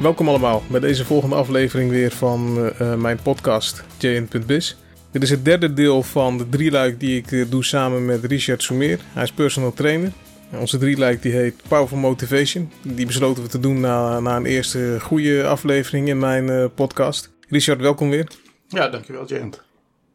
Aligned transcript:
Welkom 0.00 0.28
allemaal 0.28 0.62
bij 0.70 0.80
deze 0.80 1.04
volgende 1.04 1.34
aflevering 1.34 1.90
weer 1.90 2.10
van 2.10 2.58
uh, 2.58 2.94
mijn 2.94 3.22
podcast 3.22 3.84
JN.biz. 3.98 4.76
Dit 5.10 5.22
is 5.22 5.30
het 5.30 5.44
derde 5.44 5.72
deel 5.72 6.02
van 6.02 6.38
de 6.38 6.48
drieluik 6.48 7.00
die 7.00 7.16
ik 7.16 7.30
uh, 7.30 7.50
doe 7.50 7.64
samen 7.64 8.04
met 8.04 8.24
Richard 8.24 8.62
Soumeer. 8.62 9.00
Hij 9.12 9.22
is 9.22 9.32
personal 9.32 9.72
trainer. 9.72 10.12
Onze 10.52 10.78
drieluik 10.78 11.22
die 11.22 11.32
heet 11.32 11.62
Powerful 11.68 11.98
Motivation. 11.98 12.72
Die 12.82 13.06
besloten 13.06 13.42
we 13.42 13.48
te 13.48 13.60
doen 13.60 13.80
na, 13.80 14.20
na 14.20 14.36
een 14.36 14.46
eerste 14.46 14.96
goede 15.00 15.46
aflevering 15.46 16.08
in 16.08 16.18
mijn 16.18 16.74
podcast. 16.74 17.30
Richard, 17.48 17.80
welkom 17.80 18.10
weer. 18.10 18.26
Ja, 18.68 18.88
dankjewel 18.88 19.26
Jent. 19.26 19.62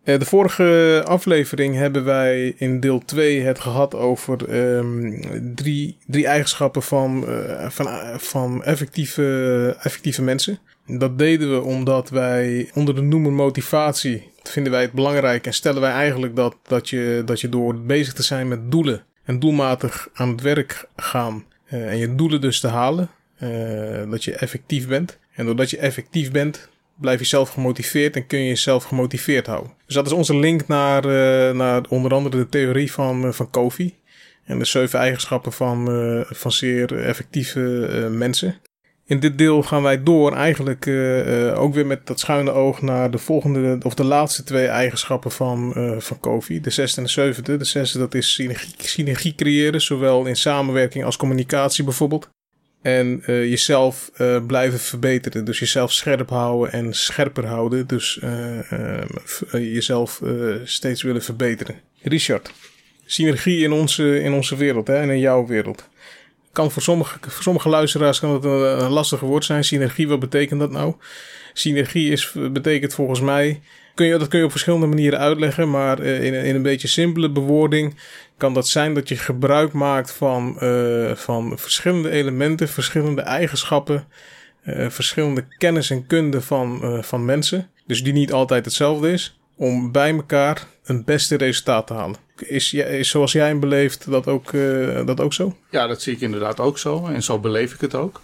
Uh, 0.06 0.20
de 0.20 0.26
vorige 0.26 1.02
aflevering 1.06 1.76
hebben 1.76 2.04
wij 2.04 2.54
in 2.58 2.80
deel 2.80 3.06
2 3.06 3.42
het 3.42 3.60
gehad 3.60 3.96
over 3.96 4.56
um, 4.56 5.22
drie, 5.56 5.98
drie 6.08 6.28
eigenschappen 6.28 6.84
van, 6.84 7.24
uh, 7.28 7.70
van, 7.70 7.88
van 8.20 8.64
effectieve, 8.64 9.78
effectieve 9.82 10.22
mensen. 10.22 10.60
Dat 10.88 11.18
deden 11.18 11.52
we 11.52 11.62
omdat 11.62 12.10
wij 12.10 12.70
onder 12.74 12.96
de 12.96 13.02
noemer 13.02 13.32
motivatie 13.32 14.32
vinden 14.44 14.72
wij 14.72 14.82
het 14.82 14.92
belangrijk 14.92 15.46
en 15.46 15.54
stellen 15.54 15.82
wij 15.82 15.92
eigenlijk 15.92 16.36
dat, 16.36 16.56
dat, 16.68 16.90
je, 16.90 17.22
dat 17.26 17.42
je 17.42 17.50
door 17.50 17.76
bezig 17.82 18.14
te 18.14 18.24
zijn 18.24 18.48
met 18.48 18.72
doelen 18.72 19.04
en 19.24 19.40
doelmatig 19.40 20.10
aan 20.14 20.30
het 20.30 20.42
werk 20.42 20.88
gaan 20.96 21.46
uh, 21.74 21.92
en 21.92 21.98
je 21.98 22.16
doelen 22.16 22.42
dus 22.42 22.60
te 22.60 22.68
halen, 22.68 23.10
dat 24.10 24.24
je 24.24 24.36
effectief 24.36 24.88
bent. 24.88 25.18
En 25.36 25.46
doordat 25.46 25.70
je 25.70 25.78
effectief 25.78 26.32
bent, 26.32 26.70
blijf 27.00 27.20
je 27.20 27.26
zelf 27.26 27.50
gemotiveerd 27.50 28.16
en 28.16 28.28
kun 28.28 28.40
je 28.40 28.48
jezelf 28.48 28.84
gemotiveerd 28.84 29.48
houden. 29.48 29.74
Dus 29.86 29.96
dat 29.96 30.06
is 30.06 30.12
onze 30.12 30.36
link 30.36 30.68
naar, 30.68 31.06
uh, 31.06 31.56
naar 31.58 31.84
onder 31.90 32.14
andere 32.14 32.38
de 32.38 32.50
theorie 32.50 32.92
van, 32.92 33.26
uh, 33.26 33.32
van 33.32 33.50
Kofi. 33.50 33.94
En 34.44 34.60
de 34.60 34.66
zeven 34.66 35.00
eigenschappen 35.00 35.52
van, 35.52 35.92
uh, 35.92 36.22
van 36.26 36.52
zeer 36.52 37.04
effectieve 37.04 37.60
mensen. 38.12 38.56
In 39.06 39.20
dit 39.20 39.38
deel 39.38 39.64
gaan 39.64 39.84
wij 39.84 40.04
door 40.04 40.34
eigenlijk 40.36 40.88
ook 41.56 41.74
weer 41.74 41.86
met 41.86 42.08
dat 42.08 42.20
schuine 42.20 42.52
oog 42.52 42.82
naar 42.82 43.12
de 43.12 43.18
volgende 43.18 43.78
of 43.82 43.94
de 43.94 44.04
laatste 44.04 44.44
twee 44.44 44.68
eigenschappen 44.68 45.32
van, 45.32 45.74
van 45.98 46.20
Kofi. 46.20 46.62
De 46.62 46.70
zesde 46.70 46.98
en 46.98 47.04
de 47.04 47.12
zevende. 47.12 47.58
De 47.58 47.66
zesde 47.66 48.00
dat 48.00 48.14
is 48.14 48.42
synergie 48.78 49.36
creëren, 49.36 49.82
zowel 49.82 50.26
in 50.26 50.36
samenwerking 50.36 51.06
als 51.06 51.18
communicatie 51.18 51.84
bijvoorbeeld. 51.84 52.30
En 52.86 53.24
uh, 53.28 53.50
jezelf 53.50 54.12
uh, 54.18 54.46
blijven 54.46 54.80
verbeteren. 54.80 55.46
Dus 55.46 55.60
jezelf 55.60 55.92
scherp 55.92 56.30
houden 56.30 56.74
en 56.74 56.94
scherper 56.94 57.46
houden. 57.46 57.88
Dus 57.88 58.20
uh, 58.24 58.60
jezelf 59.52 60.22
steeds 60.64 61.04
willen 61.04 61.24
verbeteren. 61.24 61.76
Richard, 62.02 62.52
synergie 63.06 63.64
in 63.64 63.72
onze, 63.72 64.22
in 64.22 64.34
onze 64.34 64.56
wereld 64.56 64.88
hè, 64.88 64.96
en 64.96 65.10
in 65.10 65.20
jouw 65.20 65.46
wereld. 65.46 65.90
Kan 66.52 66.72
voor 66.72 66.82
sommige, 66.82 67.18
voor 67.22 67.44
sommige 67.44 67.70
luisteraars 67.70 68.20
kan 68.20 68.34
het 68.34 68.44
een, 68.44 68.84
een 68.84 68.92
lastig 68.92 69.20
woord 69.20 69.46
zijn. 69.46 69.64
Synergie, 69.64 70.08
wat 70.08 70.20
betekent 70.20 70.60
dat 70.60 70.72
nou? 70.72 70.94
Synergie 71.54 72.12
is, 72.12 72.32
betekent 72.52 72.94
volgens 72.94 73.22
mij 73.22 73.62
kun 73.96 74.06
je, 74.06 74.18
dat 74.18 74.28
kun 74.28 74.40
je 74.40 74.46
op 74.46 74.52
verschillende 74.52 74.86
manieren 74.86 75.20
uitleggen, 75.20 75.70
maar 75.70 76.00
uh, 76.00 76.24
in, 76.24 76.34
in, 76.34 76.56
een 76.56 76.62
beetje 76.62 76.88
simpele 76.88 77.30
bewoording 77.30 77.96
kan 78.38 78.54
dat 78.54 78.68
zijn 78.68 78.94
dat 78.94 79.10
je 79.10 79.16
gebruik 79.16 79.74
maakt 79.74 80.12
van, 80.12 80.58
uh, 80.62 81.16
van 81.16 81.60
verschillende 81.60 82.10
elementen, 82.10 82.68
verschillende 82.68 83.22
eigenschappen, 83.22 84.08
uh, 84.66 84.90
verschillende 84.90 85.46
kennis 85.58 85.90
en 85.90 86.08
kunde 86.08 86.42
van, 86.42 87.04
van 87.04 87.26
mensen. 87.26 87.70
Dus 87.86 88.04
die 88.04 88.14
niet 88.14 88.34
altijd 88.34 88.66
hetzelfde 88.66 89.12
is, 89.12 89.40
om 89.56 89.92
bij 89.92 90.12
elkaar 90.12 90.68
een 90.84 91.04
beste 91.04 91.36
resultaat 91.36 91.88
te 91.88 91.94
halen. 91.94 92.18
Is, 92.36 92.74
is 92.74 93.10
zoals 93.10 93.32
jij 93.32 93.48
hem 93.48 93.60
beleeft 93.60 94.12
dat 94.12 94.28
ook, 94.28 94.52
dat 95.06 95.20
ook 95.20 95.34
zo? 95.34 95.56
Ja, 95.70 95.88
dat 95.88 96.02
zie 96.02 96.14
ik 96.14 96.22
inderdaad 96.22 96.60
ook 96.60 96.78
zo 96.78 97.06
en 97.06 97.24
zo 97.24 97.40
beleef 97.40 97.74
ik 97.74 97.82
het 97.82 97.96
ook. 97.96 98.22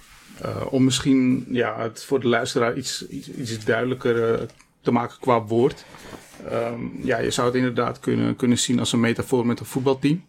om 0.70 0.84
misschien 0.84 1.46
ja, 1.50 1.82
het 1.82 2.04
voor 2.04 2.20
de 2.20 2.28
luisteraar 2.28 2.78
iets, 2.78 3.08
iets, 3.08 3.32
iets 3.32 3.66
duidelijker 3.66 4.48
te 4.82 4.92
maken 4.92 5.18
qua 5.20 5.44
woord. 5.44 5.86
Um, 6.52 7.00
ja, 7.04 7.18
je 7.18 7.32
zou 7.32 7.48
het 7.48 7.56
inderdaad 7.56 8.00
kunnen, 8.00 8.36
kunnen 8.36 8.58
zien 8.58 8.80
als 8.80 8.92
een 8.92 9.00
metafoor 9.00 9.46
met 9.46 9.60
een 9.60 9.66
voetbalteam. 9.66 10.26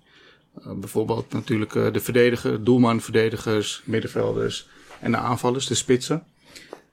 Uh, 0.59 0.73
bijvoorbeeld 0.73 1.33
natuurlijk 1.33 1.75
uh, 1.75 1.93
de 1.93 2.01
verdediger, 2.01 2.65
doelman, 2.65 3.01
verdedigers, 3.01 3.83
middenvelders 3.85 4.69
en 5.01 5.11
de 5.11 5.17
aanvallers, 5.17 5.67
de 5.67 5.75
spitsen. 5.75 6.25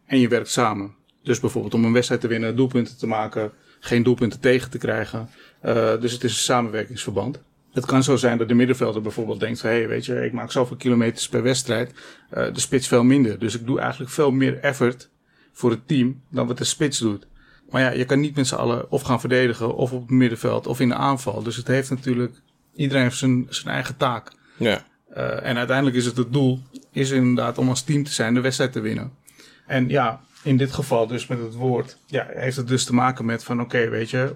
En 0.06 0.20
je 0.20 0.28
werkt 0.28 0.50
samen. 0.50 0.96
Dus 1.24 1.40
bijvoorbeeld 1.40 1.74
om 1.74 1.86
een 1.86 1.94
wedstrijd 1.94 2.22
te 2.22 2.28
winnen, 2.28 2.56
doelpunten 2.56 2.98
te 2.98 3.08
maken, 3.08 3.52
geen 3.80 4.04
doelpunten 4.04 4.40
tegen 4.40 4.72
te 4.72 4.78
krijgen. 4.78 5.30
Uh, 5.66 5.74
dus 6.00 6.12
het 6.12 6.24
is 6.24 6.32
een 6.32 6.38
samenwerkingsverband. 6.38 7.42
Het 7.72 7.86
kan 7.86 8.04
zo 8.04 8.16
zijn 8.16 8.38
dat 8.38 8.48
de 8.48 8.54
middenvelder 8.54 9.02
bijvoorbeeld 9.02 9.40
denkt 9.40 9.60
van, 9.60 9.70
hey, 9.70 9.88
weet 9.88 10.06
je, 10.06 10.26
ik 10.26 10.32
maak 10.32 10.52
zoveel 10.52 10.78
kilometers 10.78 11.30
per 11.30 11.44
wedstrijd, 11.44 11.94
de 12.30 12.52
spits 12.54 12.88
veel 12.88 13.04
minder. 13.04 13.40
Dus 13.40 13.56
ik 13.56 13.66
doe 13.66 13.80
eigenlijk 13.80 14.12
veel 14.12 14.32
meer 14.32 14.60
effort 14.60 15.10
voor 15.54 15.72
het 15.72 15.88
team 15.88 16.22
dan 16.30 16.48
wat 16.48 16.58
de 16.58 16.64
spits 16.64 17.00
doet. 17.00 17.28
Maar 17.70 17.82
ja, 17.82 17.90
je 17.90 18.06
kan 18.06 18.20
niet 18.20 18.36
met 18.36 18.48
z'n 18.48 18.56
allen 18.56 18.92
of 18.92 19.02
gaan 19.02 19.20
verdedigen 19.20 19.76
of 19.76 19.92
op 19.92 20.02
het 20.02 20.10
middenveld 20.10 20.68
of 20.68 20.80
in 20.80 20.90
de 20.90 20.96
aanval. 20.96 21.44
Dus 21.44 21.56
het 21.56 21.68
heeft 21.68 21.90
natuurlijk, 21.90 22.42
iedereen 22.76 23.04
heeft 23.04 23.18
zijn, 23.18 23.46
zijn 23.50 23.74
eigen 23.74 23.98
taak. 23.98 24.32
Ja. 24.58 24.84
Uh, 25.18 25.46
en 25.46 25.58
uiteindelijk 25.58 25.98
is 25.98 26.06
het 26.06 26.18
het 26.18 26.34
doel, 26.34 26.60
is 26.92 27.12
inderdaad 27.12 27.58
om 27.58 27.70
als 27.70 27.82
team 27.82 28.04
te 28.04 28.12
zijn, 28.12 28.34
de 28.34 28.42
wedstrijd 28.42 28.72
te 28.72 28.80
winnen. 28.80 29.12
En 29.68 29.90
ja, 29.90 30.22
in 30.44 30.58
dit 30.58 30.72
geval 30.72 31.08
dus 31.08 31.28
met 31.28 31.40
het 31.40 31.54
woord, 31.54 31.98
ja, 32.06 32.28
heeft 32.30 32.58
het 32.58 32.68
dus 32.68 32.86
te 32.86 32.94
maken 32.94 33.26
met 33.26 33.44
van 33.44 33.62
oké, 33.62 33.76
okay, 33.76 33.90
weet 33.90 34.10
je, 34.10 34.36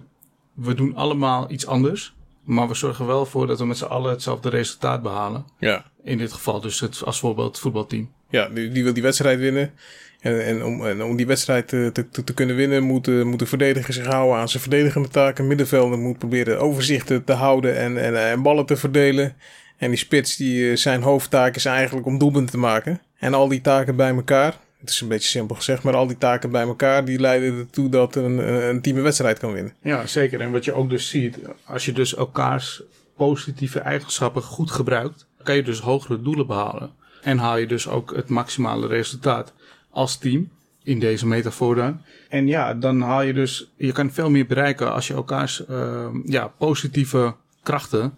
we 0.53 0.73
doen 0.73 0.95
allemaal 0.95 1.51
iets 1.51 1.67
anders. 1.67 2.15
Maar 2.43 2.67
we 2.67 2.73
zorgen 2.73 3.05
wel 3.05 3.25
voor 3.25 3.47
dat 3.47 3.59
we 3.59 3.65
met 3.65 3.77
z'n 3.77 3.83
allen 3.83 4.11
hetzelfde 4.11 4.49
resultaat 4.49 5.01
behalen. 5.01 5.45
Ja. 5.59 5.85
In 6.03 6.17
dit 6.17 6.33
geval 6.33 6.61
dus 6.61 6.79
het, 6.79 7.01
als 7.05 7.19
voorbeeld 7.19 7.47
het 7.47 7.59
voetbalteam. 7.59 8.11
Ja, 8.29 8.49
die, 8.49 8.71
die 8.71 8.83
wil 8.83 8.93
die 8.93 9.03
wedstrijd 9.03 9.39
winnen. 9.39 9.71
En, 10.19 10.45
en, 10.45 10.63
om, 10.63 10.85
en 10.85 11.03
om 11.03 11.15
die 11.15 11.27
wedstrijd 11.27 11.67
te, 11.67 11.89
te, 11.93 12.23
te 12.23 12.33
kunnen 12.33 12.55
winnen, 12.55 12.83
moet, 12.83 13.23
moet 13.23 13.39
de 13.39 13.45
verdediger 13.45 13.93
zich 13.93 14.05
houden 14.05 14.37
aan 14.37 14.49
zijn 14.49 14.61
verdedigende 14.61 15.07
taken. 15.07 15.47
Middenvelder 15.47 15.99
moet 15.99 16.17
proberen 16.17 16.59
overzicht 16.59 17.07
te 17.25 17.33
houden 17.33 17.77
en, 17.77 17.97
en, 17.97 18.29
en 18.29 18.41
ballen 18.41 18.65
te 18.65 18.75
verdelen. 18.75 19.35
En 19.77 19.89
die 19.89 19.97
spits, 19.97 20.35
die, 20.35 20.69
eh, 20.69 20.75
zijn 20.75 21.01
hoofdtaak 21.01 21.55
is 21.55 21.65
eigenlijk 21.65 22.05
om 22.05 22.17
doelpunten 22.17 22.51
te 22.51 22.57
maken. 22.57 23.01
En 23.19 23.33
al 23.33 23.47
die 23.47 23.61
taken 23.61 23.95
bij 23.95 24.15
elkaar, 24.15 24.57
het 24.83 24.91
is 24.93 25.01
een 25.01 25.07
beetje 25.07 25.29
simpel 25.29 25.55
gezegd, 25.55 25.83
maar 25.83 25.95
al 25.95 26.07
die 26.07 26.17
taken 26.17 26.51
bij 26.51 26.61
elkaar, 26.61 27.05
die 27.05 27.19
leiden 27.19 27.57
ertoe 27.57 27.89
dat 27.89 28.15
een, 28.15 28.37
een 28.69 28.81
team 28.81 28.97
een 28.97 29.03
wedstrijd 29.03 29.39
kan 29.39 29.53
winnen. 29.53 29.73
Ja, 29.81 30.07
zeker. 30.07 30.41
En 30.41 30.51
wat 30.51 30.65
je 30.65 30.73
ook 30.73 30.89
dus 30.89 31.09
ziet, 31.09 31.39
als 31.65 31.85
je 31.85 31.91
dus 31.91 32.15
elkaars 32.15 32.81
positieve 33.15 33.79
eigenschappen 33.79 34.41
goed 34.41 34.71
gebruikt, 34.71 35.27
kan 35.43 35.55
je 35.55 35.63
dus 35.63 35.79
hogere 35.79 36.21
doelen 36.21 36.47
behalen. 36.47 36.91
En 37.21 37.37
haal 37.37 37.57
je 37.57 37.67
dus 37.67 37.87
ook 37.87 38.15
het 38.15 38.29
maximale 38.29 38.87
resultaat 38.87 39.53
als 39.89 40.17
team. 40.17 40.49
In 40.83 40.99
deze 40.99 41.27
metafoor 41.27 41.75
dan. 41.75 42.01
En 42.29 42.47
ja, 42.47 42.73
dan 42.73 43.01
haal 43.01 43.21
je 43.21 43.33
dus, 43.33 43.71
je 43.75 43.91
kan 43.91 44.11
veel 44.11 44.29
meer 44.29 44.45
bereiken 44.45 44.93
als 44.93 45.07
je 45.07 45.13
elkaars 45.13 45.63
uh, 45.69 46.07
ja, 46.25 46.47
positieve 46.47 47.35
krachten 47.61 48.13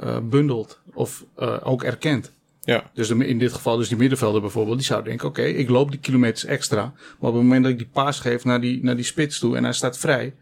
uh, 0.00 0.18
bundelt 0.22 0.80
of 0.94 1.24
uh, 1.38 1.56
ook 1.62 1.82
erkent. 1.82 2.32
Ja. 2.68 2.90
Dus 2.94 3.10
in 3.10 3.38
dit 3.38 3.52
geval, 3.52 3.76
dus 3.76 3.88
die 3.88 3.96
middenvelder 3.96 4.40
bijvoorbeeld, 4.40 4.76
die 4.76 4.86
zou 4.86 5.04
denken: 5.04 5.28
oké, 5.28 5.42
ik 5.42 5.68
loop 5.68 5.90
die 5.90 6.00
kilometers 6.00 6.44
extra. 6.44 6.82
Maar 6.82 7.30
op 7.30 7.34
het 7.34 7.42
moment 7.42 7.62
dat 7.62 7.72
ik 7.72 7.78
die 7.78 7.88
paas 7.92 8.20
geef 8.20 8.44
naar 8.44 8.60
die, 8.60 8.84
naar 8.84 8.96
die 8.96 9.04
spits 9.04 9.38
toe 9.38 9.56
en 9.56 9.64
hij 9.64 9.72
staat 9.72 9.98
vrij, 9.98 10.34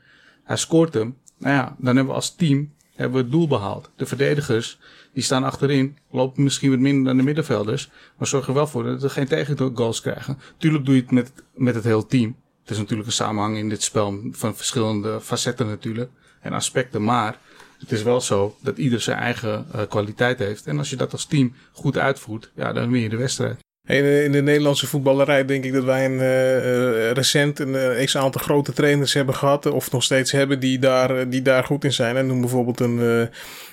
hij 0.44 0.56
scoort 0.56 0.94
hem. 0.94 1.16
Nou 1.38 1.54
ja, 1.54 1.76
dan 1.78 1.96
hebben 1.96 2.06
we 2.06 2.12
als 2.12 2.34
team 2.34 2.74
hebben 2.94 3.16
we 3.16 3.22
het 3.22 3.32
doel 3.32 3.48
behaald. 3.48 3.90
De 3.96 4.06
verdedigers 4.06 4.78
die 5.12 5.22
staan 5.22 5.44
achterin, 5.44 5.96
lopen 6.10 6.42
misschien 6.42 6.70
wat 6.70 6.78
minder 6.78 7.04
dan 7.04 7.16
de 7.16 7.22
middenvelders, 7.22 7.90
maar 8.18 8.28
zorgen 8.28 8.48
er 8.48 8.54
wel 8.54 8.66
voor 8.66 8.84
dat 8.84 9.02
we 9.02 9.08
geen 9.08 9.26
tegengoals 9.26 10.00
krijgen. 10.00 10.38
Tuurlijk 10.58 10.84
doe 10.84 10.94
je 10.94 11.00
het 11.00 11.10
met, 11.10 11.32
met 11.54 11.74
het 11.74 11.84
hele 11.84 12.06
team. 12.06 12.36
Het 12.60 12.70
is 12.70 12.78
natuurlijk 12.78 13.08
een 13.08 13.14
samenhang 13.14 13.56
in 13.56 13.68
dit 13.68 13.82
spel 13.82 14.20
van 14.30 14.56
verschillende 14.56 15.20
facetten 15.20 15.66
natuurlijk 15.66 16.10
en 16.40 16.52
aspecten, 16.52 17.04
maar 17.04 17.38
het 17.78 17.92
is 17.92 18.02
wel 18.02 18.20
zo 18.20 18.56
dat 18.62 18.78
ieder 18.78 19.00
zijn 19.00 19.18
eigen 19.18 19.66
uh, 19.74 19.82
kwaliteit 19.88 20.38
heeft. 20.38 20.66
En 20.66 20.78
als 20.78 20.90
je 20.90 20.96
dat 20.96 21.12
als 21.12 21.26
team 21.26 21.54
goed 21.72 21.98
uitvoert, 21.98 22.50
ja, 22.54 22.72
dan 22.72 22.90
win 22.90 23.02
je 23.02 23.08
de 23.08 23.16
wedstrijd. 23.16 23.64
In 23.86 24.32
de 24.32 24.42
Nederlandse 24.42 24.86
voetballerij 24.86 25.44
denk 25.44 25.64
ik 25.64 25.72
dat 25.72 25.84
wij 25.84 26.04
een, 26.04 26.12
uh, 26.12 27.10
recent 27.10 27.58
een 27.58 27.68
uh, 27.68 28.04
x-aantal 28.04 28.40
grote 28.40 28.72
trainers 28.72 29.12
hebben 29.12 29.34
gehad, 29.34 29.66
of 29.66 29.90
nog 29.90 30.02
steeds 30.02 30.32
hebben, 30.32 30.60
die 30.60 30.78
daar, 30.78 31.28
die 31.28 31.42
daar 31.42 31.64
goed 31.64 31.84
in 31.84 31.92
zijn. 31.92 32.16
En 32.16 32.26
noem 32.26 32.40
bijvoorbeeld 32.40 32.80
een, 32.80 32.98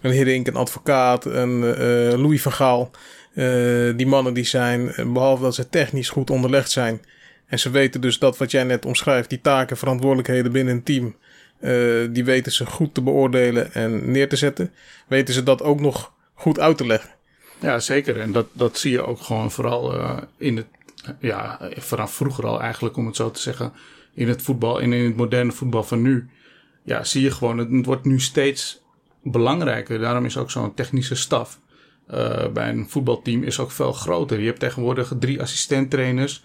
een 0.02 0.12
Hiddink, 0.12 0.48
een 0.48 0.56
advocaat, 0.56 1.26
een 1.26 1.60
Louis 2.22 2.42
van 2.42 2.52
Gaal. 2.52 2.92
die 3.96 4.08
mannen 4.08 4.34
die 4.34 4.46
zijn, 4.46 4.94
behalve 5.14 5.44
dat 5.44 5.56
ze 5.56 5.70
technisch 5.70 6.10
goed 6.10 6.30
onderlegd 6.30 6.72
zijn, 6.72 7.02
en 7.48 7.60
ze 7.60 7.70
weten 7.70 8.02
dus 8.02 8.20
dat 8.20 8.38
wat 8.38 8.52
jij 8.52 8.64
net 8.64 8.86
omschrijft, 8.86 9.30
die 9.30 9.42
taken, 9.42 9.78
verantwoordelijkheden 9.78 10.52
binnen 10.52 10.74
een 10.74 10.84
team, 10.84 11.16
die 12.12 12.26
weten 12.26 12.52
ze 12.52 12.66
goed 12.66 12.94
te 12.94 13.02
beoordelen 13.02 13.74
en 13.74 14.12
neer 14.12 14.30
te 14.30 14.36
zetten, 14.36 14.74
weten 15.08 15.34
ze 15.34 15.44
dat 15.44 15.62
ook 15.62 15.80
nog 15.80 16.14
goed 16.34 16.60
uit 16.60 16.78
te 16.78 16.86
leggen. 16.86 17.10
Ja, 17.60 17.80
zeker. 17.80 18.20
En 18.20 18.32
dat, 18.32 18.48
dat 18.52 18.78
zie 18.78 18.92
je 18.92 19.06
ook 19.06 19.22
gewoon 19.22 19.52
vooral 19.52 19.96
uh, 19.96 20.18
in 20.38 20.58
het, 20.58 20.66
ja, 21.20 21.60
vanaf 21.78 22.14
vroeger 22.14 22.48
al 22.48 22.62
eigenlijk, 22.62 22.98
om 22.98 23.06
het 23.06 23.16
zo 23.16 23.32
te 23.32 23.40
zeggen, 23.40 23.74
in 24.14 24.28
het 24.28 24.42
voetbal 24.42 24.82
en 24.82 24.94
in 24.94 25.06
het 25.06 25.16
moderne 25.16 25.52
voetbal 25.52 25.84
van 25.84 26.02
nu. 26.02 26.30
Ja, 26.84 27.04
zie 27.04 27.22
je 27.22 27.32
gewoon, 27.32 27.58
het 27.58 27.86
wordt 27.86 28.06
nu 28.06 28.20
steeds 28.20 28.82
belangrijker. 29.24 30.00
Daarom 30.00 30.26
is 30.26 30.38
ook 30.38 30.52
zo'n 30.52 30.74
technische 30.74 31.16
staf 31.16 31.60
uh, 32.12 32.48
bij 32.48 32.70
een 32.70 32.90
voetbalteam 32.90 33.44
is 33.44 33.60
ook 33.60 33.72
veel 33.72 33.94
groter. 33.94 34.40
Je 34.40 34.46
hebt 34.46 34.60
tegenwoordig 34.60 35.14
drie 35.20 35.42
assistenttrainers. 35.42 36.44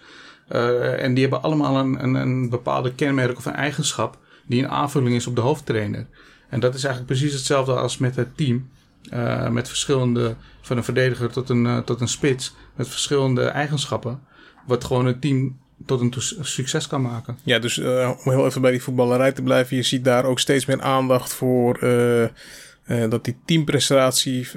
En 0.97 1.13
die 1.13 1.21
hebben 1.21 1.41
allemaal 1.41 1.75
een, 1.77 2.03
een, 2.03 2.15
een 2.15 2.49
bepaalde 2.49 2.93
kenmerk 2.95 3.37
of 3.37 3.45
een 3.45 3.53
eigenschap 3.53 4.17
die 4.49 4.63
een 4.63 4.69
aanvulling 4.69 5.15
is 5.15 5.27
op 5.27 5.35
de 5.35 5.41
hoofdtrainer. 5.41 6.07
En 6.49 6.59
dat 6.59 6.75
is 6.75 6.83
eigenlijk 6.83 7.13
precies 7.13 7.33
hetzelfde 7.33 7.73
als 7.73 7.97
met 7.97 8.15
het 8.15 8.37
team. 8.37 8.69
Uh, 9.13 9.49
met 9.49 9.67
verschillende, 9.67 10.35
van 10.61 10.77
een 10.77 10.83
verdediger 10.83 11.31
tot 11.31 11.49
een, 11.49 11.65
uh, 11.65 11.77
tot 11.77 12.01
een 12.01 12.07
spits, 12.07 12.55
met 12.75 12.87
verschillende 12.87 13.43
eigenschappen. 13.43 14.19
Wat 14.67 14.83
gewoon 14.83 15.05
een 15.05 15.19
team 15.19 15.59
tot 15.85 16.01
een 16.01 16.13
succes 16.41 16.87
kan 16.87 17.01
maken. 17.01 17.37
Ja, 17.43 17.59
dus 17.59 17.77
uh, 17.77 18.11
om 18.25 18.31
heel 18.31 18.45
even 18.45 18.61
bij 18.61 18.71
die 18.71 18.81
voetballerij 18.81 19.31
te 19.31 19.41
blijven, 19.41 19.75
je 19.75 19.83
ziet 19.83 20.03
daar 20.03 20.25
ook 20.25 20.39
steeds 20.39 20.65
meer 20.65 20.81
aandacht 20.81 21.33
voor 21.33 21.79
dat 23.09 23.25
die 23.25 23.37
teamprestatie 23.45 24.47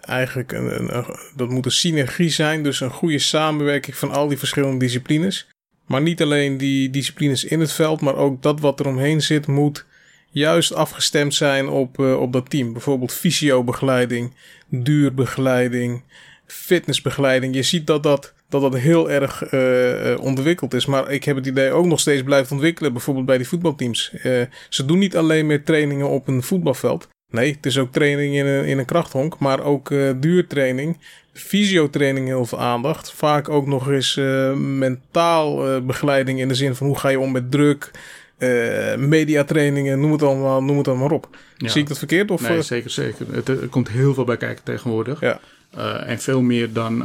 eigenlijk 0.00 0.52
een, 0.52 0.96
een, 0.96 1.04
dat 1.36 1.48
moet 1.48 1.64
een 1.64 1.70
synergie 1.70 2.30
zijn, 2.30 2.62
dus 2.62 2.80
een 2.80 2.90
goede 2.90 3.18
samenwerking 3.18 3.96
van 3.96 4.10
al 4.10 4.28
die 4.28 4.38
verschillende 4.38 4.78
disciplines. 4.78 5.48
Maar 5.90 6.02
niet 6.02 6.22
alleen 6.22 6.56
die 6.56 6.90
disciplines 6.90 7.44
in 7.44 7.60
het 7.60 7.72
veld, 7.72 8.00
maar 8.00 8.16
ook 8.16 8.42
dat 8.42 8.60
wat 8.60 8.80
er 8.80 8.86
omheen 8.86 9.20
zit, 9.20 9.46
moet 9.46 9.84
juist 10.30 10.74
afgestemd 10.74 11.34
zijn 11.34 11.68
op, 11.68 11.98
uh, 11.98 12.20
op 12.20 12.32
dat 12.32 12.50
team. 12.50 12.72
Bijvoorbeeld 12.72 13.12
fysiobegeleiding, 13.12 14.34
duurbegeleiding, 14.68 16.02
fitnessbegeleiding. 16.46 17.54
Je 17.54 17.62
ziet 17.62 17.86
dat 17.86 18.02
dat, 18.02 18.34
dat, 18.48 18.60
dat 18.60 18.76
heel 18.76 19.10
erg 19.10 19.52
uh, 19.52 20.20
ontwikkeld 20.20 20.74
is. 20.74 20.86
Maar 20.86 21.10
ik 21.10 21.24
heb 21.24 21.36
het 21.36 21.46
idee 21.46 21.70
ook 21.70 21.86
nog 21.86 22.00
steeds 22.00 22.22
blijft 22.22 22.52
ontwikkelen. 22.52 22.92
Bijvoorbeeld 22.92 23.26
bij 23.26 23.36
die 23.36 23.48
voetbalteams. 23.48 24.12
Ze 24.68 24.84
doen 24.84 24.98
niet 24.98 25.16
alleen 25.16 25.46
meer 25.46 25.64
trainingen 25.64 26.08
op 26.08 26.28
een 26.28 26.42
voetbalveld. 26.42 27.08
Nee, 27.30 27.52
het 27.52 27.66
is 27.66 27.78
ook 27.78 27.92
training 27.92 28.34
in 28.34 28.46
een, 28.46 28.64
in 28.64 28.78
een 28.78 28.84
krachthonk, 28.84 29.38
maar 29.38 29.62
ook 29.62 29.94
duurtraining. 30.20 30.98
Fysiotraining 31.42 32.26
heel 32.26 32.46
veel 32.46 32.60
aandacht. 32.60 33.12
Vaak 33.12 33.48
ook 33.48 33.66
nog 33.66 33.90
eens 33.90 34.16
uh, 34.16 34.52
mentaal 34.54 35.74
uh, 35.74 35.80
begeleiding 35.80 36.40
in 36.40 36.48
de 36.48 36.54
zin 36.54 36.74
van 36.74 36.86
hoe 36.86 36.98
ga 36.98 37.08
je 37.08 37.20
om 37.20 37.32
met 37.32 37.50
druk. 37.50 37.90
mediatrainingen, 38.98 40.00
noem 40.00 40.12
het 40.12 40.22
allemaal, 40.22 40.62
noem 40.62 40.78
het 40.78 40.88
allemaal 40.88 41.10
op. 41.10 41.28
Ja. 41.56 41.68
Zie 41.68 41.82
ik 41.82 41.88
dat 41.88 41.98
verkeerd? 41.98 42.30
Of, 42.30 42.48
nee, 42.48 42.62
zeker, 42.62 42.90
zeker. 42.90 43.26
Het, 43.34 43.48
er 43.48 43.68
komt 43.68 43.88
heel 43.88 44.14
veel 44.14 44.24
bij 44.24 44.36
kijken 44.36 44.64
tegenwoordig. 44.64 45.20
Ja. 45.20 45.40
en 46.06 46.18
veel 46.18 46.40
meer 46.40 46.72
dan, 46.72 47.04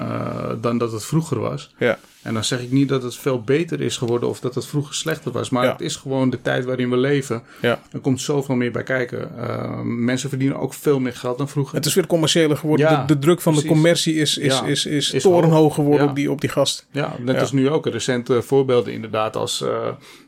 dan 0.61 0.77
dat 0.77 0.91
het 0.91 1.05
vroeger 1.05 1.39
was. 1.39 1.73
Ja. 1.77 1.99
En 2.25 2.33
dan 2.33 2.43
zeg 2.43 2.61
ik 2.61 2.71
niet 2.71 2.89
dat 2.89 3.03
het 3.03 3.15
veel 3.15 3.41
beter 3.41 3.81
is 3.81 3.97
geworden 3.97 4.29
of 4.29 4.39
dat 4.39 4.55
het 4.55 4.65
vroeger 4.65 4.93
slechter 4.95 5.31
was. 5.31 5.49
Maar 5.49 5.63
Ja. 5.65 5.71
het 5.71 5.81
is 5.81 5.95
gewoon 5.95 6.29
de 6.29 6.41
tijd 6.41 6.65
waarin 6.65 6.89
we 6.89 6.97
leven. 6.97 7.43
Ja. 7.61 7.79
Er 7.91 7.99
komt 7.99 8.21
zoveel 8.21 8.55
meer 8.55 8.71
bij 8.71 8.83
kijken. 8.83 9.31
Uh, 9.37 9.79
mensen 9.81 10.29
verdienen 10.29 10.57
ook 10.59 10.73
veel 10.73 10.99
meer 10.99 11.13
geld 11.13 11.37
dan 11.37 11.49
vroeger. 11.49 11.75
Het 11.75 11.85
is 11.85 11.93
weer 11.93 12.07
commerciëler 12.07 12.57
geworden. 12.57 12.89
Ja, 12.89 13.05
de, 13.05 13.13
de 13.13 13.19
druk 13.19 13.41
van 13.41 13.51
precies. 13.53 13.69
de 13.69 13.75
commercie 13.75 14.15
is, 14.15 14.37
is, 14.37 14.61
is, 14.61 14.85
is, 14.85 15.11
is 15.11 15.21
torenhoog 15.23 15.51
hoog. 15.61 15.73
geworden 15.75 16.09
op, 16.09 16.15
die, 16.15 16.31
op 16.31 16.41
die 16.41 16.49
gast. 16.49 16.87
Ja, 16.91 17.15
net 17.19 17.35
Ja. 17.35 17.41
als 17.41 17.51
nu 17.51 17.69
ook. 17.69 17.85
Recente 17.87 18.41
voorbeelden 18.41 18.93
inderdaad 18.93 19.35
als 19.35 19.61
uh, 19.61 19.69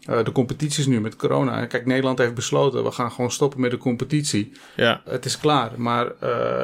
uh, 0.10 0.24
de 0.24 0.32
competities 0.32 0.86
nu 0.86 1.02
met 1.02 1.16
corona. 1.16 1.66
Kijk, 1.66 1.86
Nederland 1.86 2.18
heeft 2.18 2.34
besloten, 2.34 2.84
we 2.84 2.92
gaan 2.92 3.12
gewoon 3.12 3.32
stoppen 3.32 3.60
met 3.60 3.72
de 3.72 3.78
competitie. 3.78 4.52
Ja. 4.76 5.02
Het 5.06 5.26
is 5.26 5.38
klaar. 5.40 5.72
Maar 5.78 6.12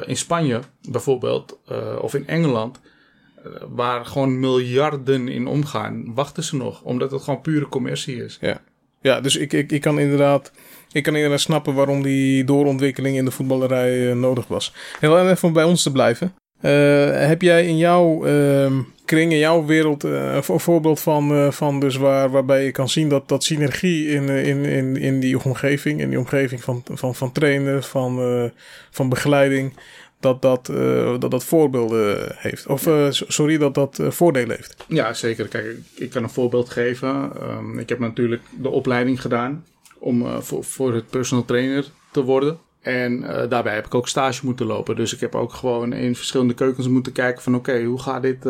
in 0.06 0.18
Spanje 0.18 0.60
bijvoorbeeld, 0.90 1.58
of 2.02 2.14
in 2.14 2.28
Engeland, 2.28 2.80
waar 3.70 4.06
gewoon 4.06 4.40
miljarden 4.40 5.28
in 5.28 5.48
omgaan, 5.48 6.14
wachten 6.14 6.44
ze 6.44 6.56
nog. 6.56 6.82
Omdat 6.82 7.12
het 7.12 7.22
gewoon 7.22 7.42
pure 7.42 7.68
commercie 7.68 8.24
is. 8.24 8.38
Ja, 8.42 8.62
ja 9.02 9.22
dus 9.22 9.36
ik, 9.36 9.54
ik, 9.54 9.72
ik, 9.72 9.82
kan 9.82 10.00
inderdaad, 10.00 10.52
ik 10.92 11.04
kan 11.04 11.16
inderdaad 11.16 11.40
snappen 11.40 11.74
waarom 11.74 12.04
die 12.04 12.44
doorontwikkeling 12.44 13.18
in 13.18 13.26
de 13.26 13.32
voetballerij 13.32 14.00
uh, 14.00 14.16
nodig 14.16 14.48
was. 14.48 14.74
Heel 15.00 15.30
even 15.30 15.48
om 15.48 15.54
bij 15.54 15.64
ons 15.64 15.84
te 15.84 15.92
blijven. 15.92 16.34
Uh, 16.62 17.28
heb 17.28 17.42
jij 17.42 17.66
in 17.66 17.78
jouw 17.78 18.28
uh, 18.28 18.72
kring, 19.06 19.32
in 19.32 19.38
jouw 19.38 19.66
wereld, 19.66 20.04
een 20.04 20.44
voorbeeld 20.44 21.00
van, 21.00 21.54
van 21.54 21.80
dus 21.80 21.96
waar, 21.96 22.30
waarbij 22.30 22.66
je 22.66 22.72
kan 22.72 22.90
zien 22.90 23.10
dat, 23.10 23.28
dat 23.28 23.44
synergie 23.44 24.08
in, 24.08 24.30
in, 24.30 24.66
in, 24.66 24.98
in 24.98 25.20
die 25.20 25.44
omgeving, 25.44 26.00
in 26.00 26.10
die 26.10 26.20
omgeving 26.20 26.64
van, 26.64 26.84
van, 26.92 27.16
van 27.16 27.32
trainen, 27.32 27.84
van, 27.84 28.52
van 28.90 29.10
begeleiding, 29.10 29.74
dat 30.24 30.42
dat, 30.42 30.70
uh, 30.72 31.20
dat, 31.20 31.32
dat 31.32 31.44
voorbeelden 31.44 32.36
heeft. 32.38 32.68
Of 32.68 32.88
uh, 32.88 33.08
sorry, 33.10 33.58
dat 33.58 33.76
dat 33.76 34.00
uh, 34.00 34.10
voordelen 34.10 34.56
heeft. 34.56 34.86
Ja, 34.88 35.14
zeker. 35.14 35.48
Kijk, 35.48 35.78
ik, 35.96 36.10
kan 36.10 36.24
een 36.24 36.30
voorbeeld 36.30 36.70
geven. 36.70 37.32
Um, 37.42 37.80
ik 37.80 37.90
heb 37.90 38.00
natuurlijk 38.00 38.42
de 38.62 38.70
opleiding 38.70 39.22
gedaan 39.22 39.66
om 39.98 40.42
voor, 40.42 40.64
voor 40.64 40.94
het 40.94 41.10
personal 41.10 41.46
trainer 41.46 41.86
te 42.12 42.24
worden. 42.24 42.58
En 42.82 43.22
daarbij 43.50 43.74
heb 43.76 43.86
ik 43.86 43.96
ook 43.96 44.08
stage 44.08 44.46
moeten 44.46 44.66
lopen. 44.66 44.96
Dus 44.96 45.14
ik 45.14 45.20
heb 45.20 45.36
ook 45.36 45.54
gewoon 45.54 45.94
in 45.94 46.16
verschillende 46.16 46.54
keukens 46.54 46.88
moeten 46.88 47.12
kijken 47.12 47.42
van 47.42 47.56
oké, 47.56 47.84
hoe 47.84 48.02
gaat 48.02 48.22
dit 48.22 48.42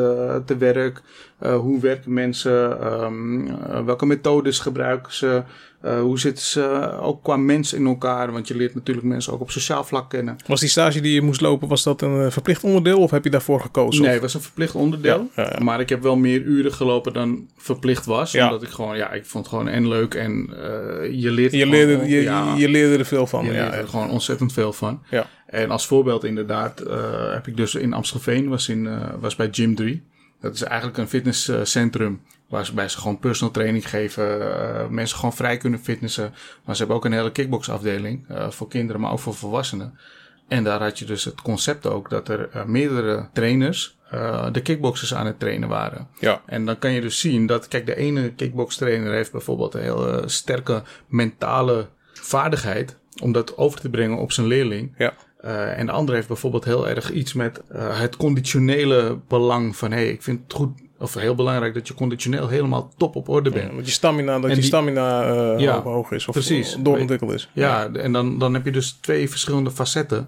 te 0.46 0.56
werk? 0.58 1.02
Hoe 1.38 1.80
werken 1.80 2.14
mensen? 2.14 2.88
Um, 3.04 3.86
welke 3.86 4.06
methodes 4.06 4.60
gebruiken 4.60 5.14
ze? 5.14 5.44
Uh, 5.86 6.02
hoe 6.02 6.20
zitten 6.20 6.44
ze 6.44 6.98
ook 7.02 7.24
qua 7.24 7.36
mens 7.36 7.74
in 7.74 7.86
elkaar? 7.86 8.32
Want 8.32 8.48
je 8.48 8.56
leert 8.56 8.76
natuurlijk 8.76 9.08
mensen 9.08 9.34
ook 9.34 9.42
op 9.42 9.52
sociaal 9.52 9.84
vlak 9.84 10.10
kennen. 10.10 10.38
Was 10.48 10.60
die 10.60 10.70
stage 10.70 11.02
die 11.02 11.14
je 11.14 11.22
moest 11.22 11.42
lopen, 11.42 11.68
was 11.68 11.84
dat 11.84 12.02
een 12.02 12.32
verplicht 12.32 12.64
onderdeel 12.64 13.00
of 13.00 13.12
heb 13.12 13.24
je 13.24 13.30
daarvoor 13.30 13.62
gekozen? 13.62 14.04
Nee, 14.04 14.12
het 14.12 14.22
was 14.22 14.34
een 14.34 14.42
verplicht 14.42 14.76
onderdeel. 14.76 15.30
Ja, 15.36 15.44
ja, 15.44 15.50
ja. 15.58 15.64
Maar 15.64 15.80
ik 15.80 15.90
heb 15.90 16.02
wel 16.02 16.16
meer 16.16 16.42
uren 16.42 16.74
gelopen 16.74 17.14
dan 17.14 17.48
verplicht 17.58 18.06
was. 18.06 18.36
Omdat 18.36 18.64
ik 18.64 18.70
gewoon, 18.70 18.98
ja, 18.98 19.12
ik 19.12 19.26
vond 19.26 19.46
het 19.46 19.54
gewoon 19.54 19.68
en 19.68 19.88
leuk 19.88 20.14
en 20.14 20.50
uh, 20.50 21.22
je 21.22 21.32
leert 21.32 21.52
je 21.52 21.68
leerde, 21.68 21.94
gewoon, 21.94 22.10
je, 22.10 22.22
ja, 22.22 22.56
je 22.56 22.70
leerde 22.70 22.98
er 22.98 23.06
veel 23.06 23.28
van. 23.28 23.46
Je 23.46 23.52
leert 23.52 23.74
er 23.74 23.88
gewoon 23.88 24.10
ontzettend 24.10 24.54
veel 24.54 24.74
van. 24.74 25.02
Ja. 25.10 25.28
En 25.46 25.70
als 25.70 25.88
voorbeeld 25.88 26.24
inderdaad 26.24 26.84
uh, 26.88 27.34
heb 27.34 27.48
ik 27.48 27.58
dus 27.58 27.76
in 27.76 27.94
Amstelveen, 27.94 28.50
was, 28.50 28.70
in, 28.70 28.90
was 29.20 29.36
bij 29.36 29.48
Gym 29.52 29.76
3. 29.76 30.04
Dat 30.42 30.54
is 30.54 30.64
eigenlijk 30.64 30.98
een 30.98 31.08
fitnesscentrum 31.08 32.22
waarbij 32.54 32.90
ze 32.90 32.98
gewoon 32.98 33.20
personal 33.20 33.54
training 33.54 33.90
geven. 33.90 34.40
Uh, 34.40 34.88
mensen 34.88 35.18
gewoon 35.18 35.34
vrij 35.34 35.58
kunnen 35.58 35.80
fitnessen. 35.80 36.34
Maar 36.66 36.76
ze 36.76 36.80
hebben 36.80 36.98
ook 36.98 37.06
een 37.06 37.14
hele 37.14 37.32
kickboxafdeling. 37.32 38.26
Uh, 38.32 38.50
voor 38.50 38.68
kinderen, 38.68 39.02
maar 39.02 39.12
ook 39.12 39.20
voor 39.20 39.34
volwassenen. 39.34 40.00
En 40.48 40.64
daar 40.64 40.82
had 40.82 41.00
je 41.00 41.06
dus 41.06 41.24
het 41.24 41.42
concept 41.42 41.88
ook 41.88 42.10
dat 42.10 42.30
er 42.30 42.50
uh, 42.56 42.66
meerdere 42.66 43.30
trainers 43.34 43.98
uh, 44.14 44.48
de 44.52 44.62
kickboxers 44.62 45.14
aan 45.14 45.26
het 45.26 45.40
trainen 45.40 45.70
waren. 45.70 46.08
Ja. 46.20 46.42
En 46.46 46.66
dan 46.66 46.80
kan 46.80 46.92
je 46.92 47.02
dus 47.02 47.20
zien 47.20 47.46
dat, 47.46 47.68
kijk, 47.68 47.86
de 47.86 47.96
ene 47.96 48.34
kickbox 48.34 48.76
trainer 48.76 49.14
heeft 49.14 49.32
bijvoorbeeld 49.32 49.74
een 49.74 49.82
heel 49.82 50.22
sterke 50.26 50.84
mentale 51.08 51.88
vaardigheid 52.14 52.98
om 53.22 53.32
dat 53.32 53.58
over 53.58 53.80
te 53.80 53.90
brengen 53.90 54.18
op 54.18 54.32
zijn 54.32 54.48
leerling. 54.48 54.94
Ja. 54.98 55.14
Uh, 55.46 55.80
en 55.80 55.86
de 55.86 55.92
andere 55.92 56.16
heeft 56.16 56.28
bijvoorbeeld 56.28 56.66
heel 56.66 56.88
erg 56.88 57.12
iets 57.12 57.34
met 57.34 57.62
het 57.74 58.18
conditionele 58.18 59.20
belang 59.28 59.76
van... 59.76 59.92
hé, 59.92 59.98
hey, 59.98 60.10
ik 60.10 60.22
vind 60.22 60.40
het 60.44 60.54
goed 60.54 60.82
of 61.04 61.14
heel 61.14 61.36
belangrijk 61.36 61.74
dat 61.74 61.88
je 61.88 61.94
conditioneel 61.94 62.48
helemaal 62.48 62.92
top 62.98 63.16
op 63.16 63.30
orde 63.30 63.50
bent. 63.50 63.70
Ja, 63.70 63.76
dat 63.76 63.86
je 63.86 63.92
stamina, 63.92 64.34
dat 64.34 64.44
en 64.44 64.50
je 64.50 64.56
die, 64.56 64.64
stamina 64.64 65.34
uh, 65.54 65.60
ja, 65.60 65.82
hoog 65.82 66.12
is 66.12 66.28
of 66.28 66.34
precies, 66.34 66.76
doorontwikkeld 66.80 67.32
is. 67.32 67.50
Ja, 67.54 67.82
ja, 67.82 68.00
en 68.00 68.12
dan, 68.12 68.40
dan 68.40 68.54
heb 68.54 68.66
je 68.66 68.72
dus 68.72 68.92
twee 68.92 69.30
verschillende 69.30 69.72
facetten... 69.72 70.28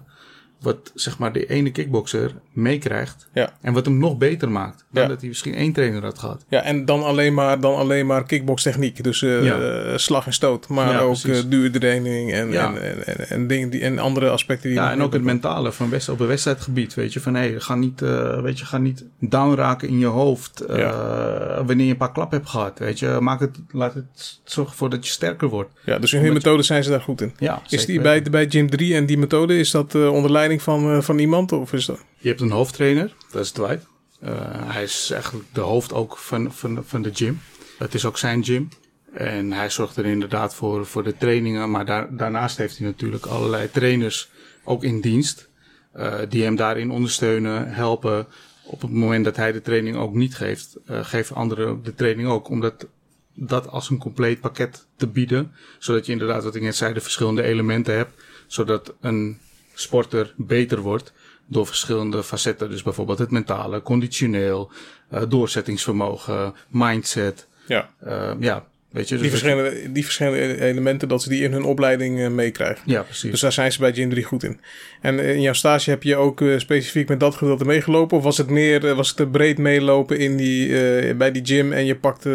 wat 0.60 0.92
zeg 0.94 1.18
maar 1.18 1.32
de 1.32 1.46
ene 1.46 1.70
kickboxer 1.70 2.34
meekrijgt... 2.52 3.28
Ja. 3.32 3.52
en 3.60 3.72
wat 3.72 3.84
hem 3.84 3.98
nog 3.98 4.18
beter 4.18 4.50
maakt... 4.50 4.84
dan 4.90 5.02
Ja. 5.02 5.08
dat 5.08 5.18
hij 5.20 5.28
misschien 5.28 5.54
één 5.54 5.72
trainer 5.72 6.02
had 6.02 6.18
gehad. 6.18 6.44
Ja, 6.48 6.62
en 6.62 6.84
dan 6.84 7.02
alleen 7.04 7.34
maar, 7.34 7.60
dan 7.60 7.74
alleen 7.76 8.06
maar 8.06 8.24
kickbox 8.24 8.62
techniek. 8.62 9.02
Dus 9.04 9.20
uh, 9.22 9.44
Ja. 9.44 9.98
slag 9.98 10.26
en 10.26 10.32
stoot. 10.32 10.68
Maar 10.68 11.00
ook 11.02 11.16
uh, 11.22 11.36
duurtraining 11.48 12.32
en, 12.32 12.52
en, 12.52 12.82
en, 12.82 13.06
en, 13.06 13.28
en 13.28 13.46
dingen 13.46 13.70
die, 13.70 13.80
en 13.80 13.98
andere 13.98 14.28
aspecten 14.30 14.68
die 14.68 14.78
Ja, 14.78 14.90
en 14.90 15.02
ook 15.02 15.12
het 15.12 15.22
mentale 15.22 15.72
van 15.72 15.90
wedst 15.90 16.08
op 16.08 16.20
een 16.20 16.26
wedstrijdgebied. 16.26 16.94
Weet 16.94 17.12
je, 17.12 17.20
van 17.20 17.34
hé, 17.34 17.48
hey, 17.48 17.60
ga 17.60 17.74
niet, 17.74 18.02
eh, 18.02 18.40
weet 18.42 18.58
je, 18.58 18.64
ga 18.64 18.78
niet 18.78 19.04
down 19.20 19.54
raken 19.54 19.88
in 19.88 19.98
je 19.98 20.06
hoofd. 20.06 20.60
eh, 20.60 21.56
wanneer 21.66 21.84
je 21.86 21.90
een 21.92 21.96
paar 21.96 22.12
klappen 22.12 22.38
hebt 22.38 22.50
gehad. 22.50 22.78
Weet 22.78 22.98
je, 22.98 23.18
maak 23.20 23.40
het, 23.40 23.58
laat 23.70 23.94
het 23.94 24.40
zorgen 24.44 24.72
ervoor 24.72 24.90
dat 24.90 25.06
je 25.06 25.12
sterker 25.12 25.48
wordt. 25.48 25.70
Ja, 25.84 25.98
dus 25.98 26.12
in 26.12 26.18
hun 26.18 26.28
je- 26.28 26.32
methode 26.34 26.62
zijn 26.62 26.84
ze 26.84 26.90
daar 26.90 27.00
goed 27.00 27.20
in. 27.20 27.32
Ja, 27.38 27.62
Is 27.68 27.86
die 27.86 28.00
bij, 28.00 28.22
bij 28.22 28.46
Gym 28.48 28.70
3 28.70 28.94
en 28.94 29.06
die 29.06 29.18
methode, 29.18 29.58
is 29.58 29.70
dat 29.70 29.94
uh, 29.94 30.12
onder 30.12 30.30
leiding 30.30 30.44
van, 30.54 30.90
uh, 30.90 31.00
van 31.00 31.18
iemand? 31.18 31.52
Of 31.52 31.72
is 31.72 31.86
dat... 31.86 32.04
Je 32.18 32.28
hebt 32.28 32.40
een 32.40 32.50
hoofdtrainer, 32.50 33.14
dat 33.30 33.44
is 33.44 33.50
Dwight. 33.50 33.86
Uh, 34.22 34.30
hij 34.50 34.82
is 34.82 35.10
eigenlijk 35.10 35.44
de 35.52 35.60
hoofd 35.60 35.92
ook 35.92 36.16
van, 36.16 36.52
van, 36.52 36.84
van 36.84 37.02
de 37.02 37.10
gym. 37.14 37.40
Het 37.78 37.94
is 37.94 38.04
ook 38.04 38.18
zijn 38.18 38.44
gym. 38.44 38.68
En 39.12 39.52
hij 39.52 39.70
zorgt 39.70 39.96
er 39.96 40.04
inderdaad 40.04 40.54
voor, 40.54 40.86
voor 40.86 41.04
de 41.04 41.16
trainingen. 41.16 41.70
Maar 41.70 41.84
daar, 41.84 42.16
daarnaast 42.16 42.56
heeft 42.56 42.78
hij 42.78 42.86
natuurlijk 42.86 43.26
allerlei 43.26 43.70
trainers 43.70 44.30
ook 44.64 44.84
in 44.84 45.00
dienst. 45.00 45.48
Uh, 45.96 46.14
die 46.28 46.42
hem 46.42 46.56
daarin 46.56 46.90
ondersteunen, 46.90 47.72
helpen. 47.72 48.26
Op 48.64 48.80
het 48.80 48.90
moment 48.90 49.24
dat 49.24 49.36
hij 49.36 49.52
de 49.52 49.62
training 49.62 49.96
ook 49.96 50.14
niet 50.14 50.34
geeft, 50.34 50.76
uh, 50.90 51.04
geven 51.04 51.36
anderen 51.36 51.82
de 51.82 51.94
training 51.94 52.28
ook. 52.28 52.48
Omdat 52.48 52.86
dat 53.34 53.68
als 53.68 53.90
een 53.90 53.98
compleet 53.98 54.40
pakket 54.40 54.86
te 54.96 55.06
bieden. 55.06 55.52
Zodat 55.78 56.06
je 56.06 56.12
inderdaad, 56.12 56.44
wat 56.44 56.54
ik 56.54 56.62
net 56.62 56.76
zei, 56.76 56.94
de 56.94 57.00
verschillende 57.00 57.42
elementen 57.42 57.96
hebt. 57.96 58.22
Zodat 58.46 58.94
een 59.00 59.38
sporter 59.76 60.34
beter 60.36 60.80
wordt 60.80 61.12
door 61.46 61.66
verschillende 61.66 62.22
facetten. 62.22 62.70
Dus 62.70 62.82
bijvoorbeeld 62.82 63.18
het 63.18 63.30
mentale, 63.30 63.82
conditioneel, 63.82 64.70
uh, 65.14 65.22
doorzettingsvermogen, 65.28 66.54
mindset. 66.68 67.46
Ja. 67.66 67.90
Uh, 68.06 68.32
ja, 68.40 68.66
Weet 68.96 69.08
je, 69.08 69.14
dus 69.14 69.22
Die 69.22 69.30
verschillende, 69.30 69.92
die 69.92 70.04
verschillende 70.04 70.60
elementen, 70.60 71.08
dat 71.08 71.22
ze 71.22 71.28
die 71.28 71.42
in 71.42 71.52
hun 71.52 71.64
opleiding 71.64 72.20
eh, 72.20 72.28
meekrijgen. 72.28 72.82
Ja, 72.84 73.02
precies. 73.02 73.30
Dus 73.30 73.40
daar 73.40 73.52
zijn 73.52 73.72
ze 73.72 73.78
bij 73.78 73.92
Gym 73.92 74.10
3 74.10 74.24
goed 74.24 74.42
in. 74.42 74.60
En 75.00 75.18
eh, 75.18 75.34
in 75.34 75.40
jouw 75.40 75.52
stage 75.52 75.90
heb 75.90 76.02
je 76.02 76.16
ook 76.16 76.40
eh, 76.40 76.58
specifiek 76.58 77.08
met 77.08 77.20
dat 77.20 77.34
gedeelte 77.34 77.64
meegelopen? 77.64 78.16
Of 78.16 78.22
was 78.22 78.36
het 78.36 78.50
meer, 78.50 78.86
eh, 78.86 78.96
was 78.96 79.08
het 79.08 79.16
te 79.16 79.26
breed 79.26 79.58
meelopen 79.58 80.18
in 80.18 80.36
die, 80.36 80.80
eh, 80.80 81.16
bij 81.16 81.32
die 81.32 81.44
gym 81.44 81.72
en 81.72 81.84
je 81.84 81.96
pakte 81.96 82.30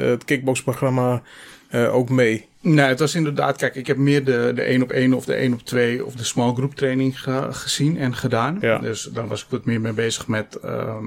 eh, 0.00 0.08
het 0.08 0.24
kickboxprogramma 0.24 1.22
eh, 1.68 1.94
ook 1.94 2.08
mee? 2.08 2.46
Nee, 2.74 2.86
het 2.86 2.98
was 2.98 3.14
inderdaad, 3.14 3.56
kijk, 3.56 3.74
ik 3.74 3.86
heb 3.86 3.96
meer 3.96 4.24
de, 4.24 4.52
de 4.54 4.62
1 4.62 4.82
op 4.82 4.90
1 4.90 5.12
of 5.14 5.24
de 5.24 5.34
1 5.34 5.52
op 5.52 5.60
2 5.62 6.04
of 6.04 6.14
de 6.14 6.24
small 6.24 6.52
group 6.54 6.74
training 6.74 7.20
ge- 7.20 7.48
gezien 7.50 7.98
en 7.98 8.14
gedaan. 8.14 8.58
Ja. 8.60 8.78
Dus 8.78 9.02
daar 9.02 9.26
was 9.28 9.42
ik 9.42 9.46
wat 9.50 9.64
meer 9.64 9.80
mee 9.80 9.92
bezig 9.92 10.26
met, 10.28 10.54
ehm, 10.56 11.04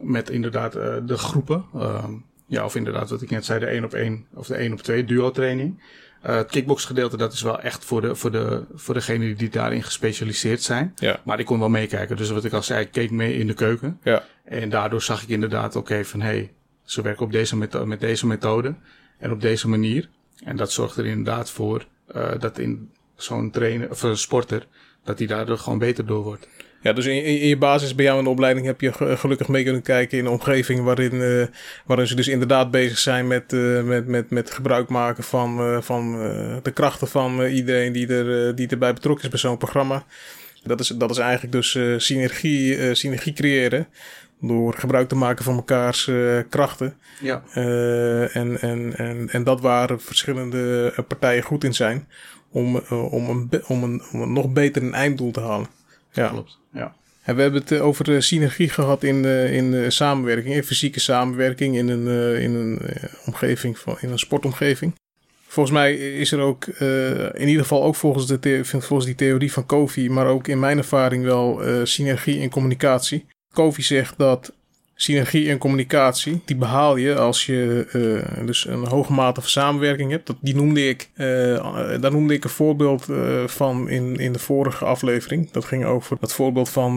met 0.00 0.30
inderdaad 0.30 0.74
eh, 0.74 0.94
de 1.06 1.16
groepen. 1.18 1.64
Ehm, 1.74 2.12
ja, 2.46 2.64
of 2.64 2.76
inderdaad 2.76 3.10
wat 3.10 3.22
ik 3.22 3.30
net 3.30 3.44
zei, 3.44 3.60
de 3.60 3.66
1 3.66 3.84
op 3.84 3.92
1 3.94 4.26
of 4.34 4.46
de 4.46 4.54
1 4.56 4.72
op 4.72 4.80
2 4.82 5.04
duo 5.04 5.30
training. 5.30 5.82
Eh, 6.22 6.36
het 6.36 6.50
kickbox 6.50 6.84
gedeelte, 6.84 7.16
dat 7.16 7.32
is 7.32 7.42
wel 7.42 7.60
echt 7.60 7.84
voor, 7.84 8.00
de, 8.00 8.14
voor, 8.14 8.30
de, 8.30 8.64
voor 8.74 8.94
degenen 8.94 9.36
die 9.36 9.48
daarin 9.50 9.82
gespecialiseerd 9.82 10.62
zijn. 10.62 10.92
Ja. 10.96 11.20
Maar 11.24 11.38
ik 11.40 11.46
kon 11.46 11.58
wel 11.58 11.68
meekijken. 11.68 12.16
Dus 12.16 12.30
wat 12.30 12.44
ik 12.44 12.52
al 12.52 12.62
zei, 12.62 12.80
ik 12.84 12.90
keek 12.92 13.10
mee 13.10 13.34
in 13.38 13.46
de 13.46 13.54
keuken. 13.54 13.98
Ja. 14.02 14.24
En 14.44 14.68
daardoor 14.68 15.02
zag 15.02 15.22
ik 15.22 15.28
inderdaad, 15.28 15.76
oké, 15.76 16.04
van 16.04 16.20
hé, 16.20 16.26
hey, 16.26 16.50
ze 16.84 17.02
werken 17.02 17.24
op 17.24 17.32
deze 17.32 17.56
metho- 17.56 17.86
met 17.86 18.00
deze 18.00 18.26
methode 18.26 18.74
en 19.18 19.32
op 19.32 19.40
deze 19.40 19.68
manier. 19.68 20.08
En 20.44 20.56
dat 20.56 20.72
zorgt 20.72 20.96
er 20.96 21.06
inderdaad 21.06 21.50
voor 21.50 21.86
eh, 22.06 22.30
dat 22.38 22.58
in 22.58 22.90
zo'n 23.16 23.50
trainer 23.50 23.90
of 23.90 24.06
sporter, 24.12 24.66
dat 25.04 25.18
hij 25.18 25.26
daardoor 25.26 25.58
gewoon 25.58 25.78
beter 25.78 26.06
door 26.06 26.22
wordt. 26.22 26.48
Ja, 26.82 26.92
dus 26.92 27.06
in, 27.06 27.24
in 27.24 27.48
je 27.48 27.56
basis 27.56 27.94
bij 27.94 28.04
jou 28.04 28.18
in 28.18 28.24
de 28.24 28.30
opleiding 28.30 28.66
heb 28.66 28.80
je 28.80 28.92
ge- 28.92 29.16
gelukkig 29.16 29.48
mee 29.48 29.64
kunnen 29.64 29.82
kijken 29.82 30.18
in 30.18 30.24
een 30.24 30.30
omgeving 30.30 30.82
waarin, 30.82 31.22
eh, 31.22 31.46
waarin 31.86 32.06
ze 32.06 32.14
dus 32.14 32.28
inderdaad 32.28 32.70
bezig 32.70 32.98
zijn 32.98 33.26
met, 33.26 33.52
eh, 33.52 33.82
met, 33.82 34.06
met, 34.06 34.30
met 34.30 34.50
gebruik 34.50 34.88
maken 34.88 35.24
van, 35.24 35.82
van 35.82 36.12
de 36.62 36.70
krachten 36.74 37.08
van 37.08 37.42
iedereen 37.42 37.92
die, 37.92 38.06
er, 38.06 38.54
die 38.54 38.68
erbij 38.68 38.92
betrokken 38.94 39.24
is 39.24 39.30
bij 39.30 39.38
zo'n 39.38 39.58
programma. 39.58 40.04
Dat 40.64 40.80
is, 40.80 40.88
dat 40.88 41.10
is 41.10 41.18
eigenlijk 41.18 41.52
dus 41.52 41.78
synergie, 41.96 42.94
synergie 42.94 43.32
creëren 43.32 43.86
door 44.42 44.74
gebruik 44.74 45.08
te 45.08 45.14
maken 45.14 45.44
van 45.44 45.54
mekaars 45.54 46.08
eh, 46.08 46.38
krachten. 46.48 46.96
Ja, 47.20 47.42
Eh, 47.52 48.36
en, 48.36 48.60
en, 48.60 48.96
en, 48.96 49.28
en 49.30 49.44
dat 49.44 49.60
waar 49.60 50.00
verschillende 50.00 50.92
eh, 50.96 51.04
partijen 51.08 51.42
goed 51.42 51.64
in 51.64 51.74
zijn 51.74 52.08
om, 52.50 52.76
om, 52.90 53.28
een, 53.28 53.62
om, 53.66 53.82
een, 53.82 54.02
om 54.12 54.22
een 54.22 54.32
nog 54.32 54.52
beter 54.52 54.82
een 54.82 54.94
einddoel 54.94 55.30
te 55.30 55.40
halen. 55.40 55.68
Ja. 56.12 56.28
klopt. 56.28 56.58
Ja. 56.72 56.94
En 57.22 57.36
we 57.36 57.42
hebben 57.42 57.60
het 57.60 57.80
over 57.80 58.04
de 58.04 58.20
synergie 58.20 58.68
gehad 58.68 59.02
in 59.02 59.22
de, 59.22 59.48
in 59.52 59.70
de 59.70 59.90
samenwerking, 59.90 60.54
in 60.54 60.64
fysieke 60.64 61.00
samenwerking, 61.00 61.76
in 61.76 61.88
een, 61.88 62.38
in 62.40 62.54
een 62.54 62.80
omgeving, 63.26 63.78
van, 63.78 63.96
in 64.00 64.10
een 64.10 64.18
sportomgeving. 64.18 64.94
Volgens 65.46 65.74
mij 65.74 65.94
is 65.94 66.32
er 66.32 66.40
ook, 66.40 66.66
in 66.66 67.48
ieder 67.48 67.62
geval 67.62 67.82
ook 67.82 67.94
volgens, 67.94 68.26
de 68.26 68.60
volgens 68.62 69.04
die 69.04 69.14
theorie 69.14 69.52
van 69.52 69.66
Kofi, 69.66 70.10
maar 70.10 70.26
ook 70.26 70.48
in 70.48 70.58
mijn 70.58 70.78
ervaring 70.78 71.24
wel 71.24 71.60
synergie 71.84 72.38
in 72.38 72.50
communicatie. 72.50 73.26
Kofi 73.52 73.82
zegt 73.82 74.18
dat 74.18 74.52
synergie 75.02 75.50
en 75.50 75.58
communicatie, 75.58 76.40
die 76.44 76.56
behaal 76.56 76.96
je 76.96 77.14
als 77.14 77.46
je 77.46 77.86
eh, 77.92 78.46
dus 78.46 78.66
een 78.66 78.86
hoge 78.86 79.12
mate 79.12 79.40
van 79.40 79.50
samenwerking 79.50 80.10
hebt. 80.10 80.26
Dat, 80.26 80.36
die 80.40 80.54
noemde 80.54 80.88
ik, 80.88 81.10
eh, 81.14 81.26
daar 82.00 82.12
noemde 82.12 82.34
ik 82.34 82.44
een 82.44 82.50
voorbeeld 82.50 83.08
eh, 83.08 83.46
van 83.46 83.88
in, 83.88 84.16
in 84.16 84.32
de 84.32 84.38
vorige 84.38 84.84
aflevering. 84.84 85.50
Dat 85.50 85.64
ging 85.64 85.84
over 85.84 86.16
het 86.20 86.32
voorbeeld 86.32 86.68
van 86.68 86.90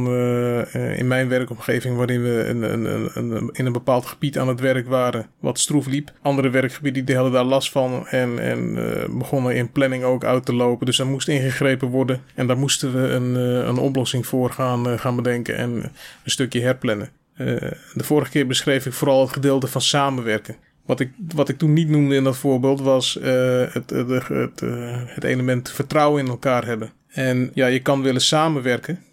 in 0.95 1.07
mijn 1.07 1.27
werkomgeving 1.29 1.97
waarin 1.97 2.23
we 2.23 2.45
een, 2.47 2.61
een, 2.61 3.09
een, 3.13 3.49
in 3.53 3.65
een 3.65 3.71
bepaald 3.73 4.05
gebied 4.05 4.37
aan 4.37 4.47
het 4.47 4.59
werk 4.59 4.87
waren 4.87 5.27
wat 5.39 5.59
stroef 5.59 5.87
liep. 5.87 6.11
Andere 6.21 6.49
werkgebieden 6.49 7.05
die 7.05 7.15
hadden 7.15 7.33
daar 7.33 7.43
last 7.43 7.71
van 7.71 8.07
en, 8.07 8.39
en 8.39 8.73
begonnen 9.17 9.55
in 9.55 9.71
planning 9.71 10.03
ook 10.03 10.23
uit 10.23 10.45
te 10.45 10.53
lopen. 10.53 10.85
Dus 10.85 10.97
daar 10.97 11.07
moest 11.07 11.27
ingegrepen 11.27 11.87
worden 11.87 12.21
en 12.35 12.47
daar 12.47 12.57
moesten 12.57 12.93
we 12.93 13.07
een, 13.07 13.35
een 13.69 13.77
oplossing 13.77 14.27
voor 14.27 14.51
gaan, 14.51 14.99
gaan 14.99 15.15
bedenken 15.15 15.57
en 15.57 15.71
een 15.71 15.91
stukje 16.31 16.61
herplannen. 16.61 17.09
Eh, 17.35 17.55
de 17.93 18.03
vorige 18.03 18.31
keer 18.31 18.47
beschreef 18.47 18.85
ik 18.85 18.93
vooral 18.93 19.21
het 19.21 19.33
gedeelte 19.33 19.67
van 19.67 19.81
samenwerken. 19.81 20.55
Wat 20.85 20.99
ik, 20.99 21.11
wat 21.35 21.49
ik 21.49 21.57
toen 21.57 21.73
niet 21.73 21.89
noemde 21.89 22.15
in 22.15 22.23
dat 22.23 22.37
voorbeeld 22.37 22.81
was 22.81 23.19
eh, 23.19 23.63
het, 23.73 23.89
het, 23.89 24.27
het, 24.27 24.61
eh, 24.61 25.01
het 25.05 25.23
element 25.23 25.71
vertrouwen 25.71 26.23
in 26.23 26.29
elkaar 26.29 26.65
hebben. 26.65 26.91
En 27.07 27.51
ja, 27.53 27.67
je 27.67 27.79
kan 27.79 28.01
willen 28.01 28.21
samenwerken. 28.21 29.03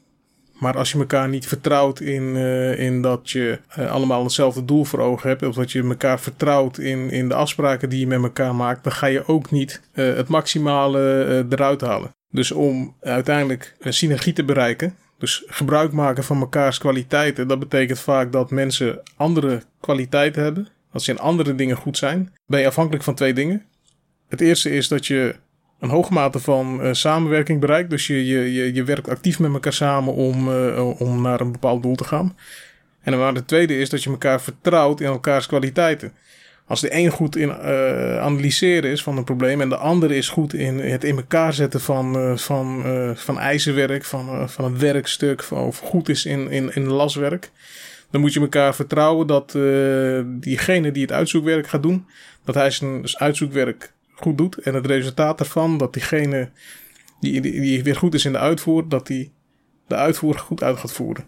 Maar 0.59 0.77
als 0.77 0.93
je 0.93 0.99
elkaar 0.99 1.29
niet 1.29 1.47
vertrouwt 1.47 2.01
in, 2.01 2.37
in 2.77 3.03
dat 3.03 3.31
je 3.31 3.59
allemaal 3.77 4.23
hetzelfde 4.23 4.65
doel 4.65 4.85
voor 4.85 4.99
ogen 4.99 5.29
hebt, 5.29 5.43
of 5.43 5.55
dat 5.55 5.73
je 5.73 5.83
elkaar 5.83 6.21
vertrouwt 6.21 6.79
in, 6.79 7.11
in 7.11 7.29
de 7.29 7.35
afspraken 7.35 7.89
die 7.89 8.01
je 8.01 8.07
met 8.07 8.23
elkaar 8.23 8.55
maakt, 8.55 8.85
dan 8.85 8.93
ga 8.93 9.07
je 9.07 9.27
ook 9.27 9.51
niet 9.51 9.81
het 9.93 10.29
maximale 10.29 11.47
eruit 11.51 11.81
halen. 11.81 12.15
Dus 12.31 12.53
om 12.53 12.95
uiteindelijk 13.01 13.77
synergie 13.81 14.33
te 14.33 14.45
bereiken, 14.45 14.97
dus 15.23 15.43
gebruik 15.47 15.93
maken 15.93 16.25
van 16.25 16.39
mekaars 16.39 16.79
kwaliteiten, 16.79 17.49
dat 17.49 17.59
betekent 17.59 17.99
vaak 17.99 18.33
dat 18.33 18.51
mensen 18.51 19.03
andere 19.17 19.63
kwaliteiten 19.81 20.43
hebben. 20.43 20.69
Dat 20.93 21.03
ze 21.03 21.11
in 21.11 21.19
andere 21.19 21.55
dingen 21.55 21.77
goed 21.77 21.97
zijn. 21.97 22.33
Ben 22.47 22.61
je 22.61 22.67
afhankelijk 22.67 23.05
van 23.05 23.15
twee 23.15 23.33
dingen. 23.33 23.63
Het 24.29 24.41
eerste 24.41 24.71
is 24.71 24.89
dat 24.89 25.07
je 25.07 25.35
een 25.81 25.89
hoge 25.89 26.13
mate 26.13 26.39
van 26.39 26.83
eh, 26.83 26.93
samenwerking 26.93 27.61
bereikt. 27.61 27.91
Dus 27.91 28.07
je, 28.07 28.27
je, 28.27 28.53
je, 28.53 28.75
je 28.75 28.85
werkt 28.85 29.09
actief 29.09 29.39
met 29.39 29.53
elkaar 29.53 29.73
samen 29.73 30.15
om, 30.15 30.53
eh, 30.53 31.01
om 31.01 31.23
naar 31.23 31.41
een 31.41 31.53
bepaald 31.53 31.83
doel 31.83 31.95
te 31.95 32.05
gaan. 32.05 32.37
En 33.03 33.13
dan 33.13 33.35
het 33.35 33.49
tweede 33.49 33.79
is 33.79 33.91
dat 33.91 34.03
je 34.03 34.11
elkaar 34.11 34.41
vertrouwt 34.41 35.01
in 35.01 35.07
elkaars 35.07 35.47
kwaliteiten. 35.47 36.13
Als 36.73 36.81
de 36.81 36.95
een 36.95 37.11
goed 37.11 37.37
in 37.37 37.51
eh, 37.51 38.19
analyseren 38.19 38.91
is 38.91 39.03
van 39.03 39.17
een 39.17 39.25
probleem 39.25 39.61
en 39.61 39.69
de 39.69 39.77
andere 39.77 40.17
is 40.17 40.29
goed 40.29 40.55
in 40.55 40.79
het 40.79 41.05
in 41.05 41.17
elkaar 41.17 41.53
zetten 41.53 41.81
van, 41.81 42.17
eh, 42.17 42.37
van, 42.37 42.85
eh, 42.85 43.11
van 43.15 43.39
ijzerwerk, 43.39 44.05
van, 44.05 44.51
van 44.51 44.65
een 44.65 44.79
werkstuk, 44.79 45.51
of 45.51 45.79
goed 45.79 46.09
is 46.09 46.25
in, 46.25 46.51
in, 46.51 46.75
in 46.75 46.87
laswerk, 46.87 47.51
dan 48.11 48.21
moet 48.21 48.33
je 48.33 48.41
elkaar 48.41 48.75
vertrouwen 48.75 49.27
dat 49.27 49.53
diegene 50.25 50.93
die 50.93 51.03
het 51.03 51.13
uitzoekwerk 51.13 51.69
gaat 51.69 51.83
doen, 51.83 52.07
dat 52.45 52.55
hij 52.55 52.71
zijn 52.71 53.03
uitzoekwerk 53.13 53.93
goed 54.15 54.39
doet 54.39 54.59
en 54.59 54.75
het 54.75 54.87
resultaat 54.87 55.39
daarvan, 55.39 55.79
dat 55.79 55.93
diegene 55.93 56.51
die, 57.21 57.41
die, 57.41 57.83
weer 57.83 57.97
goed 57.97 58.15
is 58.15 58.25
in 58.25 58.33
de 58.33 58.39
uitvoer, 58.39 58.89
dat 58.89 59.07
die 59.07 59.33
de 59.87 59.95
uitvoer 59.95 60.39
goed 60.39 60.63
uit 60.63 60.79
gaat 60.79 60.93
voeren. 60.93 61.25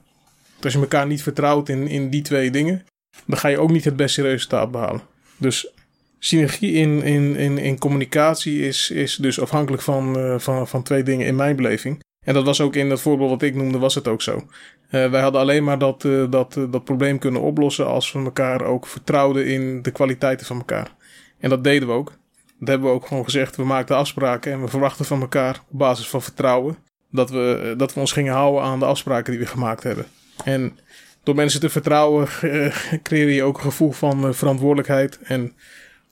Als 0.62 0.72
je 0.72 0.78
elkaar 0.78 1.06
niet 1.06 1.22
vertrouwt 1.22 1.68
in, 1.68 1.88
in 1.88 2.10
die 2.10 2.22
twee 2.22 2.50
dingen, 2.50 2.84
dan 3.26 3.38
ga 3.38 3.48
je 3.48 3.58
ook 3.58 3.70
niet 3.70 3.84
het 3.84 3.96
beste 3.96 4.22
resultaat 4.22 4.70
behalen. 4.70 5.12
Dus 5.36 5.72
synergie 6.18 6.72
in, 6.72 7.02
in, 7.02 7.36
in, 7.36 7.58
in 7.58 7.78
communicatie 7.78 8.60
is, 8.60 8.90
is 8.90 9.16
dus 9.16 9.40
afhankelijk 9.40 9.82
van, 9.82 10.18
eh, 10.18 10.38
van, 10.38 10.68
van 10.68 10.82
twee 10.82 11.02
dingen 11.02 11.26
in 11.26 11.36
mijn 11.36 11.56
beleving. 11.56 12.02
En 12.24 12.34
dat 12.34 12.44
was 12.44 12.60
ook 12.60 12.74
in 12.74 12.90
het 12.90 13.00
voorbeeld 13.00 13.30
wat 13.30 13.42
ik 13.42 13.54
noemde, 13.54 13.78
was 13.78 13.94
het 13.94 14.08
ook 14.08 14.22
zo. 14.22 14.46
Eh, 14.88 15.10
wij 15.10 15.20
hadden 15.20 15.40
alleen 15.40 15.64
maar 15.64 15.78
dat, 15.78 16.04
eh, 16.04 16.24
dat, 16.30 16.58
dat 16.70 16.84
probleem 16.84 17.18
kunnen 17.18 17.40
oplossen 17.40 17.86
als 17.86 18.12
we 18.12 18.18
elkaar 18.18 18.62
ook 18.62 18.86
vertrouwden 18.86 19.46
in 19.46 19.82
de 19.82 19.90
kwaliteiten 19.90 20.46
van 20.46 20.56
elkaar. 20.56 20.94
En 21.38 21.50
dat 21.50 21.64
deden 21.64 21.88
we 21.88 21.94
ook. 21.94 22.12
Dat 22.58 22.68
hebben 22.68 22.88
we 22.88 22.94
ook 22.94 23.06
gewoon 23.06 23.24
gezegd. 23.24 23.56
We 23.56 23.64
maakten 23.64 23.96
afspraken 23.96 24.52
en 24.52 24.60
we 24.60 24.68
verwachten 24.68 25.04
van 25.04 25.20
elkaar 25.20 25.60
op 25.70 25.78
basis 25.78 26.08
van 26.08 26.22
vertrouwen 26.22 26.76
dat 27.10 27.30
we, 27.30 27.74
dat 27.76 27.94
we 27.94 28.00
ons 28.00 28.12
gingen 28.12 28.32
houden 28.32 28.62
aan 28.62 28.78
de 28.78 28.84
afspraken 28.84 29.32
die 29.32 29.40
we 29.40 29.46
gemaakt 29.46 29.82
hebben. 29.82 30.06
En 30.44 30.78
door 31.24 31.34
mensen 31.34 31.60
te 31.60 31.68
vertrouwen 31.68 32.28
eh, 32.40 32.76
creëer 33.02 33.30
je 33.30 33.42
ook 33.42 33.56
een 33.56 33.62
gevoel 33.62 33.92
van 33.92 34.26
eh, 34.26 34.32
verantwoordelijkheid. 34.32 35.18
En 35.22 35.52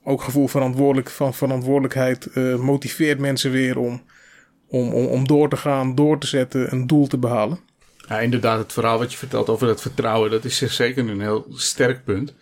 ook 0.03 0.21
gevoel 0.21 0.47
verantwoordelijk, 0.47 1.09
van 1.09 1.33
verantwoordelijkheid 1.33 2.25
eh, 2.25 2.55
motiveert 2.55 3.19
mensen 3.19 3.51
weer 3.51 3.77
om, 3.77 4.03
om, 4.67 4.93
om, 4.93 5.05
om 5.05 5.27
door 5.27 5.49
te 5.49 5.57
gaan, 5.57 5.95
door 5.95 6.17
te 6.17 6.27
zetten, 6.27 6.71
een 6.71 6.87
doel 6.87 7.07
te 7.07 7.17
behalen. 7.17 7.59
Ja, 8.07 8.19
inderdaad, 8.19 8.59
het 8.59 8.73
verhaal 8.73 8.97
wat 8.97 9.11
je 9.11 9.17
vertelt 9.17 9.49
over 9.49 9.67
dat 9.67 9.81
vertrouwen, 9.81 10.31
dat 10.31 10.45
is 10.45 10.57
zeker 10.57 11.09
een 11.09 11.21
heel 11.21 11.45
sterk 11.49 12.03
punt. 12.03 12.33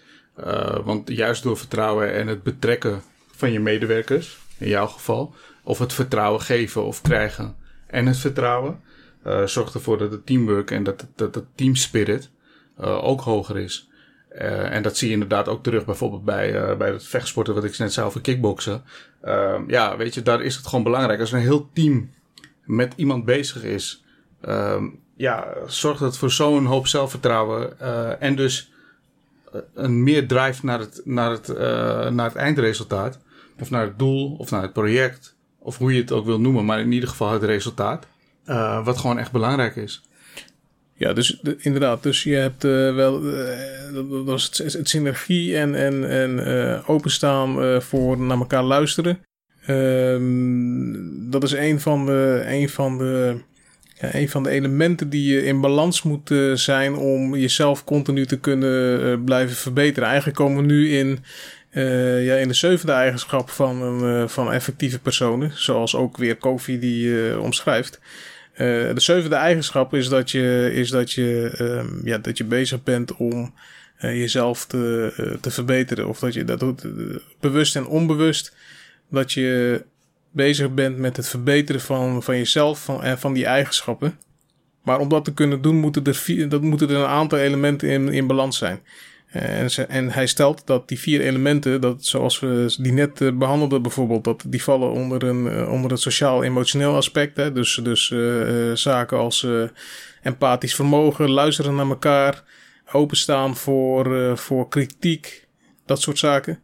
Want 0.84 1.10
juist 1.10 1.44
door 1.44 1.58
vertrouwen 1.58 2.14
en 2.14 2.28
het 2.28 2.44
betrekken 2.44 3.02
van 3.36 3.52
je 3.52 3.60
medewerkers, 3.60 4.40
in 4.58 4.68
jouw 4.68 4.88
geval, 4.88 5.34
of 5.64 5.80
het 5.80 5.94
vertrouwen 5.94 6.42
geven 6.42 6.86
of 6.86 7.02
krijgen 7.02 7.56
en 7.88 8.06
het 8.06 8.18
vertrouwen, 8.18 8.80
zorgt 9.46 9.74
ervoor 9.74 9.98
dat 9.98 10.12
het 10.12 10.26
teamwork 10.26 10.72
en 10.72 10.84
dat, 10.84 11.08
dat, 11.16 11.34
dat 11.34 11.46
teamspirit 11.56 12.30
ook 12.78 13.22
hoger 13.22 13.58
is. 13.58 13.90
Uh, 14.36 14.74
en 14.74 14.84
dat 14.84 14.98
zie 14.98 15.08
je 15.08 15.14
inderdaad 15.14 15.48
ook 15.48 15.64
terug 15.64 15.86
bijvoorbeeld 15.86 16.26
bij, 16.26 16.54
uh, 16.54 16.78
bij 16.78 16.92
het 16.92 17.08
vechtsporten 17.08 17.54
wat 17.54 17.64
ik 17.64 17.78
net 17.78 17.94
zei 17.94 18.08
over 18.08 18.22
kickboksen. 18.22 18.84
Uh, 19.24 19.56
ja, 19.68 19.98
weet 19.98 20.14
je, 20.14 20.22
daar 20.22 20.42
is 20.42 20.56
het 20.56 20.68
gewoon 20.68 20.84
belangrijk. 20.84 21.20
Als 21.20 21.32
een 21.32 21.40
heel 21.40 21.70
team 21.74 22.10
met 22.66 22.94
iemand 22.96 23.26
bezig 23.26 23.64
is, 23.64 24.04
ja, 25.16 25.48
zorgt 25.68 26.00
het 26.00 26.18
voor 26.18 26.32
zo'n 26.32 26.66
hoop 26.66 26.88
zelfvertrouwen 26.88 27.80
en 28.20 28.36
dus 28.36 28.72
een 29.74 30.04
meer 30.04 30.28
drive 30.28 30.66
naar 30.66 30.80
het, 30.80 31.02
naar, 31.04 31.32
het, 31.32 31.48
naar 32.14 32.26
het 32.26 32.36
eindresultaat. 32.36 33.20
Of 33.60 33.70
naar 33.70 33.84
het 33.84 34.00
doel, 34.00 34.36
of 34.36 34.52
naar 34.52 34.62
het 34.62 34.74
project, 34.74 35.36
of 35.60 35.78
hoe 35.78 35.94
je 35.94 36.02
het 36.02 36.12
ook 36.12 36.26
wil 36.26 36.40
noemen, 36.40 36.66
maar 36.66 36.80
in 36.80 36.92
ieder 36.92 37.10
geval 37.10 37.32
het 37.32 37.44
resultaat. 37.44 38.08
Wat 38.84 38.98
gewoon 38.98 39.18
echt 39.18 39.32
belangrijk 39.32 39.76
is. 39.76 40.02
Ja, 41.02 41.14
dus 41.14 41.40
de, 41.42 41.56
inderdaad. 41.60 42.04
Dus 42.04 42.24
je 42.24 42.36
hebt 42.36 42.64
uh, 42.64 42.96
wel 42.96 43.26
uh, 43.26 43.94
dat 43.94 44.06
was 44.26 44.44
het, 44.44 44.74
het, 44.74 44.90
synergie 44.90 45.58
en, 45.58 45.76
en, 45.76 46.10
en 46.10 46.40
uh, 46.40 46.90
openstaan 46.90 47.82
voor 47.82 48.20
naar 48.20 48.38
elkaar 48.38 48.64
luisteren. 48.64 49.20
Um, 49.70 51.30
dat 51.32 51.44
is 51.44 51.52
een 51.52 51.80
van 51.80 52.06
de, 52.06 52.44
een 52.46 52.70
van 52.70 52.98
de, 52.98 53.36
ja, 54.00 54.28
van 54.28 54.44
de 54.44 54.50
elementen 54.50 55.10
die 55.10 55.34
je 55.34 55.44
in 55.46 55.62
balans 55.62 56.02
moet 56.02 56.34
zijn 56.54 56.96
om 56.96 57.36
jezelf 57.36 57.84
continu 57.84 58.26
te 58.26 58.40
kunnen 58.40 59.24
blijven 59.24 59.56
verbeteren. 59.56 60.08
Eigenlijk 60.08 60.38
komen 60.38 60.62
we 60.62 60.74
nu 60.74 60.92
in, 60.92 61.20
ja, 62.24 62.36
in 62.36 62.48
de 62.48 62.54
zevende 62.54 62.94
eigenschap 62.94 63.50
van, 63.50 63.82
een, 63.82 64.30
van 64.30 64.52
effectieve 64.52 65.00
personen, 65.00 65.52
zoals 65.56 65.96
ook 65.96 66.18
weer 66.18 66.36
Kofi 66.36 66.80
die 66.80 67.40
omschrijft. 67.40 68.00
Uh, 68.62 68.94
de 68.94 69.02
zevende 69.02 69.36
eigenschap 69.36 69.94
is 69.94 70.10
dat 70.10 70.32
je, 70.32 70.72
is 70.74 70.90
dat 70.90 71.12
je, 71.12 71.52
um, 71.60 72.02
ja, 72.04 72.18
dat 72.18 72.38
je 72.38 72.44
bezig 72.44 72.84
bent 72.84 73.16
om 73.16 73.54
uh, 74.02 74.20
jezelf 74.20 74.66
te, 74.66 75.14
uh, 75.20 75.34
te 75.42 75.52
verbeteren. 75.52 76.08
Of 76.08 76.20
dat 76.20 76.34
je 76.34 76.44
dat 76.44 76.60
doet 76.60 76.86
bewust 77.40 77.76
en 77.76 77.86
onbewust. 77.86 78.56
Dat 79.10 79.32
je 79.32 79.84
bezig 80.32 80.74
bent 80.74 80.98
met 80.98 81.18
het 81.18 81.28
verbeteren 81.28 81.82
van, 81.82 82.24
van 82.24 82.38
jezelf 82.38 82.84
van, 82.84 83.04
en 83.04 83.20
van 83.20 83.34
die 83.34 83.46
eigenschappen. 83.46 84.20
Maar 84.84 85.00
om 85.00 85.10
dat 85.10 85.26
te 85.26 85.34
kunnen 85.34 85.62
doen, 85.62 85.76
moeten 85.76 86.04
er, 86.04 86.50
dat 86.50 86.62
moeten 86.62 86.90
er 86.90 86.96
een 86.96 87.06
aantal 87.06 87.40
elementen 87.40 87.90
in, 87.90 88.10
in 88.10 88.28
balans 88.28 88.58
zijn. 88.58 88.80
En, 89.32 89.70
en, 89.88 90.10
hij 90.10 90.28
stelt 90.28 90.62
dat 90.66 90.88
die 90.88 91.00
vier 91.00 91.22
elementen, 91.22 91.82
dat, 91.82 92.06
zoals 92.06 92.40
we 92.40 92.76
die 92.80 92.94
net 92.94 93.22
uh, 93.22 93.38
behandelden 93.38 93.82
bijvoorbeeld, 93.82 94.24
dat 94.24 94.44
die 94.48 94.64
vallen 94.64 94.92
onder, 94.92 95.24
een, 95.24 95.46
uh, 95.46 95.72
onder 95.72 95.92
het 95.92 96.00
sociaal-emotioneel 96.00 96.96
aspect. 96.96 97.38
Hè? 97.38 97.52
Dus, 97.52 97.80
dus 97.84 98.10
uh, 98.10 98.72
zaken 98.74 99.18
als 99.18 99.48
empathisch 100.22 100.76
vermogen, 100.76 101.30
luisteren 101.30 101.76
naar 101.76 101.90
elkaar, 101.90 102.44
openstaan 102.92 103.56
voor, 103.56 104.38
voor 104.38 104.70
kritiek, 104.70 105.48
dat 105.86 106.02
soort 106.02 106.18
zaken. 106.18 106.60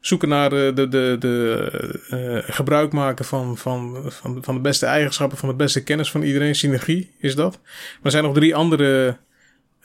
Zoeken 0.00 0.28
naar 0.28 0.50
de, 0.50 0.86
de, 0.88 1.16
de 1.18 2.42
gebruik 2.46 2.92
maken 2.92 3.24
van, 3.24 3.56
van, 3.56 4.02
van, 4.06 4.38
van 4.44 4.54
de 4.54 4.60
beste 4.60 4.86
eigenschappen, 4.86 5.38
van 5.38 5.48
de 5.48 5.54
beste 5.54 5.82
kennis 5.82 6.10
van 6.10 6.22
iedereen. 6.22 6.54
Synergie 6.54 7.14
is 7.18 7.34
dat. 7.34 7.60
Maar 7.62 8.00
er 8.02 8.10
zijn 8.10 8.24
nog 8.24 8.34
drie 8.34 8.54
andere 8.54 9.16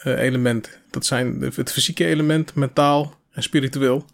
uh, 0.06 0.20
elementen. 0.20 0.72
Dat 0.90 1.06
zijn 1.06 1.42
het 1.56 1.72
fysieke 1.72 2.06
element, 2.06 2.56
mentaal 2.56 3.20
en 3.32 3.44
spiritueel. 3.44 4.06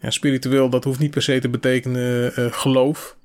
Ja, 0.00 0.10
spiritueel, 0.10 0.70
dat 0.70 0.84
hoeft 0.84 0.98
niet 0.98 1.10
per 1.10 1.22
se 1.22 1.38
te 1.38 1.48
betekenen 1.48 2.32
uh, 2.38 2.52
geloof. 2.52 3.16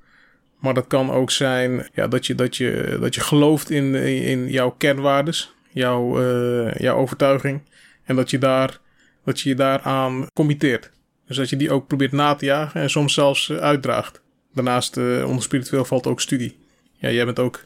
Maar 0.60 0.74
dat 0.74 0.88
kan 0.88 1.12
ook 1.12 1.32
zijn 1.32 1.88
ja, 1.94 2.08
dat, 2.08 2.25
je, 2.25 2.36
dat, 2.36 2.58
je, 2.58 2.98
dat 3.00 3.15
je 3.15 3.22
gelooft 3.22 3.70
in, 3.70 3.96
in 3.96 4.48
jouw 4.48 4.70
kernwaardes, 4.70 5.53
jouw, 5.70 6.22
uh, 6.22 6.74
jouw 6.74 6.98
overtuiging. 6.98 7.62
En 8.03 8.15
dat 8.15 8.30
je, 8.30 8.38
daar, 8.38 8.80
dat 9.25 9.39
je 9.39 9.50
je 9.50 9.56
daaraan 9.56 10.27
committeert. 10.34 10.91
Dus 11.27 11.38
dat 11.38 11.50
je 11.50 11.56
die 11.56 11.72
ook 11.72 11.88
probeert 11.88 12.12
na 12.12 12.36
te 12.36 12.46
jagen 12.46 12.82
en 12.82 12.89
soms 12.89 13.13
zelfs 13.13 13.51
uitdraagt. 13.51 14.22
Daarnaast, 14.53 14.98
onder 14.98 15.41
spiritueel 15.41 15.86
valt 15.86 16.08
ook 16.08 16.22
studie. 16.22 16.58
Ja, 16.94 17.10
jij 17.10 17.25
bent 17.25 17.39
ook 17.39 17.62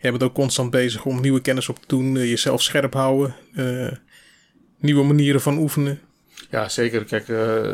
Jij 0.00 0.10
bent 0.10 0.22
ook 0.22 0.34
constant 0.34 0.70
bezig 0.70 1.04
om 1.04 1.20
nieuwe 1.20 1.40
kennis 1.40 1.68
op 1.68 1.78
te 1.78 1.86
doen, 1.86 2.16
eh, 2.16 2.28
jezelf 2.28 2.62
scherp 2.62 2.94
houden, 2.94 3.34
uh, 3.56 3.92
nieuwe 4.78 5.04
manieren 5.04 5.40
van 5.40 5.58
oefenen. 5.58 6.00
Ja, 6.50 6.68
zeker. 6.68 7.04
Kijk, 7.04 7.28
uh, 7.28 7.72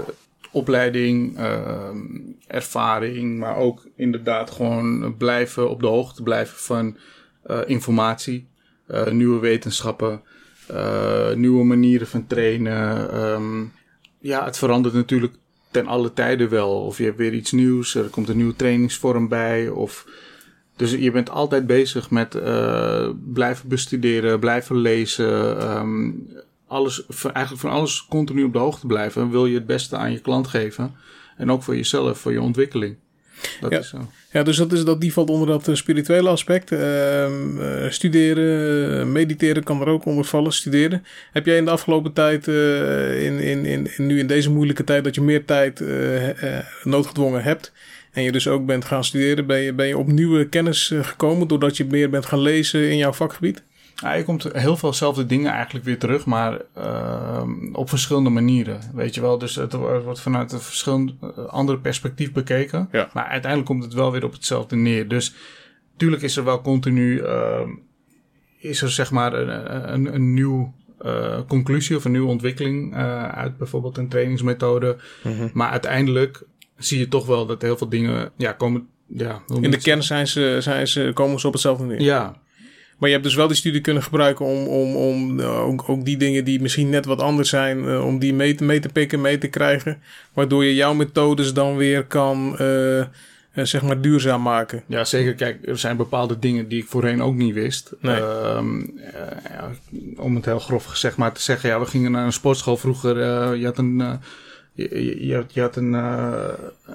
opleiding, 0.50 1.38
ervaring, 2.46 3.38
maar 3.38 3.56
ook 3.56 3.86
inderdaad 3.96 4.50
gewoon 4.50 5.16
blijven 5.16 5.70
op 5.70 5.80
de 5.80 5.86
hoogte 5.86 6.22
blijven 6.22 6.58
van 6.58 6.96
informatie, 7.66 8.48
nieuwe 9.10 9.38
wetenschappen, 9.38 10.22
nieuwe 11.34 11.64
manieren 11.64 12.06
van 12.06 12.26
trainen. 12.26 13.16
Um, 13.20 13.72
ja, 14.18 14.44
het 14.44 14.58
verandert 14.58 14.94
natuurlijk 14.94 15.34
ten 15.70 15.86
alle 15.86 16.12
tijden 16.12 16.48
wel. 16.48 16.84
Of 16.84 16.98
je 16.98 17.04
hebt 17.04 17.18
weer 17.18 17.34
iets 17.34 17.52
nieuws, 17.52 17.94
er 17.94 18.08
komt 18.08 18.28
een 18.28 18.36
nieuwe 18.36 18.56
trainingsvorm 18.56 19.28
bij, 19.28 19.68
of 19.68 20.06
dus 20.76 20.90
je 20.90 21.10
bent 21.10 21.30
altijd 21.30 21.66
bezig 21.66 22.10
met 22.10 22.34
uh, 22.34 23.08
blijven 23.32 23.68
bestuderen, 23.68 24.38
blijven 24.38 24.76
lezen. 24.76 25.70
Um, 25.76 26.28
alles, 26.66 27.06
eigenlijk 27.22 27.62
van 27.62 27.70
alles 27.70 28.06
continu 28.08 28.42
op 28.42 28.52
de 28.52 28.58
hoogte 28.58 28.86
blijven. 28.86 29.30
Wil 29.30 29.46
je 29.46 29.54
het 29.54 29.66
beste 29.66 29.96
aan 29.96 30.12
je 30.12 30.20
klant 30.20 30.46
geven. 30.46 30.94
En 31.36 31.50
ook 31.50 31.62
voor 31.62 31.76
jezelf, 31.76 32.18
voor 32.18 32.32
je 32.32 32.40
ontwikkeling. 32.40 32.96
Dat 33.60 33.70
ja. 33.70 33.78
is 33.78 33.88
zo. 33.88 34.10
Ja, 34.32 34.42
dus 34.42 34.56
dat, 34.56 34.72
is, 34.72 34.84
dat 34.84 35.00
die 35.00 35.12
valt 35.12 35.30
onder 35.30 35.48
dat 35.48 35.68
uh, 35.68 35.74
spirituele 35.74 36.28
aspect. 36.28 36.70
Uh, 36.70 37.26
studeren, 37.88 39.12
mediteren 39.12 39.62
kan 39.62 39.80
er 39.80 39.88
ook 39.88 40.04
onder 40.04 40.24
vallen. 40.24 40.52
Studeren. 40.52 41.04
Heb 41.32 41.46
jij 41.46 41.56
in 41.56 41.64
de 41.64 41.70
afgelopen 41.70 42.12
tijd, 42.12 42.46
in, 42.46 43.38
in, 43.38 43.64
in, 43.64 43.88
nu 43.96 44.18
in 44.18 44.26
deze 44.26 44.50
moeilijke 44.50 44.84
tijd, 44.84 45.04
dat 45.04 45.14
je 45.14 45.20
meer 45.20 45.44
tijd 45.44 45.82
noodgedwongen 46.82 47.42
hebt 47.42 47.72
en 48.16 48.22
je 48.22 48.32
dus 48.32 48.48
ook 48.48 48.66
bent 48.66 48.84
gaan 48.84 49.04
studeren, 49.04 49.46
ben 49.46 49.58
je, 49.58 49.72
ben 49.72 49.86
je 49.86 49.98
op 49.98 50.06
nieuwe 50.06 50.48
kennis 50.48 50.90
eh, 50.90 51.04
gekomen 51.04 51.48
doordat 51.48 51.76
je 51.76 51.84
meer 51.84 52.10
bent 52.10 52.26
gaan 52.26 52.38
lezen 52.38 52.90
in 52.90 52.96
jouw 52.96 53.12
vakgebied? 53.12 53.62
Ja, 53.94 54.12
je 54.12 54.24
komt 54.24 54.48
heel 54.52 54.76
veel 54.76 54.92
zelfde 54.92 55.26
dingen 55.26 55.52
eigenlijk 55.52 55.84
weer 55.84 55.98
terug, 55.98 56.26
maar 56.26 56.60
uh, 56.78 57.42
op 57.72 57.88
verschillende 57.88 58.30
manieren. 58.30 58.80
Weet 58.94 59.14
je 59.14 59.20
wel, 59.20 59.38
dus 59.38 59.54
het 59.54 59.72
wordt 59.72 60.20
vanuit 60.20 60.52
een 60.52 60.60
verschillende 60.60 61.14
eh, 61.20 61.46
andere 61.46 61.78
perspectief 61.78 62.32
bekeken. 62.32 62.88
Ja. 62.92 63.10
Maar 63.12 63.24
uiteindelijk 63.24 63.70
komt 63.70 63.84
het 63.84 63.94
wel 63.94 64.12
weer 64.12 64.24
op 64.24 64.32
hetzelfde 64.32 64.76
neer. 64.76 65.08
Dus 65.08 65.34
tuurlijk 65.96 66.22
is 66.22 66.36
er 66.36 66.44
wel 66.44 66.60
continu, 66.60 67.20
uh, 67.20 67.60
is 68.58 68.82
er 68.82 68.90
zeg 68.90 69.10
maar 69.10 69.32
een, 69.32 69.92
een, 69.92 70.14
een 70.14 70.34
nieuw 70.34 70.74
uh, 71.04 71.40
conclusie 71.48 71.96
of 71.96 72.04
een 72.04 72.12
nieuwe 72.12 72.28
ontwikkeling 72.28 72.94
uh, 72.94 73.28
uit 73.28 73.56
bijvoorbeeld 73.56 73.98
een 73.98 74.08
trainingsmethode. 74.08 74.96
Mm 75.22 75.32
-hmm. 75.32 75.50
Maar 75.52 75.70
uiteindelijk 75.70 76.44
zie 76.78 76.98
je 76.98 77.08
toch 77.08 77.26
wel 77.26 77.46
dat 77.46 77.62
heel 77.62 77.76
veel 77.76 77.88
dingen 77.88 78.30
ja, 78.36 78.52
komen. 78.52 78.88
Ja, 79.06 79.42
In 79.60 79.70
de 79.70 79.78
kern 79.78 80.02
zijn 80.02 80.26
ze, 80.26 80.56
zijn 80.60 80.88
ze, 80.88 81.10
komen 81.14 81.40
ze 81.40 81.46
op 81.46 81.52
hetzelfde 81.52 81.84
neer. 81.84 82.00
Ja. 82.00 82.36
Maar 82.98 83.08
je 83.08 83.14
hebt 83.14 83.26
dus 83.26 83.34
wel 83.36 83.46
die 83.46 83.56
studie 83.56 83.80
kunnen 83.80 84.02
gebruiken 84.02 84.44
om, 84.44 84.66
om, 84.66 84.96
om 84.96 85.40
uh, 85.40 85.66
ook, 85.66 85.88
ook 85.88 86.04
die 86.04 86.16
dingen 86.16 86.44
die 86.44 86.60
misschien 86.60 86.90
net 86.90 87.04
wat 87.04 87.20
anders 87.20 87.48
zijn, 87.48 87.84
uh, 87.84 88.04
om 88.04 88.18
die 88.18 88.34
mee 88.34 88.54
te, 88.54 88.64
mee 88.64 88.80
te 88.80 88.88
pikken, 88.88 89.20
mee 89.20 89.38
te 89.38 89.48
krijgen. 89.48 89.98
Waardoor 90.32 90.64
je 90.64 90.74
jouw 90.74 90.94
methodes 90.94 91.52
dan 91.52 91.76
weer 91.76 92.04
kan, 92.04 92.56
uh, 92.60 93.04
zeg 93.52 93.82
maar, 93.82 94.00
duurzaam 94.00 94.42
maken. 94.42 94.82
Ja, 94.86 95.04
zeker. 95.04 95.34
Kijk, 95.34 95.66
er 95.68 95.78
zijn 95.78 95.96
bepaalde 95.96 96.38
dingen 96.38 96.68
die 96.68 96.82
ik 96.82 96.88
voorheen 96.88 97.22
ook 97.22 97.34
niet 97.34 97.54
wist. 97.54 97.92
Nee. 98.00 98.16
Ehm, 98.16 98.80
ja, 99.48 99.70
om 100.16 100.34
het 100.34 100.44
heel 100.44 100.58
grof 100.58 100.84
gezegd 100.84 101.16
maar 101.16 101.32
te 101.32 101.42
zeggen, 101.42 101.68
ja, 101.68 101.80
we 101.80 101.86
gingen 101.86 102.12
naar 102.12 102.24
een 102.24 102.32
sportschool 102.32 102.76
vroeger. 102.76 103.16
je 103.56 103.64
had 103.64 103.78
een 103.78 104.20
je, 104.76 105.26
je, 105.26 105.44
je 105.48 105.60
had 105.60 105.76
een, 105.76 105.92
uh, 105.92 106.48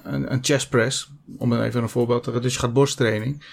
een, 0.03 0.33
een 0.33 0.39
chest 0.41 0.69
press, 0.69 1.11
om 1.37 1.53
even 1.53 1.81
een 1.81 1.89
voorbeeld 1.89 2.23
te 2.23 2.29
geven. 2.29 2.43
Dus 2.43 2.53
je 2.53 2.59
gaat 2.59 2.73
borsttraining, 2.73 3.43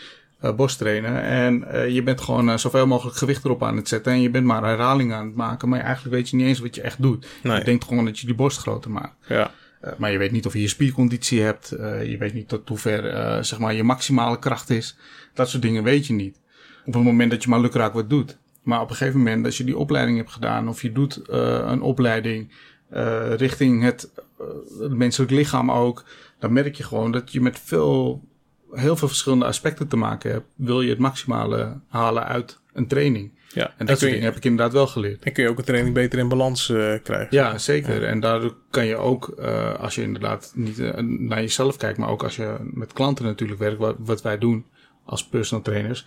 uh, 0.44 0.54
borsttrainen. 0.54 1.22
En 1.22 1.64
uh, 1.72 1.88
je 1.88 2.02
bent 2.02 2.20
gewoon 2.20 2.58
zoveel 2.58 2.86
mogelijk 2.86 3.16
gewicht 3.16 3.44
erop 3.44 3.62
aan 3.62 3.76
het 3.76 3.88
zetten. 3.88 4.12
En 4.12 4.20
je 4.20 4.30
bent 4.30 4.46
maar 4.46 4.62
herhalingen 4.62 5.16
aan 5.16 5.26
het 5.26 5.34
maken. 5.34 5.68
Maar 5.68 5.80
eigenlijk 5.80 6.14
weet 6.14 6.30
je 6.30 6.36
niet 6.36 6.46
eens 6.46 6.58
wat 6.58 6.74
je 6.74 6.82
echt 6.82 7.02
doet. 7.02 7.26
Nee. 7.42 7.58
Je 7.58 7.64
denkt 7.64 7.84
gewoon 7.84 8.04
dat 8.04 8.18
je 8.18 8.26
die 8.26 8.34
borst 8.34 8.58
groter 8.58 8.90
maakt. 8.90 9.14
Ja. 9.28 9.50
maar 9.98 10.12
je 10.12 10.18
weet 10.18 10.32
niet 10.32 10.46
of 10.46 10.52
je 10.52 10.60
je 10.60 10.68
spierconditie 10.68 11.40
hebt. 11.40 11.68
je 12.04 12.16
weet 12.18 12.34
niet 12.34 12.48
tot 12.48 12.68
hoever 12.68 13.44
zeg 13.44 13.58
maar 13.58 13.74
je 13.74 13.82
maximale 13.82 14.38
kracht 14.38 14.70
is. 14.70 14.96
Dat 15.34 15.48
soort 15.48 15.62
dingen 15.62 15.82
weet 15.82 16.06
je 16.06 16.12
niet. 16.12 16.38
Op 16.86 16.94
het 16.94 17.02
moment 17.02 17.30
dat 17.30 17.42
je 17.42 17.48
maar 17.48 17.60
lukraak 17.60 17.92
wat 17.92 18.10
doet. 18.10 18.36
Maar 18.62 18.80
op 18.80 18.90
een 18.90 18.96
gegeven 18.96 19.18
moment, 19.18 19.44
als 19.44 19.56
je 19.56 19.64
die 19.64 19.76
opleiding 19.76 20.16
hebt 20.16 20.32
gedaan, 20.32 20.68
of 20.68 20.82
je 20.82 20.92
doet 20.92 21.20
een 21.28 21.82
opleiding 21.82 22.50
uh, 22.92 23.34
richting 23.34 23.82
het, 23.82 24.10
uh, 24.40 24.46
het 24.80 24.92
menselijk 24.92 25.30
lichaam 25.30 25.70
ook, 25.70 26.04
dan 26.38 26.52
merk 26.52 26.74
je 26.74 26.82
gewoon 26.82 27.12
dat 27.12 27.32
je 27.32 27.40
met 27.40 27.58
veel, 27.58 28.24
heel 28.72 28.96
veel 28.96 29.08
verschillende 29.08 29.44
aspecten 29.44 29.88
te 29.88 29.96
maken 29.96 30.30
hebt. 30.30 30.46
Wil 30.54 30.80
je 30.80 30.90
het 30.90 30.98
maximale 30.98 31.80
halen 31.88 32.26
uit 32.26 32.60
een 32.72 32.86
training? 32.86 33.36
Ja, 33.52 33.74
en 33.76 33.86
dat 33.86 33.98
soort 33.98 34.10
dingen 34.10 34.24
heb 34.24 34.36
ik 34.36 34.44
inderdaad 34.44 34.72
wel 34.72 34.86
geleerd. 34.86 35.24
En 35.24 35.32
kun 35.32 35.42
je 35.42 35.50
ook 35.50 35.58
een 35.58 35.64
training 35.64 35.94
beter 35.94 36.18
in 36.18 36.28
balans 36.28 36.68
uh, 36.68 36.94
krijgen. 37.02 37.28
Ja, 37.30 37.58
zeker. 37.58 38.04
En 38.04 38.20
daardoor 38.20 38.54
kan 38.70 38.86
je 38.86 38.96
ook, 38.96 39.34
uh, 39.38 39.74
als 39.74 39.94
je 39.94 40.02
inderdaad 40.02 40.52
niet 40.54 40.78
uh, 40.78 40.96
naar 40.98 41.40
jezelf 41.40 41.76
kijkt, 41.76 41.98
maar 41.98 42.08
ook 42.08 42.22
als 42.22 42.36
je 42.36 42.56
met 42.60 42.92
klanten 42.92 43.24
natuurlijk 43.24 43.60
werkt, 43.60 43.78
wat, 43.78 43.96
wat 43.98 44.22
wij 44.22 44.38
doen 44.38 44.66
als 45.04 45.26
personal 45.26 45.64
trainers, 45.64 46.06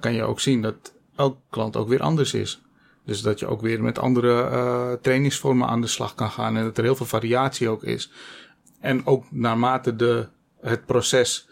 kan 0.00 0.14
je 0.14 0.22
ook 0.22 0.40
zien 0.40 0.62
dat 0.62 0.94
elk 1.16 1.38
klant 1.50 1.76
ook 1.76 1.88
weer 1.88 2.00
anders 2.00 2.34
is. 2.34 2.60
Dus 3.06 3.22
dat 3.22 3.38
je 3.38 3.46
ook 3.46 3.60
weer 3.60 3.82
met 3.82 3.98
andere 3.98 4.50
uh, 4.50 4.92
trainingsvormen 4.92 5.68
aan 5.68 5.80
de 5.80 5.86
slag 5.86 6.14
kan 6.14 6.30
gaan 6.30 6.56
en 6.56 6.64
dat 6.64 6.78
er 6.78 6.84
heel 6.84 6.96
veel 6.96 7.06
variatie 7.06 7.68
ook 7.68 7.82
is. 7.82 8.10
En 8.80 9.06
ook 9.06 9.24
naarmate 9.30 9.96
de, 9.96 10.28
het 10.60 10.86
proces 10.86 11.48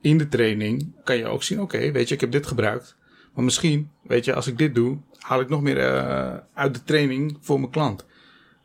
in 0.00 0.18
de 0.18 0.28
training 0.28 0.92
kan 1.04 1.16
je 1.16 1.26
ook 1.26 1.42
zien, 1.42 1.60
oké, 1.60 1.90
weet 1.90 2.08
je, 2.08 2.14
ik 2.14 2.20
heb 2.20 2.32
dit 2.32 2.46
gebruikt. 2.46 2.96
Maar 3.34 3.44
misschien, 3.44 3.90
weet 4.02 4.24
je, 4.24 4.34
als 4.34 4.46
ik 4.46 4.58
dit 4.58 4.74
doe, 4.74 4.98
haal 5.18 5.40
ik 5.40 5.48
nog 5.48 5.62
meer 5.62 5.76
uh, 5.76 6.34
uit 6.54 6.74
de 6.74 6.84
training 6.84 7.38
voor 7.40 7.60
mijn 7.60 7.72
klant. 7.72 8.04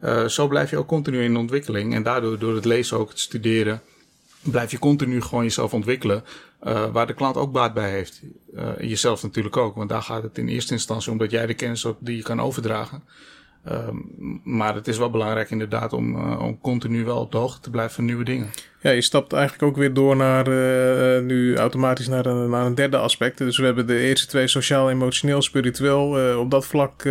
Uh, 0.01 0.25
zo 0.25 0.47
blijf 0.47 0.69
je 0.69 0.77
ook 0.77 0.87
continu 0.87 1.23
in 1.23 1.37
ontwikkeling. 1.37 1.93
En 1.93 2.03
daardoor, 2.03 2.39
door 2.39 2.55
het 2.55 2.65
lezen 2.65 2.97
ook, 2.97 3.09
het 3.09 3.19
studeren, 3.19 3.81
blijf 4.41 4.71
je 4.71 4.79
continu 4.79 5.21
gewoon 5.21 5.43
jezelf 5.43 5.73
ontwikkelen. 5.73 6.23
Uh, 6.63 6.91
waar 6.91 7.07
de 7.07 7.13
klant 7.13 7.37
ook 7.37 7.51
baat 7.51 7.73
bij 7.73 7.91
heeft. 7.91 8.21
Uh, 8.53 8.69
jezelf 8.79 9.23
natuurlijk 9.23 9.57
ook. 9.57 9.75
Want 9.75 9.89
daar 9.89 10.01
gaat 10.01 10.23
het 10.23 10.37
in 10.37 10.47
eerste 10.47 10.73
instantie 10.73 11.11
om 11.11 11.17
dat 11.17 11.31
jij 11.31 11.45
de 11.45 11.53
kennis 11.53 11.85
ook 11.85 11.97
die 11.99 12.15
je 12.15 12.23
kan 12.23 12.41
overdragen. 12.41 13.03
Uh, 13.71 13.87
maar 14.43 14.75
het 14.75 14.87
is 14.87 14.97
wel 14.97 15.09
belangrijk 15.09 15.51
inderdaad 15.51 15.93
om, 15.93 16.15
uh, 16.15 16.41
om 16.41 16.59
continu 16.61 17.05
wel 17.05 17.19
op 17.19 17.31
de 17.31 17.37
hoogte 17.37 17.61
te 17.61 17.69
blijven 17.69 17.95
van 17.95 18.05
nieuwe 18.05 18.23
dingen. 18.23 18.49
Ja, 18.81 18.91
je 18.91 19.01
stapt 19.01 19.33
eigenlijk 19.33 19.63
ook 19.63 19.77
weer 19.77 19.93
door 19.93 20.15
naar 20.15 20.47
uh, 20.47 21.23
nu 21.23 21.55
automatisch 21.55 22.07
naar 22.07 22.25
een, 22.25 22.49
naar 22.49 22.65
een 22.65 22.75
derde 22.75 22.97
aspect. 22.97 23.37
Dus 23.37 23.57
we 23.57 23.65
hebben 23.65 23.87
de 23.87 23.99
eerste 23.99 24.27
twee 24.27 24.47
sociaal, 24.47 24.89
emotioneel, 24.89 25.41
spiritueel. 25.41 26.37
op 26.39 26.51
dat 26.51 26.65
vlak 26.65 27.03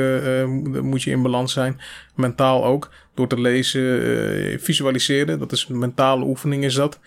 moet 0.82 1.02
je 1.02 1.10
in 1.10 1.22
balans 1.22 1.52
zijn. 1.52 1.80
Mentaal 2.14 2.64
ook. 2.64 2.90
Door 3.14 3.28
te 3.28 3.40
lezen, 3.40 4.60
visualiseren. 4.60 5.38
Dat 5.38 5.52
is 5.52 5.66
een 5.68 5.78
mentale 5.78 6.24
oefening 6.24 6.64
is 6.64 6.74
dat. 6.74 7.00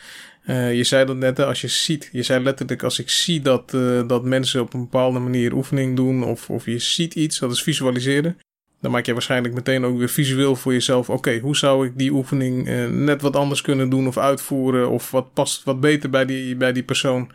Je 0.47 0.84
zei 0.84 1.06
dat 1.06 1.15
net, 1.15 1.39
als 1.39 1.62
je 1.62 1.67
ziet, 1.67 2.10
je 2.12 2.23
zei 2.23 2.43
letterlijk, 2.43 2.84
als 2.84 2.99
ik 2.99 3.10
zie 3.10 3.41
dat, 3.41 3.69
dat 4.08 4.23
mensen 4.23 4.62
op 4.62 4.73
een 4.73 4.82
bepaalde 4.82 5.19
manier 5.19 5.54
oefening 5.54 5.95
doen, 5.95 6.23
of, 6.23 6.49
of 6.49 6.65
je 6.65 6.80
ziet 6.80 7.15
iets, 7.15 7.39
dat 7.39 7.52
is 7.52 7.63
visualiseren. 7.63 8.38
Dan 8.82 8.92
maak 8.92 9.06
je 9.06 9.13
waarschijnlijk 9.13 9.54
meteen 9.54 9.86
ook 9.86 9.98
weer 9.98 10.10
visueel 10.10 10.56
voor 10.56 10.74
jezelf. 10.74 11.10
Oké, 11.10 11.39
hoe 11.39 11.58
zou 11.58 11.86
ik 11.86 11.92
die 11.96 12.12
oefening 12.12 12.68
uh, 12.68 12.88
net 12.88 13.22
wat 13.22 13.36
anders 13.36 13.62
kunnen 13.62 13.89
doen 13.89 14.08
of 14.08 14.18
uitvoeren? 14.18 14.89
Of 14.89 15.12
wat 15.12 15.34
past 15.34 15.63
wat 15.63 15.80
beter 15.80 16.10
bij 16.10 16.26
die, 16.26 16.56
bij 16.56 16.74
die 16.74 16.84
persoon 16.84 17.32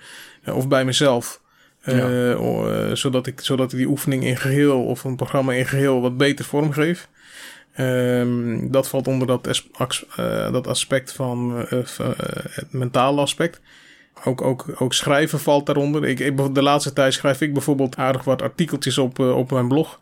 of 0.46 0.68
bij 0.68 0.84
mezelf? 0.84 1.42
Ja. 1.86 2.94
zodat, 2.96 3.26
ik, 3.26 3.40
zodat 3.40 3.72
ik 3.72 3.78
die 3.78 3.88
oefening 3.88 4.24
in 4.24 4.36
geheel 4.36 4.84
of 4.84 5.04
een 5.04 5.16
programma 5.16 5.52
in 5.52 5.66
geheel 5.66 6.00
wat 6.00 6.16
beter 6.16 6.44
vormgeef. 6.44 7.08
Um, 7.78 8.70
dat 8.70 8.88
valt 8.88 9.08
onder 9.08 9.26
dat, 9.26 9.62
uh, 10.16 10.52
dat 10.52 10.66
aspect 10.66 11.12
van 11.12 11.66
het 12.50 12.72
mentale 12.72 13.20
aspect. 13.20 13.60
Ook, 14.24 14.42
ook, 14.42 14.64
ook 14.78 14.92
schrijven 14.92 15.40
valt 15.40 15.66
daaronder. 15.66 16.04
Ik, 16.04 16.20
ik, 16.20 16.54
de 16.54 16.62
laatste 16.62 16.92
tijd 16.92 17.12
schrijf 17.12 17.40
ik 17.40 17.52
bijvoorbeeld 17.52 17.96
aardig 17.96 18.24
wat 18.24 18.42
artikeltjes 18.42 18.98
op, 18.98 19.18
op 19.18 19.50
mijn 19.50 19.68
blog. 19.68 20.00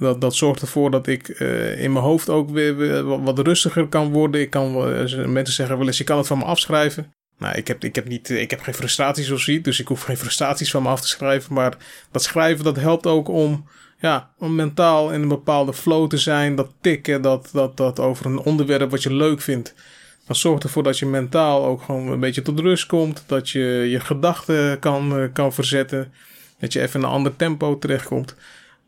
Dat, 0.00 0.20
dat 0.20 0.34
zorgt 0.34 0.60
ervoor 0.60 0.90
dat 0.90 1.06
ik 1.06 1.28
in 1.78 1.92
mijn 1.92 2.04
hoofd 2.04 2.28
ook 2.28 2.50
weer, 2.50 3.04
wat 3.04 3.38
rustiger 3.38 3.86
kan 3.86 4.12
worden. 4.12 4.40
Ik 4.40 4.50
kan, 4.50 4.72
mensen 5.32 5.54
zeggen 5.54 5.78
wel 5.78 5.86
eens, 5.86 5.98
je 5.98 6.04
kan 6.04 6.18
het 6.18 6.26
van 6.26 6.38
me 6.38 6.44
afschrijven. 6.44 7.12
Nou, 7.38 7.56
ik 7.56 7.68
heb, 7.68 7.84
ik 7.84 7.94
heb, 7.94 8.08
niet, 8.08 8.30
ik 8.30 8.50
heb 8.50 8.60
geen 8.60 8.74
frustraties 8.74 9.30
of 9.30 9.40
zoiets, 9.40 9.64
dus 9.64 9.80
ik 9.80 9.88
hoef 9.88 10.02
geen 10.02 10.16
frustraties 10.16 10.70
van 10.70 10.82
me 10.82 10.88
af 10.88 11.00
te 11.00 11.08
schrijven. 11.08 11.54
Maar 11.54 11.76
dat 12.10 12.22
schrijven, 12.22 12.64
dat 12.64 12.76
helpt 12.76 13.06
ook 13.06 13.28
om 13.28 13.64
ja, 14.00 14.30
om 14.38 14.54
mentaal 14.54 15.12
in 15.12 15.22
een 15.22 15.28
bepaalde 15.28 15.72
flow 15.72 16.08
te 16.08 16.18
zijn, 16.18 16.54
dat 16.54 16.72
tikken, 16.80 17.22
dat, 17.22 17.48
dat, 17.52 17.76
dat 17.76 18.00
over 18.00 18.26
een 18.26 18.38
onderwerp 18.38 18.90
wat 18.90 19.02
je 19.02 19.14
leuk 19.14 19.40
vindt. 19.40 19.74
Dat 20.26 20.36
zorgt 20.36 20.62
ervoor 20.62 20.82
dat 20.82 20.98
je 20.98 21.06
mentaal 21.06 21.64
ook 21.64 21.82
gewoon 21.82 22.08
een 22.08 22.20
beetje 22.20 22.42
tot 22.42 22.60
rust 22.60 22.86
komt. 22.86 23.24
Dat 23.26 23.50
je 23.50 23.86
je 23.88 24.00
gedachten 24.00 24.78
kan, 24.78 25.18
eh, 25.18 25.24
kan 25.32 25.52
verzetten. 25.52 26.12
Dat 26.58 26.72
je 26.72 26.80
even 26.80 27.00
in 27.00 27.06
een 27.06 27.12
ander 27.12 27.36
tempo 27.36 27.78
terechtkomt. 27.78 28.34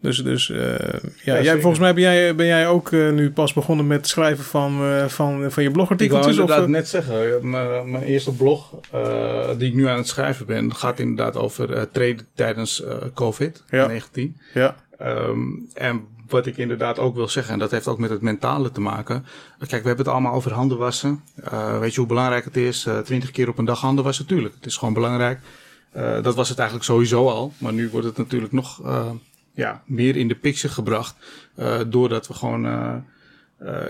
Dus, 0.02 0.22
dus 0.22 0.48
uh, 0.48 0.74
ja, 1.22 1.42
jij, 1.42 1.60
volgens 1.60 1.78
mij 1.78 1.94
ben 1.94 2.02
jij, 2.02 2.34
ben 2.34 2.46
jij 2.46 2.68
ook 2.68 2.90
uh, 2.90 3.12
nu 3.12 3.30
pas 3.30 3.52
begonnen 3.52 3.86
met 3.86 3.96
het 3.96 4.08
schrijven 4.08 4.44
van, 4.44 4.82
uh, 4.82 5.06
van, 5.06 5.50
van 5.50 5.62
je 5.62 5.70
blogartikeltjes? 5.70 6.36
Ik 6.36 6.36
wou 6.36 6.50
inderdaad 6.50 6.68
net 6.68 6.88
zeggen, 6.88 7.50
mijn, 7.50 7.90
mijn 7.90 8.04
eerste 8.04 8.32
blog 8.32 8.74
die 9.58 9.68
ik 9.68 9.74
nu 9.74 9.86
aan 9.86 9.96
het 9.96 10.08
schrijven 10.08 10.46
ben, 10.46 10.74
gaat 10.74 10.98
inderdaad 10.98 11.36
over 11.36 11.90
treden 11.90 12.26
tijdens 12.34 12.82
COVID-19. 13.14 14.20
Ja. 14.54 14.76
Um, 15.02 15.68
en 15.74 16.04
wat 16.28 16.46
ik 16.46 16.56
inderdaad 16.56 16.98
ook 16.98 17.14
wil 17.14 17.28
zeggen, 17.28 17.52
en 17.52 17.58
dat 17.58 17.70
heeft 17.70 17.88
ook 17.88 17.98
met 17.98 18.10
het 18.10 18.22
mentale 18.22 18.70
te 18.70 18.80
maken. 18.80 19.24
Kijk, 19.58 19.82
we 19.82 19.88
hebben 19.88 20.04
het 20.04 20.14
allemaal 20.14 20.34
over 20.34 20.52
handen 20.52 20.78
wassen. 20.78 21.22
Weet 21.80 21.92
je 21.92 21.98
hoe 21.98 22.08
belangrijk 22.08 22.44
het 22.44 22.56
is? 22.56 22.88
Twintig 23.04 23.30
keer 23.30 23.48
op 23.48 23.58
een 23.58 23.64
dag 23.64 23.80
handen 23.80 24.04
wassen, 24.04 24.24
natuurlijk. 24.28 24.54
Het 24.54 24.66
is 24.66 24.76
gewoon 24.76 24.94
belangrijk. 24.94 25.40
Dat 26.22 26.34
was 26.34 26.48
het 26.48 26.58
eigenlijk 26.58 26.88
sowieso 26.88 27.28
al. 27.28 27.52
Maar 27.58 27.72
nu 27.72 27.88
wordt 27.88 28.06
het 28.06 28.16
natuurlijk 28.16 28.52
nog 28.52 28.80
ja, 29.54 29.82
meer 29.86 30.16
in 30.16 30.28
de 30.28 30.34
picture 30.34 30.72
gebracht. 30.72 31.16
doordat 31.86 32.28
we 32.28 32.34
gewoon 32.34 32.66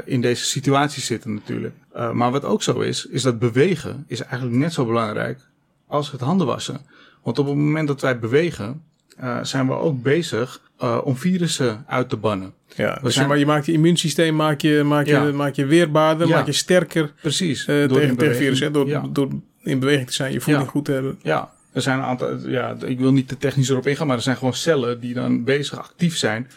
in 0.04 0.20
deze 0.20 0.44
situatie 0.44 1.02
zitten 1.02 1.34
natuurlijk. 1.34 1.74
maar 2.12 2.30
wat 2.30 2.44
ook 2.44 2.62
zo 2.62 2.80
is, 2.80 3.06
is 3.06 3.22
dat 3.22 3.38
bewegen 3.38 4.04
is 4.06 4.20
eigenlijk 4.20 4.56
net 4.56 4.72
zo 4.72 4.86
belangrijk 4.86 5.40
als 5.86 6.10
het 6.10 6.20
handen 6.20 6.46
wassen. 6.46 6.80
Want 7.22 7.38
op 7.38 7.46
het 7.46 7.56
moment 7.56 7.88
dat 7.88 8.00
wij 8.00 8.18
bewegen, 8.18 8.82
zijn 9.42 9.66
we 9.66 9.72
ook 9.72 10.02
bezig 10.02 10.60
om 11.04 11.16
virussen 11.16 11.84
uit 11.86 12.08
te 12.08 12.16
bannen. 12.16 12.52
Ja, 12.76 12.98
dus 13.02 13.14
zijn... 13.14 13.28
maar 13.28 13.38
je 13.38 13.46
maakt 13.46 13.66
je 13.66 13.72
immuunsysteem 13.72 14.36
maak 14.36 14.60
je, 14.60 14.82
maak 14.84 15.06
je, 15.06 15.12
ja. 15.12 15.32
maak 15.32 15.54
je 15.54 15.66
weerbaarder, 15.66 16.28
ja. 16.28 16.36
maak 16.36 16.46
je 16.46 16.52
sterker. 16.52 17.12
Precies. 17.20 17.66
Uh, 17.66 17.84
tegen, 17.84 18.16
tegen 18.16 18.36
virussen, 18.36 18.72
door, 18.72 18.86
ja. 18.86 19.04
door 19.10 19.28
in 19.62 19.78
beweging 19.78 20.06
te 20.06 20.12
zijn, 20.12 20.32
je 20.32 20.40
voeding 20.40 20.68
goed 20.68 20.84
te 20.84 20.92
hebben. 20.92 21.18
Ja, 21.22 21.52
er 21.72 21.82
zijn 21.82 21.98
een 21.98 22.04
aantal, 22.04 22.48
ja, 22.48 22.76
ik 22.84 22.98
wil 22.98 23.12
niet 23.12 23.28
te 23.28 23.36
technisch 23.36 23.68
erop 23.68 23.86
ingaan, 23.86 24.06
maar 24.06 24.16
er 24.16 24.22
zijn 24.22 24.36
gewoon 24.36 24.54
cellen 24.54 25.00
die 25.00 25.14
dan 25.14 25.44
bezig 25.44 25.78
actief 25.78 26.16
zijn 26.16 26.50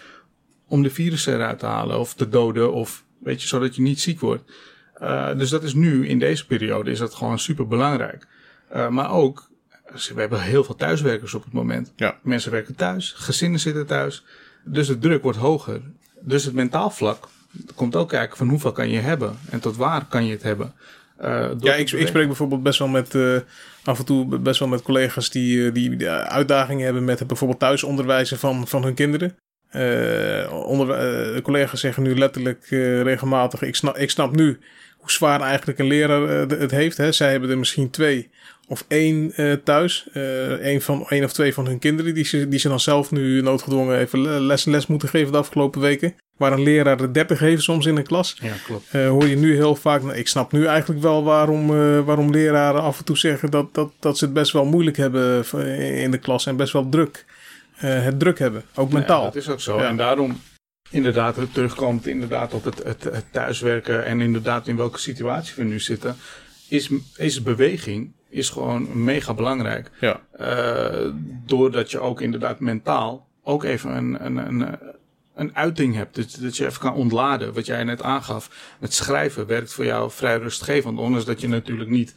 om 0.67 0.84
de 0.84 0.89
virussen 0.89 1.34
eruit 1.34 1.60
te 1.60 1.65
halen 1.65 1.99
of 1.99 2.13
te 2.13 2.30
doden 2.30 2.73
of 2.73 3.04
weet 3.19 3.41
je, 3.41 3.47
zodat 3.47 3.75
je 3.75 3.82
niet 3.82 4.01
ziek 4.01 4.19
wordt. 4.19 4.51
Uh, 5.01 5.38
dus 5.38 5.49
dat 5.49 5.63
is 5.63 5.73
nu, 5.73 6.08
in 6.08 6.19
deze 6.19 6.45
periode, 6.45 6.91
is 6.91 6.99
dat 6.99 7.13
gewoon 7.13 7.39
super 7.39 7.67
belangrijk. 7.67 8.28
Uh, 8.73 8.88
maar 8.88 9.12
ook 9.12 9.49
we 9.93 10.19
hebben 10.19 10.41
heel 10.41 10.63
veel 10.63 10.75
thuiswerkers 10.75 11.34
op 11.34 11.43
het 11.43 11.54
moment. 11.54 11.93
Ja. 11.95 12.17
Mensen 12.21 12.51
werken 12.51 12.75
thuis, 12.75 13.12
gezinnen 13.12 13.60
zitten 13.60 13.86
thuis. 13.86 14.23
Dus 14.63 14.88
de 14.88 14.97
druk 14.97 15.23
wordt 15.23 15.38
hoger. 15.38 15.82
Dus 16.19 16.43
het 16.45 16.54
mentaal 16.54 16.89
vlak 16.89 17.28
komt 17.75 17.95
ook 17.95 18.10
kijken 18.10 18.38
van 18.38 18.49
hoeveel 18.49 18.71
kan 18.71 18.89
je 18.89 18.99
hebben 18.99 19.38
en 19.49 19.60
tot 19.60 19.75
waar 19.75 20.06
kan 20.06 20.25
je 20.25 20.32
het 20.32 20.43
hebben. 20.43 20.73
Uh, 21.21 21.49
ja, 21.60 21.73
ik, 21.73 21.91
ik, 21.91 22.08
spreek 22.08 22.28
bijvoorbeeld 22.28 22.63
best 22.63 22.80
wel 22.80 22.88
met 22.88 23.13
uh, 23.13 23.38
af 23.84 23.99
en 23.99 24.06
toe 24.06 24.39
best 24.39 24.60
wel 24.60 24.67
met 24.67 24.82
collega's 24.82 25.30
die, 25.30 25.71
die, 25.71 25.95
die 25.95 26.10
uitdagingen 26.10 26.86
hebben 26.86 27.06
met 27.06 27.19
het 27.19 27.28
bijvoorbeeld 27.28 27.60
thuisonderwijzen 27.60 28.38
van, 28.38 28.67
van 28.67 28.84
hun 28.84 28.93
kinderen. 28.93 29.38
Onder, 30.51 31.41
collega's 31.41 31.80
zeggen 31.80 32.04
nu 32.04 32.17
letterlijk 32.17 32.65
regelmatig: 33.04 33.62
ik 33.62 33.75
snap, 33.75 33.97
ik 33.97 34.10
snap 34.10 34.36
nu 34.36 34.60
hoe 34.97 35.12
zwaar 35.12 35.41
eigenlijk 35.41 35.80
een 35.80 35.88
leraar 35.88 36.47
het 36.47 36.71
heeft. 36.71 36.97
Hè. 36.97 37.12
Zij 37.12 37.32
hebben 37.32 37.49
er 37.49 37.58
misschien 37.58 37.89
twee 37.89 38.30
of 38.67 38.86
één 38.88 39.34
thuis. 39.63 40.08
Één, 40.62 40.82
van, 40.82 41.06
één 41.10 41.23
of 41.23 41.34
twee 41.34 41.54
van 41.54 41.67
hun 41.67 41.80
kinderen 41.80 42.13
die 42.13 42.25
ze, 42.25 42.47
die 42.47 42.60
ze 42.60 42.69
dan 42.69 42.80
zelf 42.80 43.12
nu 43.12 43.41
noodgedwongen 43.41 43.99
even 43.99 44.41
les, 44.41 44.65
les 44.65 44.88
moeten 44.88 45.10
geven 45.10 45.32
de 45.32 45.38
afgelopen 45.38 45.82
weken. 45.82 46.15
Waar 46.38 46.52
een 46.52 46.63
leraar 46.63 46.98
de 46.98 47.12
30 47.12 47.39
heeft 47.39 47.62
soms 47.62 47.86
in 47.86 47.98
een 47.98 48.04
klas. 48.04 48.38
Ja, 48.41 48.54
klopt. 48.65 48.93
Uh, 48.93 49.08
hoor 49.08 49.28
je 49.28 49.36
nu 49.36 49.56
heel 49.56 49.76
vaak. 49.76 50.02
Nou, 50.02 50.15
ik 50.15 50.28
snap 50.28 50.52
nu 50.52 50.65
eigenlijk 50.65 51.02
wel 51.02 51.24
waarom, 51.24 51.67
waarom 52.06 52.32
leraren 52.32 52.82
af 52.82 52.98
en 53.00 53.06
toe 53.06 53.17
zeggen 53.17 53.52
dat, 53.52 53.74
dat, 53.74 53.91
dat 54.00 54.17
ze 54.17 54.26
het 54.26 54.34
best 54.34 54.52
wel 54.52 54.65
moeilijk 54.65 54.98
hebben 54.98 55.45
in 55.95 56.12
de 56.12 56.17
klas 56.17 56.45
en 56.45 56.56
best 56.56 56.74
wel 56.74 56.89
druk. 56.89 57.26
het 57.76 58.19
druk 58.19 58.39
hebben, 58.39 58.63
ook 58.76 58.91
mentaal. 58.91 59.19
Ja, 59.19 59.26
dat 59.26 59.36
is 59.36 59.50
ook 59.50 59.62
zo. 59.62 59.78
Ja. 59.78 59.88
En 59.88 59.98
daarom 59.98 60.41
inderdaad 60.89 61.36
het 61.36 61.54
terugkomt 61.54 62.08
inderdaad 62.08 62.54
op 62.54 62.63
het, 62.63 62.84
het, 62.84 63.04
het 63.04 63.26
thuiswerken 63.32 64.06
en 64.06 64.21
inderdaad 64.21 64.67
in 64.67 64.76
welke 64.76 65.00
situatie 65.00 65.54
we 65.56 65.63
nu 65.63 65.80
zitten. 65.80 66.15
Is, 66.69 66.89
is 67.17 67.41
beweging 67.41 68.12
is 68.30 68.50
gewoon 68.50 69.04
mega 69.04 69.34
belangrijk. 69.34 69.91
Ja. 70.00 70.21
Doordat 71.45 71.91
je 71.91 72.00
ook 72.00 72.21
inderdaad 72.21 72.60
mentaal 72.60 73.28
ook 73.43 73.63
even 73.63 73.95
een, 73.95 74.26
een, 74.26 74.38
een, 74.38 74.80
een 75.36 75.56
uiting 75.56 75.95
hebt. 75.95 76.15
Dus 76.15 76.34
dat 76.34 76.58
je 76.58 76.65
even 76.65 76.80
kan 76.80 76.93
ontladen. 76.93 77.54
Wat 77.54 77.65
jij 77.65 77.84
net 77.84 78.02
aangaf. 78.02 78.76
Met 78.80 78.93
schrijven 78.93 79.48
werkt 79.48 79.74
voor 79.74 79.86
jou 79.86 80.12
vrij 80.12 80.38
rustgevend. 80.38 81.00
Ondanks 81.00 81.26
dat 81.26 81.41
je 81.41 81.48
natuurlijk 81.48 81.89
niet 81.89 82.15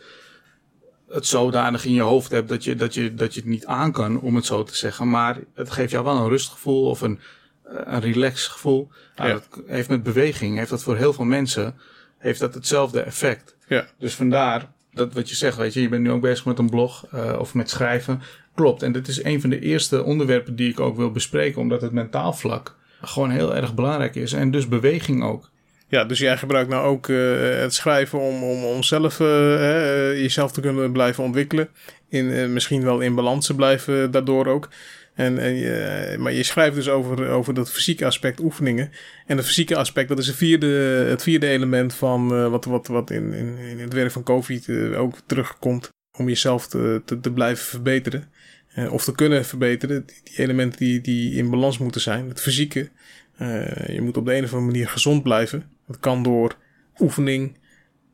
het 1.09 1.27
zodanig 1.27 1.85
in 1.85 1.93
je 1.93 2.01
hoofd 2.01 2.31
hebt 2.31 2.49
dat 2.49 2.65
je, 2.65 2.75
dat, 2.75 2.95
je, 2.95 3.15
dat 3.15 3.35
je 3.35 3.41
het 3.41 3.49
niet 3.49 3.67
aan 3.67 3.93
kan, 3.93 4.21
om 4.21 4.35
het 4.35 4.47
zo 4.47 4.63
te 4.63 4.77
zeggen. 4.77 5.11
Maar 5.11 5.39
het 5.55 5.71
geeft 5.71 5.91
jou 5.91 6.05
wel 6.05 6.17
een 6.17 6.29
rustgevoel 6.29 6.89
of 6.89 7.01
een, 7.01 7.21
een 7.65 8.01
relaxed 8.01 8.51
gevoel. 8.51 8.91
Nou, 9.17 9.29
ja. 9.29 9.35
Dat 9.35 9.63
heeft 9.67 9.89
met 9.89 10.03
beweging, 10.03 10.57
heeft 10.57 10.71
dat 10.71 10.83
voor 10.83 10.97
heel 10.97 11.13
veel 11.13 11.25
mensen, 11.25 11.75
heeft 12.19 12.41
dat 12.41 12.55
hetzelfde 12.55 13.01
effect. 13.01 13.57
Ja. 13.69 13.87
Dus 13.99 14.15
vandaar 14.15 14.73
dat 14.93 15.13
wat 15.13 15.29
je 15.29 15.35
zegt, 15.35 15.57
weet 15.57 15.75
je, 15.75 15.81
je 15.81 15.89
bent 15.89 16.03
nu 16.03 16.11
ook 16.11 16.21
bezig 16.21 16.45
met 16.45 16.59
een 16.59 16.71
blog 16.71 17.07
uh, 17.15 17.37
of 17.39 17.55
met 17.55 17.71
schrijven. 17.71 18.23
Klopt. 18.55 18.83
En 18.83 18.93
dit 18.93 19.09
is 19.09 19.25
een 19.25 19.41
van 19.41 19.51
de 19.51 19.61
eerste 19.61 20.03
onderwerpen 20.03 20.57
die 20.57 20.71
ik 20.71 20.81
ook 20.81 20.97
wil 20.97 21.11
bespreken, 21.11 21.61
omdat 21.61 21.81
het 21.81 21.93
mentaal 21.93 22.33
vlak 22.33 22.77
gewoon 23.01 23.31
heel 23.31 23.57
erg 23.57 23.75
belangrijk 23.75 24.15
is. 24.15 24.33
En 24.33 24.51
dus 24.51 24.69
beweging 24.69 25.23
ook. 25.23 25.51
Ja, 25.89 26.05
dus 26.05 26.19
jij 26.19 26.37
gebruikt 26.37 26.71
nou 26.71 26.87
ook 26.87 27.09
uh, 27.09 27.61
het 27.61 27.75
schrijven 27.75 28.19
om, 28.19 28.43
om, 28.43 28.65
om 28.65 28.83
zelf 28.83 29.21
uh, 29.21 29.27
jezelf 30.21 30.53
te 30.53 30.61
kunnen 30.61 30.93
blijven 30.93 31.25
ontwikkelen. 31.25 31.69
In, 32.09 32.53
misschien 32.53 32.83
wel 32.83 33.01
in 33.01 33.15
balans 33.15 33.47
te 33.47 33.55
blijven 33.55 34.11
daardoor 34.11 34.47
ook. 34.47 34.69
En, 35.15 35.35
maar 36.21 36.33
je 36.33 36.43
schrijft 36.43 36.75
dus 36.75 36.89
over, 36.89 37.29
over 37.29 37.55
dat 37.55 37.71
fysieke 37.71 38.07
aspect 38.07 38.41
oefeningen. 38.41 38.91
En 39.27 39.37
het 39.37 39.47
fysieke 39.47 39.77
aspect, 39.77 40.09
dat 40.09 40.19
is 40.19 40.27
het 40.27 40.37
vierde, 40.37 40.67
het 41.09 41.23
vierde 41.23 41.47
element 41.47 41.95
van 41.95 42.51
wat, 42.51 42.65
wat, 42.65 42.87
wat 42.87 43.11
in, 43.11 43.33
in, 43.33 43.57
in 43.59 43.79
het 43.79 43.93
werk 43.93 44.11
van 44.11 44.23
COVID 44.23 44.71
ook 44.97 45.15
terugkomt. 45.27 45.89
Om 46.19 46.29
jezelf 46.29 46.67
te, 46.67 47.03
te 47.21 47.33
blijven 47.33 47.67
verbeteren. 47.67 48.31
Uh, 48.79 48.93
of 48.93 49.05
te 49.05 49.15
kunnen 49.15 49.45
verbeteren. 49.45 50.07
Die, 50.07 50.21
die, 50.25 50.39
elementen 50.39 50.79
die, 50.79 51.01
die 51.01 51.35
in 51.35 51.51
balans 51.51 51.79
moeten 51.79 52.01
zijn. 52.01 52.29
Het 52.29 52.41
fysieke. 52.41 52.89
je 53.87 53.99
moet 54.01 54.17
op 54.17 54.25
de 54.25 54.35
een 54.35 54.45
of 54.45 54.53
andere 54.53 54.73
manier 54.73 54.89
gezond 54.89 55.23
blijven. 55.23 55.71
Dat 55.87 56.01
kan 56.01 56.23
door 56.23 56.57
oefening. 56.99 57.57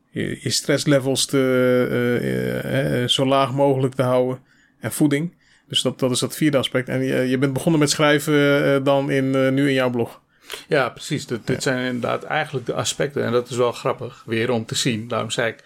je, 0.09 0.39
je 0.41 0.49
stresslevels 0.49 1.25
te, 1.25 3.01
uh, 3.01 3.07
zo 3.07 3.25
laag 3.25 3.53
mogelijk 3.53 3.93
te 3.93 4.01
houden. 4.01 4.39
En 4.79 4.91
voeding. 4.91 5.33
Dus 5.67 5.81
dat, 5.81 5.99
dat 5.99 6.11
is 6.11 6.19
dat 6.19 6.35
vierde 6.35 6.57
aspect. 6.57 6.89
En 6.89 7.03
je, 7.03 7.15
je 7.15 7.37
bent 7.37 7.53
begonnen 7.53 7.79
met 7.79 7.89
schrijven 7.89 8.83
dan 8.83 9.11
in, 9.11 9.53
nu 9.53 9.67
in 9.67 9.73
jouw 9.73 9.89
blog. 9.89 10.21
Ja, 10.67 10.89
precies. 10.89 11.25
Dit, 11.25 11.47
dit 11.47 11.63
zijn 11.63 11.85
inderdaad 11.85 12.23
eigenlijk 12.23 12.65
de 12.65 12.73
aspecten. 12.73 13.23
En 13.23 13.31
dat 13.31 13.49
is 13.49 13.57
wel 13.57 13.71
grappig 13.71 14.23
weer 14.25 14.51
om 14.51 14.65
te 14.65 14.75
zien. 14.75 15.07
Daarom 15.07 15.31
zei 15.31 15.51
ik 15.51 15.63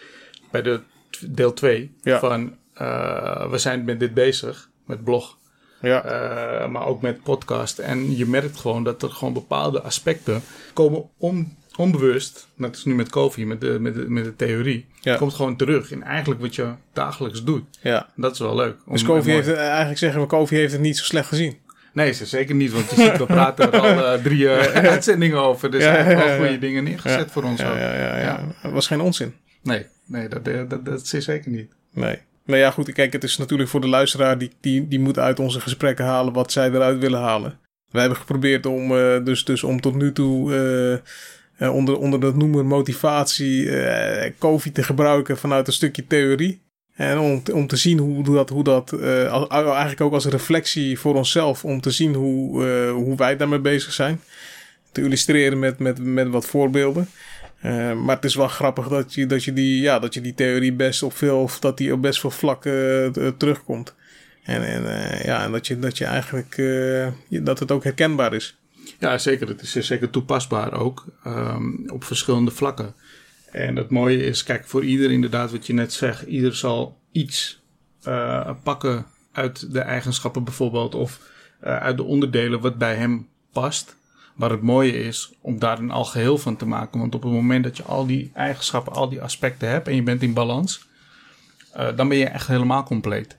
bij 0.52 0.62
de 0.62 0.82
deel 1.20 1.54
2 1.54 1.92
ja. 2.02 2.20
van 2.20 2.58
we 3.50 3.56
zijn 3.58 3.84
met 3.84 4.00
dit 4.00 4.14
bezig, 4.14 4.69
met 4.90 5.04
blog. 5.04 5.38
Ja. 5.82 6.06
Uh, 6.06 6.70
maar 6.70 6.86
ook 6.86 7.02
met 7.02 7.24
podcast. 7.24 7.80
En 7.80 8.18
je 8.18 8.26
merkt 8.26 8.58
gewoon 8.58 8.84
dat 8.84 9.04
er 9.04 9.10
gewoon 9.10 9.34
bepaalde 9.34 9.82
aspecten 9.82 10.42
komen 10.74 11.10
om 11.18 11.58
onbewust, 11.76 12.48
net 12.56 12.70
als 12.70 12.86
nu 12.86 12.96
met 12.96 13.10
koffie, 13.10 13.46
met 13.46 13.62
de, 13.62 13.78
met 13.80 13.94
de, 13.94 14.10
met 14.10 14.24
de 14.24 14.36
theorie, 14.36 14.86
ja. 15.02 15.16
komt 15.16 15.34
gewoon 15.34 15.56
terug 15.56 15.92
in 15.92 16.04
eigenlijk 16.04 16.42
wat 16.42 16.56
je 16.56 16.72
dagelijks 16.94 17.44
doet. 17.44 17.64
Ja. 17.82 18.10
Dat 18.16 18.34
is 18.34 18.40
wel 18.40 18.56
leuk. 18.56 18.76
Dus 18.86 19.04
Kofi 19.04 19.32
heeft, 19.32 19.54
eigenlijk 19.54 20.00
zeggen 20.00 20.22
we, 20.22 20.28
Kofi 20.28 20.56
heeft 20.56 20.72
het 20.72 20.82
niet 20.82 20.98
zo 20.98 21.04
slecht 21.04 21.28
gezien. 21.28 21.58
Nee, 21.94 22.14
zeker 22.14 22.56
niet, 22.56 22.72
want 22.72 22.90
je 22.90 22.96
ziet, 22.96 23.18
we 23.18 23.26
praten 23.26 23.72
er 23.72 23.80
al 23.80 24.16
uh, 24.16 24.24
drie 24.24 24.44
uh, 24.44 24.58
uitzendingen 24.94 25.38
over. 25.38 25.72
Dus 25.72 25.84
ja, 25.84 25.92
hij 25.92 26.04
heeft 26.04 26.26
wel 26.26 26.38
goede 26.38 26.60
dingen 26.60 26.84
neergezet 26.84 27.32
voor 27.32 27.44
ons. 27.44 27.60
Ja, 27.60 27.78
ja, 27.78 27.96
ja, 27.96 28.18
ja. 28.20 28.48
Dat 28.62 28.72
was 28.72 28.88
geen 28.88 29.02
onzin. 29.02 29.36
Nee, 29.64 29.86
nee 30.06 30.28
dat, 30.28 30.46
dat, 30.46 30.70
dat, 30.70 30.86
dat 30.86 31.14
is 31.14 31.26
zeker 31.26 31.52
niet. 31.52 31.72
Nee. 31.94 32.20
Maar 32.50 32.58
ja, 32.60 32.72
goed, 32.72 32.92
kijk, 32.92 33.14
het 33.14 33.24
is 33.24 33.38
natuurlijk 33.38 33.70
voor 33.70 33.82
de 33.82 33.88
luisteraar, 33.88 34.38
die, 34.38 34.52
die, 34.62 34.88
die 34.88 35.00
moet 35.00 35.20
uit 35.20 35.40
onze 35.40 35.60
gesprekken 35.60 36.06
halen 36.06 36.34
wat 36.34 36.52
zij 36.52 36.70
eruit 36.70 37.00
willen 37.00 37.20
halen. 37.20 37.60
Wij 37.92 38.02
hebben 38.02 38.20
geprobeerd 38.20 38.66
om, 38.66 38.92
uh, 38.92 39.24
dus, 39.24 39.46
dus 39.46 39.64
om 39.64 39.82
tot 39.82 39.96
nu 39.96 40.14
toe 40.14 41.02
uh, 41.58 41.74
onder, 41.74 41.98
onder 41.98 42.20
dat 42.20 42.36
noemen 42.36 42.66
motivatie 42.66 43.70
COVID 44.38 44.74
te 44.74 44.84
gebruiken 44.84 45.38
vanuit 45.38 45.68
een 45.68 45.74
stukje 45.74 46.08
theorie. 46.08 46.62
En 46.96 47.20
om, 47.20 47.42
om 47.54 47.68
te 47.68 47.76
zien 47.76 47.98
hoe, 47.98 48.24
dat, 48.24 48.50
hoe 48.50 48.64
dat 48.64 49.02
eigenlijk 49.02 50.02
ook 50.02 50.14
als 50.14 50.26
reflectie 50.26 51.00
voor 51.00 51.16
onszelf, 51.16 51.66
om 51.66 51.82
te 51.82 51.92
zien 51.92 52.14
hoe, 52.14 52.66
hoe 52.90 53.16
wij 53.16 53.38
daarmee 53.38 53.60
bezig 53.60 53.94
zijn. 53.94 54.22
Te 54.92 55.02
illustreren 55.02 55.60
met, 55.60 55.80
met, 55.80 56.04
met 56.04 56.30
wat 56.30 56.46
voorbeelden. 56.46 57.10
Maar 58.04 58.16
het 58.16 58.26
is 58.26 58.36
wel 58.36 58.48
grappig 58.48 58.88
dat 58.88 59.14
je, 59.14 59.26
dat 59.26 59.44
je, 59.44 59.54
die, 59.54 59.82
ja, 59.82 60.00
dat 60.00 60.14
je 60.14 60.22
die 60.22 60.34
theorie 60.34 60.74
best 60.74 61.04
op 61.04 61.14
veel, 61.14 61.42
of 61.42 61.60
dat 61.60 61.78
die 61.78 61.94
op 61.94 62.02
best 62.02 62.20
veel 62.20 62.32
vlakken 62.32 63.38
terugkomt. 63.38 63.96
En, 64.44 64.64
en, 64.64 64.84
ja, 65.26 65.44
en 65.44 65.52
dat, 65.52 65.68
je, 65.68 65.80
dat 65.80 65.98
je 65.98 66.06
eigenlijk, 66.06 66.56
dat 67.30 67.60
het 67.60 67.72
ook 67.72 67.84
herkenbaar 67.84 68.34
is. 68.34 68.58
Ja, 69.00 69.18
zeker. 69.18 69.48
Het 69.48 69.62
is 69.62 69.72
zeker 69.72 70.10
toepasbaar 70.10 70.74
ook 70.74 71.06
um, 71.26 71.90
op 71.90 72.04
verschillende 72.04 72.52
vlakken. 72.52 72.94
En 73.52 73.76
het 73.76 73.90
mooie 73.90 74.24
is, 74.24 74.44
kijk, 74.44 74.68
voor 74.68 74.84
ieder 74.84 75.12
inderdaad 75.12 75.52
wat 75.52 75.68
je 75.68 75.74
net 75.74 75.94
zegt, 75.94 76.22
ieder 76.22 76.56
zal 76.56 77.00
iets 77.12 77.62
pakken 78.64 79.06
uit 79.32 79.74
de 79.74 79.80
eigenschappen 79.80 80.44
bijvoorbeeld 80.44 80.96
of 80.96 81.20
uit 81.62 81.98
de 81.98 82.04
onderdelen 82.04 82.60
wat 82.60 82.78
bij 82.78 82.96
hem 82.96 83.28
past. 83.52 83.96
Maar 84.40 84.50
het 84.50 84.62
mooie 84.62 85.04
is 85.04 85.32
om 85.42 85.60
daar 85.60 85.80
een 85.80 85.92
algeheel 85.92 86.38
van 86.38 86.56
te 86.56 86.66
maken. 86.66 87.00
Want 87.00 87.16
op 87.16 87.24
het 87.24 87.32
moment 87.32 87.64
dat 87.64 87.78
je 87.78 87.84
al 87.84 88.06
die 88.06 88.32
eigenschappen, 88.34 88.94
al 88.94 89.10
die 89.10 89.22
aspecten 89.22 89.70
hebt 89.70 89.88
en 89.88 89.96
je 89.96 90.04
bent 90.04 90.22
in 90.22 90.34
balans, 90.34 90.88
uh, 91.78 91.88
dan 91.96 92.08
ben 92.08 92.18
je 92.18 92.26
echt 92.26 92.48
helemaal 92.48 92.84
compleet. 92.84 93.38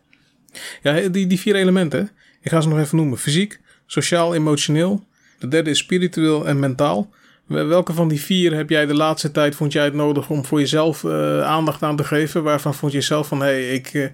Ja, 0.83 1.09
die, 1.09 1.27
die 1.27 1.41
vier 1.41 1.55
elementen, 1.55 2.11
ik 2.41 2.51
ga 2.51 2.61
ze 2.61 2.69
nog 2.69 2.79
even 2.79 2.97
noemen. 2.97 3.19
Fysiek, 3.19 3.61
sociaal, 3.87 4.35
emotioneel, 4.35 5.07
de 5.39 5.49
derde 5.49 5.71
is 5.71 5.79
spiritueel 5.79 6.47
en 6.47 6.59
mentaal. 6.59 7.11
Welke 7.47 7.93
van 7.93 8.09
die 8.09 8.21
vier 8.21 8.55
heb 8.55 8.71
jij 8.71 8.87
de 8.87 8.95
laatste 8.95 9.31
tijd, 9.31 9.55
vond 9.55 9.73
jij 9.73 9.85
het 9.85 9.95
nodig 9.95 10.31
om 10.31 10.45
voor 10.45 10.59
jezelf 10.59 11.03
uh, 11.03 11.43
aandacht 11.43 11.83
aan 11.83 11.97
te 11.97 12.05
geven? 12.05 12.43
Waarvan 12.43 12.75
vond 12.75 12.93
je 12.93 13.01
zelf 13.01 13.29
van, 13.29 13.41
hé, 13.41 13.47
hey, 13.47 13.75
ik, 13.75 13.93
uh, 13.93 14.09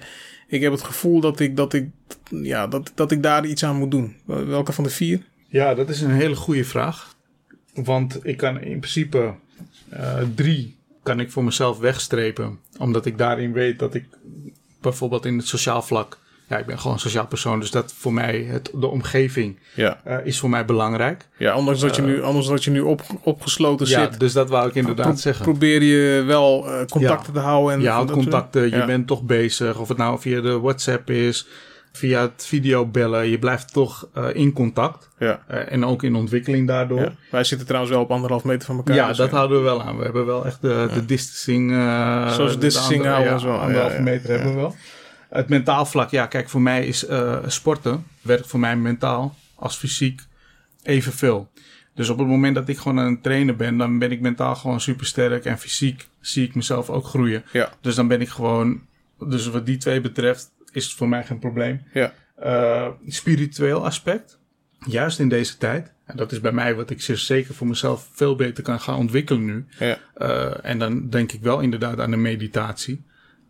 ik 0.49 0.61
heb 0.61 0.73
het 0.73 0.83
gevoel 0.83 1.21
dat 1.21 1.41
ik, 1.41 1.57
dat, 1.57 1.73
ik, 1.73 1.89
ja, 2.31 2.67
dat, 2.67 2.93
dat 2.95 3.11
ik 3.11 3.23
daar 3.23 3.47
iets 3.47 3.65
aan 3.65 3.77
moet 3.77 3.91
doen? 3.91 4.17
Welke 4.25 4.73
van 4.73 4.85
de 4.85 4.91
vier? 4.91 5.21
Ja, 5.49 5.75
dat 5.75 5.89
is 5.89 6.01
een 6.01 6.11
hele 6.11 6.37
goede 6.37 6.65
vraag. 6.65 7.15
Want 7.75 8.19
ik 8.23 8.37
kan 8.37 8.61
in 8.61 8.79
principe 8.79 9.35
uh, 9.93 10.19
drie 10.35 10.77
kan 11.03 11.21
ik 11.21 11.31
voor 11.31 11.45
mezelf 11.45 11.79
wegstrepen. 11.79 12.59
Omdat 12.79 13.07
ik 13.07 13.19
daarin 13.19 13.53
weet 13.53 13.79
dat 13.79 13.95
ik 13.95 14.05
bijvoorbeeld 14.81 15.25
in 15.25 15.37
het 15.37 15.47
sociaal 15.47 15.83
vlak 15.83 16.19
ja, 16.49 16.59
ik 16.59 16.67
ben 16.67 16.79
gewoon 16.79 16.93
een 16.93 17.01
sociaal 17.01 17.27
persoon, 17.27 17.61
dus 17.61 17.71
dat 17.71 17.93
voor 17.93 18.13
mij, 18.13 18.47
het, 18.49 18.71
de 18.75 18.87
omgeving, 18.87 19.59
ja. 19.75 20.01
Uh, 20.07 20.17
is 20.25 20.39
voor 20.39 20.51
mij 20.51 20.65
belangrijk. 20.65 21.29
Ja, 21.37 21.57
ondanks 21.57 21.81
dat 21.81 21.97
je 21.97 22.03
nu, 22.03 22.17
uh, 22.17 22.23
anders 22.23 22.47
dat 22.47 22.65
je 22.65 22.71
nu 22.71 22.81
op, 22.81 23.03
opgesloten 23.23 23.89
ja, 23.89 24.01
zit. 24.01 24.21
dus 24.21 24.33
dat 24.33 24.49
wou 24.49 24.69
ik 24.69 24.75
inderdaad 24.75 25.07
pro 25.07 25.17
zeggen. 25.17 25.45
Probeer 25.45 25.83
je 25.83 26.23
wel 26.23 26.67
uh, 26.67 26.85
contacten 26.85 27.35
ja. 27.35 27.41
te 27.41 27.47
houden. 27.47 27.75
En 27.75 27.81
je 27.81 27.89
houdt 27.89 28.11
contacten, 28.11 28.71
je 28.71 28.85
bent 28.85 29.07
toch 29.07 29.23
bezig. 29.23 29.79
Of 29.79 29.89
het 29.89 29.97
nou 29.97 30.21
via 30.21 30.41
de 30.41 30.61
WhatsApp 30.61 31.11
is, 31.11 31.47
via 31.97 32.21
het 32.21 32.47
videobellen. 32.47 33.29
Je 33.29 33.39
blijft 33.39 33.73
toch 33.73 34.09
in 34.33 34.53
contact. 34.53 35.09
Ja. 35.19 35.45
en 35.47 35.85
ook 35.85 36.03
in 36.03 36.15
ontwikkeling 36.15 36.67
daardoor. 36.67 37.01
Ja. 37.01 37.13
Wij 37.31 37.45
zitten 37.45 37.67
trouwens 37.67 37.95
wel 37.95 38.03
op 38.03 38.11
anderhalf 38.11 38.45
meter 38.45 38.67
van 38.67 38.77
elkaar. 38.77 38.97
Ja, 38.97 39.09
dus 39.09 39.17
dat 39.17 39.31
houden 39.31 39.59
we 39.59 39.65
wel 39.65 39.83
aan. 39.83 39.97
We 39.97 40.05
hebben 40.05 40.27
wel 40.27 40.47
echt 40.47 40.61
de, 40.61 40.89
de 40.95 41.05
distancing. 41.05 41.71
Zoals 42.35 42.59
distancing 42.59 43.05
houden 43.05 43.37
we 43.37 43.43
wel. 43.43 43.59
Anderhalve 43.59 44.03
meter 44.03 44.31
hebben 44.31 44.55
we 44.55 44.61
wel. 44.61 44.75
Het 45.29 45.49
mentaal 45.49 45.87
vlak, 45.87 46.11
ja, 46.11 46.27
kijk, 46.27 46.49
voor 46.49 46.63
mij 46.63 46.87
is 46.87 47.09
uh, 47.09 47.39
sporten 47.47 48.07
werkt 48.23 48.47
voor 48.47 48.61
mij 48.61 48.77
mentaal 48.77 49.35
als 49.55 49.77
fysiek 49.77 50.21
evenveel. 50.83 51.51
Dus 51.95 52.09
op 52.09 52.19
het 52.19 52.27
moment 52.27 52.55
dat 52.55 52.69
ik 52.69 52.79
gewoon 52.79 53.01
aan 53.01 53.11
het 53.11 53.23
trainen 53.23 53.57
ben, 53.57 53.77
dan 53.77 53.99
ben 53.99 54.11
ik 54.11 54.21
mentaal 54.21 54.55
gewoon 54.55 54.81
super 54.81 55.07
sterk 55.07 55.45
en 55.45 55.59
fysiek 55.59 56.07
zie 56.21 56.47
ik 56.47 56.55
mezelf 56.55 56.91
ook 56.91 57.05
groeien. 57.05 57.45
Ja. 57.53 57.73
Dus 57.81 57.95
dan 57.95 58.09
ben 58.09 58.21
ik 58.21 58.29
gewoon, 58.29 58.81
dus 59.19 59.49
wat 59.49 59.67
die 59.67 59.77
twee 59.77 60.01
betreft, 60.01 60.51
is 60.77 60.85
het 60.85 60.95
voor 60.95 61.09
mij 61.09 61.25
geen 61.25 61.39
probleem. 61.39 61.83
Ja. 61.93 62.13
Uh, 62.43 62.89
spiritueel 63.07 63.85
aspect, 63.85 64.39
juist 64.87 65.19
in 65.19 65.29
deze 65.29 65.57
tijd. 65.57 65.93
En 66.05 66.17
dat 66.17 66.33
is 66.33 66.41
bij 66.41 66.53
mij 66.53 66.75
wat 66.75 66.91
ik 66.91 67.01
zeker 67.01 67.55
voor 67.55 67.67
mezelf 67.67 68.09
veel 68.13 68.37
beter 68.37 68.63
kan 68.63 68.81
gaan 68.81 68.97
ontwikkelen 68.97 69.45
nu. 69.45 69.67
Ja. 69.79 69.99
Uh, 70.19 70.65
en 70.65 70.79
dan 70.79 71.09
denk 71.09 71.33
ik 71.33 71.41
wel 71.43 71.61
inderdaad 71.61 72.01
aan 72.01 72.11
de 72.11 72.17
meditatie, 72.17 73.05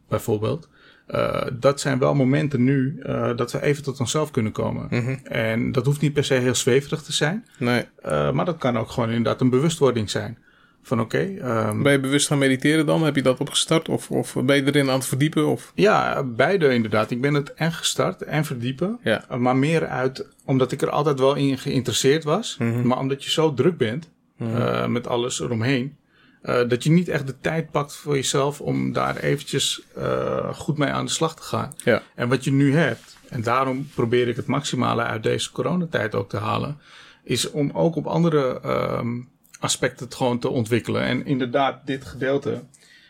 bijvoorbeeld. 0.09 0.69
Uh, 1.11 1.43
dat 1.53 1.81
zijn 1.81 1.99
wel 1.99 2.15
momenten 2.15 2.65
nu 2.65 3.01
uh, 3.03 3.37
dat 3.37 3.53
we 3.53 3.63
even 3.63 3.83
tot 3.83 4.01
onszelf 4.01 4.31
kunnen 4.31 4.53
komen. 4.53 4.87
Mm 4.91 5.05
-hmm. 5.05 5.21
En 5.25 5.73
dat 5.73 5.87
hoeft 5.87 6.01
niet 6.01 6.13
per 6.13 6.25
se 6.25 6.35
heel 6.35 6.55
zweverig 6.55 7.03
te 7.03 7.13
zijn. 7.13 7.47
Nee. 7.59 7.85
Uh, 8.05 8.33
maar 8.33 8.45
dat 8.45 8.59
kan 8.59 8.79
ook 8.79 8.91
gewoon 8.91 9.09
inderdaad 9.09 9.41
een 9.41 9.51
bewustwording 9.51 10.11
zijn. 10.11 10.39
Van 10.87 11.01
oké. 11.01 11.37
Okay, 11.39 11.67
um, 11.69 11.83
ben 11.83 11.93
je 11.93 12.01
bewust 12.01 12.27
gaan 12.27 12.39
mediteren 12.39 12.87
dan? 12.87 13.05
Heb 13.05 13.17
je 13.17 13.23
dat 13.23 13.41
opgestart? 13.41 13.89
Of, 13.89 14.11
of 14.11 14.37
ben 14.45 14.57
je 14.57 14.65
erin 14.65 14.89
aan 14.89 14.99
het 14.99 15.07
verdiepen? 15.07 15.47
Of? 15.47 15.73
Ja, 15.75 16.23
beide 16.23 16.75
inderdaad. 16.75 17.11
Ik 17.11 17.21
ben 17.21 17.35
het 17.35 17.55
en 17.55 17.73
gestart 17.73 18.23
en 18.23 18.45
verdiepen. 18.45 18.99
Ja. 19.03 19.25
Maar 19.39 19.57
meer 19.57 19.87
uit 19.87 20.27
omdat 20.45 20.73
ik 20.73 20.83
er 20.83 20.91
altijd 20.91 21.19
wel 21.19 21.35
in 21.35 21.59
geïnteresseerd 21.59 22.25
was. 22.25 22.57
Mm 22.59 22.73
-hmm. 22.73 22.87
Maar 22.87 22.99
omdat 22.99 23.25
je 23.25 23.31
zo 23.31 23.55
druk 23.55 23.77
bent 23.77 24.11
mm 24.37 24.55
-hmm. 24.55 24.93
met 24.93 25.07
alles 25.07 25.41
eromheen. 25.41 25.97
Uh, 26.43 26.69
dat 26.69 26.85
je 26.85 26.91
niet 26.91 27.09
echt 27.09 27.27
de 27.27 27.41
tijd 27.41 27.71
pakt 27.71 27.97
voor 27.97 28.15
jezelf 28.15 28.61
om 28.61 28.93
daar 28.93 29.17
eventjes 29.17 29.83
uh, 29.99 30.55
goed 30.55 30.79
mee 30.79 30.89
aan 30.89 31.05
de 31.05 31.11
slag 31.11 31.37
te 31.37 31.43
gaan. 31.43 31.75
Ja. 31.85 32.03
En 32.15 32.29
wat 32.29 32.45
je 32.45 32.53
nu 32.53 32.77
hebt, 32.77 33.17
en 33.29 33.43
daarom 33.43 33.89
probeer 33.95 34.29
ik 34.29 34.37
het 34.37 34.47
maximale 34.47 35.03
uit 35.03 35.23
deze 35.23 35.53
coronatijd 35.53 36.15
ook 36.15 36.29
te 36.29 36.37
halen, 36.37 36.79
is 37.25 37.51
om 37.51 37.71
ook 37.75 37.97
op 37.97 38.07
andere 38.07 38.61
um, 38.99 39.29
aspecten 39.67 40.07
het 40.07 40.15
gewoon 40.15 40.39
te 40.39 40.49
ontwikkelen. 40.49 41.03
En 41.03 41.27
inderdaad, 41.27 41.87
dit 41.87 42.05
gedeelte, 42.05 42.63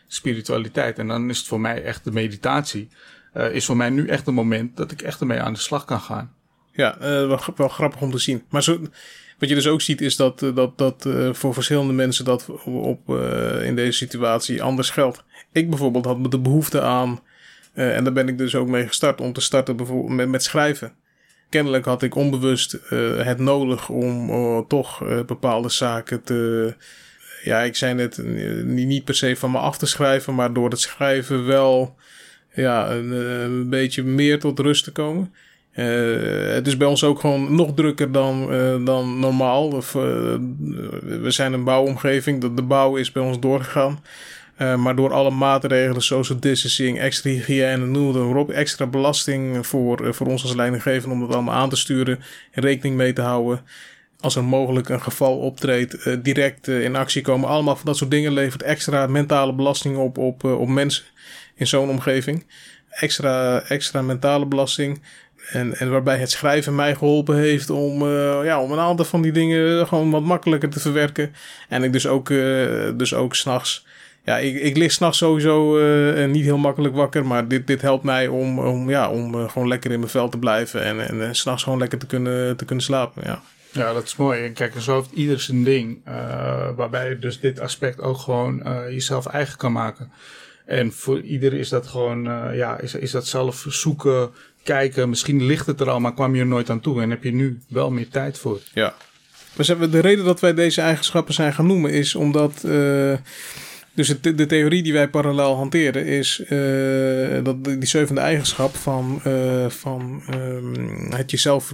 spiritualiteit, 0.07 0.99
en 0.99 1.07
dan 1.07 1.29
is 1.29 1.37
het 1.37 1.47
voor 1.47 1.59
mij 1.59 1.83
echt 1.83 2.03
de 2.03 2.11
meditatie, 2.11 2.89
uh, 3.33 3.51
is 3.51 3.65
voor 3.65 3.77
mij 3.77 3.89
nu 3.89 4.07
echt 4.07 4.27
een 4.27 4.33
moment 4.33 4.77
dat 4.77 4.91
ik 4.91 5.01
echt 5.01 5.19
ermee 5.19 5.41
aan 5.41 5.53
de 5.53 5.59
slag 5.59 5.85
kan 5.85 5.99
gaan. 5.99 6.33
Ja, 6.71 6.97
wel, 6.99 7.39
wel 7.55 7.67
grappig 7.67 8.01
om 8.01 8.11
te 8.11 8.17
zien. 8.17 8.43
Maar 8.49 8.63
zo 8.63 8.79
wat 9.39 9.49
je 9.49 9.55
dus 9.55 9.67
ook 9.67 9.81
ziet 9.81 10.01
is 10.01 10.15
dat, 10.15 10.43
eh, 10.43 10.55
dat, 10.55 10.77
dat 10.77 11.07
voor 11.31 11.53
verschillende 11.53 11.93
mensen 11.93 12.25
dat 12.25 12.49
op, 12.65 13.09
in 13.63 13.75
deze 13.75 13.97
situatie 13.97 14.63
anders 14.63 14.89
geldt. 14.89 15.23
Ik 15.51 15.69
bijvoorbeeld 15.69 16.05
had 16.05 16.31
de 16.31 16.39
behoefte 16.39 16.81
aan, 16.81 17.19
en 17.73 18.03
daar 18.03 18.13
ben 18.13 18.27
ik 18.27 18.37
dus 18.37 18.55
ook 18.55 18.67
mee 18.67 18.87
gestart, 18.87 19.21
om 19.21 19.33
te 19.33 19.41
starten 19.41 19.75
bijvoorbeeld 19.75 20.15
met, 20.15 20.29
met 20.29 20.43
schrijven. 20.43 20.93
Kennelijk 21.49 21.85
had 21.85 22.03
ik 22.03 22.15
onbewust 22.15 22.77
het 23.17 23.39
nodig 23.39 23.89
om 23.89 24.67
toch 24.67 25.03
bepaalde 25.25 25.69
zaken 25.69 26.23
te, 26.23 26.73
ja, 27.43 27.61
ik 27.61 27.75
zei 27.75 27.93
net, 27.93 28.17
niet 28.65 29.03
per 29.03 29.15
se 29.15 29.35
van 29.35 29.51
me 29.51 29.57
af 29.57 29.77
te 29.77 29.85
schrijven, 29.85 30.35
maar 30.35 30.53
door 30.53 30.69
het 30.69 30.79
schrijven 30.79 31.45
wel 31.45 31.95
ja, 32.53 32.91
een, 32.91 33.11
een 33.11 33.69
beetje 33.69 34.03
meer 34.03 34.39
tot 34.39 34.59
rust 34.59 34.83
te 34.83 34.91
komen. 34.91 35.33
Het 36.51 36.67
is 36.67 36.77
bij 36.77 36.87
ons 36.87 37.03
ook 37.03 37.19
gewoon 37.19 37.55
nog 37.55 37.73
drukker 37.73 38.11
dan, 38.11 38.49
dan 38.85 39.19
normaal. 39.19 39.67
Of, 39.67 39.91
we 39.91 41.27
zijn 41.27 41.53
een 41.53 41.63
bouwomgeving, 41.63 42.41
de, 42.41 42.53
de 42.53 42.61
bouw 42.61 42.95
is 42.95 43.11
bij 43.11 43.23
ons 43.23 43.39
doorgegaan. 43.39 43.99
Maar 44.57 44.95
door 44.95 45.13
alle 45.13 45.29
maatregelen, 45.29 46.01
social 46.01 46.39
distancing, 46.39 46.99
extra 46.99 47.29
hygiëne, 47.29 47.85
noem 47.85 48.07
het 48.07 48.23
maar 48.23 48.35
op, 48.35 48.49
extra 48.49 48.85
belasting 48.85 49.67
voor, 49.67 50.13
voor 50.13 50.27
ons 50.27 50.43
als 50.43 50.53
leidinggevende 50.53 51.15
om 51.15 51.21
dat 51.21 51.33
allemaal 51.33 51.55
aan 51.55 51.69
te 51.69 51.75
sturen 51.75 52.19
en 52.51 52.61
rekening 52.61 52.95
mee 52.95 53.13
te 53.13 53.21
houden. 53.21 53.61
als 54.19 54.35
er 54.35 54.43
mogelijk 54.43 54.89
een 54.89 55.01
geval 55.01 55.37
optreedt, 55.37 56.23
direct 56.23 56.67
in 56.67 56.95
actie 56.95 57.21
komen. 57.21 57.49
Allemaal 57.49 57.75
van 57.75 57.85
dat 57.85 57.97
soort 57.97 58.11
dingen 58.11 58.33
levert 58.33 58.63
extra 58.63 59.07
mentale 59.07 59.53
belasting 59.53 59.97
op, 59.97 60.17
op, 60.17 60.43
op 60.43 60.67
mensen 60.67 61.03
in 61.55 61.67
zo'n 61.67 61.89
omgeving. 61.89 62.45
Extra, 62.89 63.61
extra 63.61 64.01
mentale 64.01 64.45
belasting. 64.45 65.01
En, 65.51 65.75
en 65.75 65.91
waarbij 65.91 66.17
het 66.17 66.31
schrijven 66.31 66.75
mij 66.75 66.95
geholpen 66.95 67.35
heeft 67.35 67.69
om, 67.69 68.07
ja, 68.43 68.61
om 68.61 68.71
een 68.71 68.79
aantal 68.79 69.05
van 69.05 69.21
die 69.21 69.31
dingen 69.31 69.87
gewoon 69.87 70.11
wat 70.11 70.23
makkelijker 70.23 70.69
te 70.69 70.79
verwerken. 70.79 71.33
En 71.69 71.83
ik 71.83 71.93
dus 71.93 72.07
ook, 72.07 72.27
dus 72.97 73.13
ook 73.13 73.35
s'nachts. 73.35 73.85
Ja, 74.27 74.37
ik, 74.37 74.55
ik 74.55 74.77
lig 74.77 74.91
s'nachts 74.91 75.17
sowieso 75.17 75.79
uh, 75.79 76.25
niet 76.25 76.43
heel 76.43 76.57
makkelijk 76.57 76.95
wakker. 76.95 77.25
Maar 77.25 77.47
dit, 77.47 77.67
dit 77.67 77.81
helpt 77.81 78.03
mij 78.03 78.27
om, 78.27 78.59
om, 78.59 78.89
ja, 78.89 79.09
om 79.09 79.49
gewoon 79.49 79.67
lekker 79.67 79.91
in 79.91 79.99
mijn 79.99 80.11
vel 80.11 80.29
te 80.29 80.37
blijven. 80.37 80.83
En, 80.83 81.07
en, 81.07 81.21
en 81.21 81.35
s'nachts 81.35 81.63
gewoon 81.63 81.79
lekker 81.79 81.97
te 81.97 82.05
kunnen, 82.05 82.57
te 82.57 82.65
kunnen 82.65 82.83
slapen. 82.83 83.21
Ja. 83.25 83.41
Ja, 83.71 83.93
dat 83.93 84.03
is 84.03 84.15
mooi. 84.15 84.43
En 84.43 84.53
kijk, 84.53 84.73
zo 84.79 84.95
heeft 84.95 85.09
ieder 85.13 85.39
zijn 85.39 85.63
ding. 85.63 85.99
waarbij 86.75 87.09
je 87.09 87.19
dus 87.19 87.39
dit 87.39 87.59
aspect 87.59 88.01
ook 88.01 88.17
gewoon 88.17 88.63
jezelf 88.89 89.25
eigen 89.25 89.57
kan 89.57 89.71
maken. 89.71 90.11
En 90.65 90.91
voor 90.91 91.21
ieder 91.21 91.53
is 91.53 91.69
dat 91.69 91.87
gewoon, 91.87 92.23
ja, 92.53 92.79
is, 92.79 92.93
is 92.93 93.11
dat 93.11 93.27
zelf 93.27 93.65
zoeken, 93.67 94.29
kijken. 94.63 95.09
Misschien 95.09 95.45
ligt 95.45 95.65
het 95.65 95.79
er 95.79 95.89
al, 95.89 95.99
maar 95.99 96.13
kwam 96.13 96.35
je 96.35 96.41
er 96.41 96.47
nooit 96.47 96.69
aan 96.69 96.79
toe. 96.81 97.01
En 97.01 97.09
heb 97.09 97.23
je 97.23 97.33
nu 97.33 97.59
wel 97.67 97.91
meer 97.91 98.09
tijd 98.09 98.37
voor. 98.37 98.59
Ja. 98.73 98.93
Dus 99.55 99.67
de 99.67 99.99
reden 99.99 100.25
dat 100.25 100.39
wij 100.39 100.53
deze 100.53 100.81
eigenschappen 100.81 101.33
zijn 101.33 101.53
gaan 101.53 101.67
noemen 101.67 101.91
is 101.91 102.15
omdat. 102.15 102.63
Dus 103.97 104.21
de 104.21 104.45
theorie 104.45 104.83
die 104.83 104.93
wij 104.93 105.07
parallel 105.09 105.55
hanteren 105.55 106.05
is 106.05 106.43
uh, 106.49 107.43
dat 107.43 107.63
die 107.63 107.85
zevende 107.85 108.21
eigenschap 108.21 108.75
van, 108.75 109.21
uh, 109.27 109.69
van 109.69 110.23
um, 110.33 111.11
het 111.11 111.31
jezelf, 111.31 111.73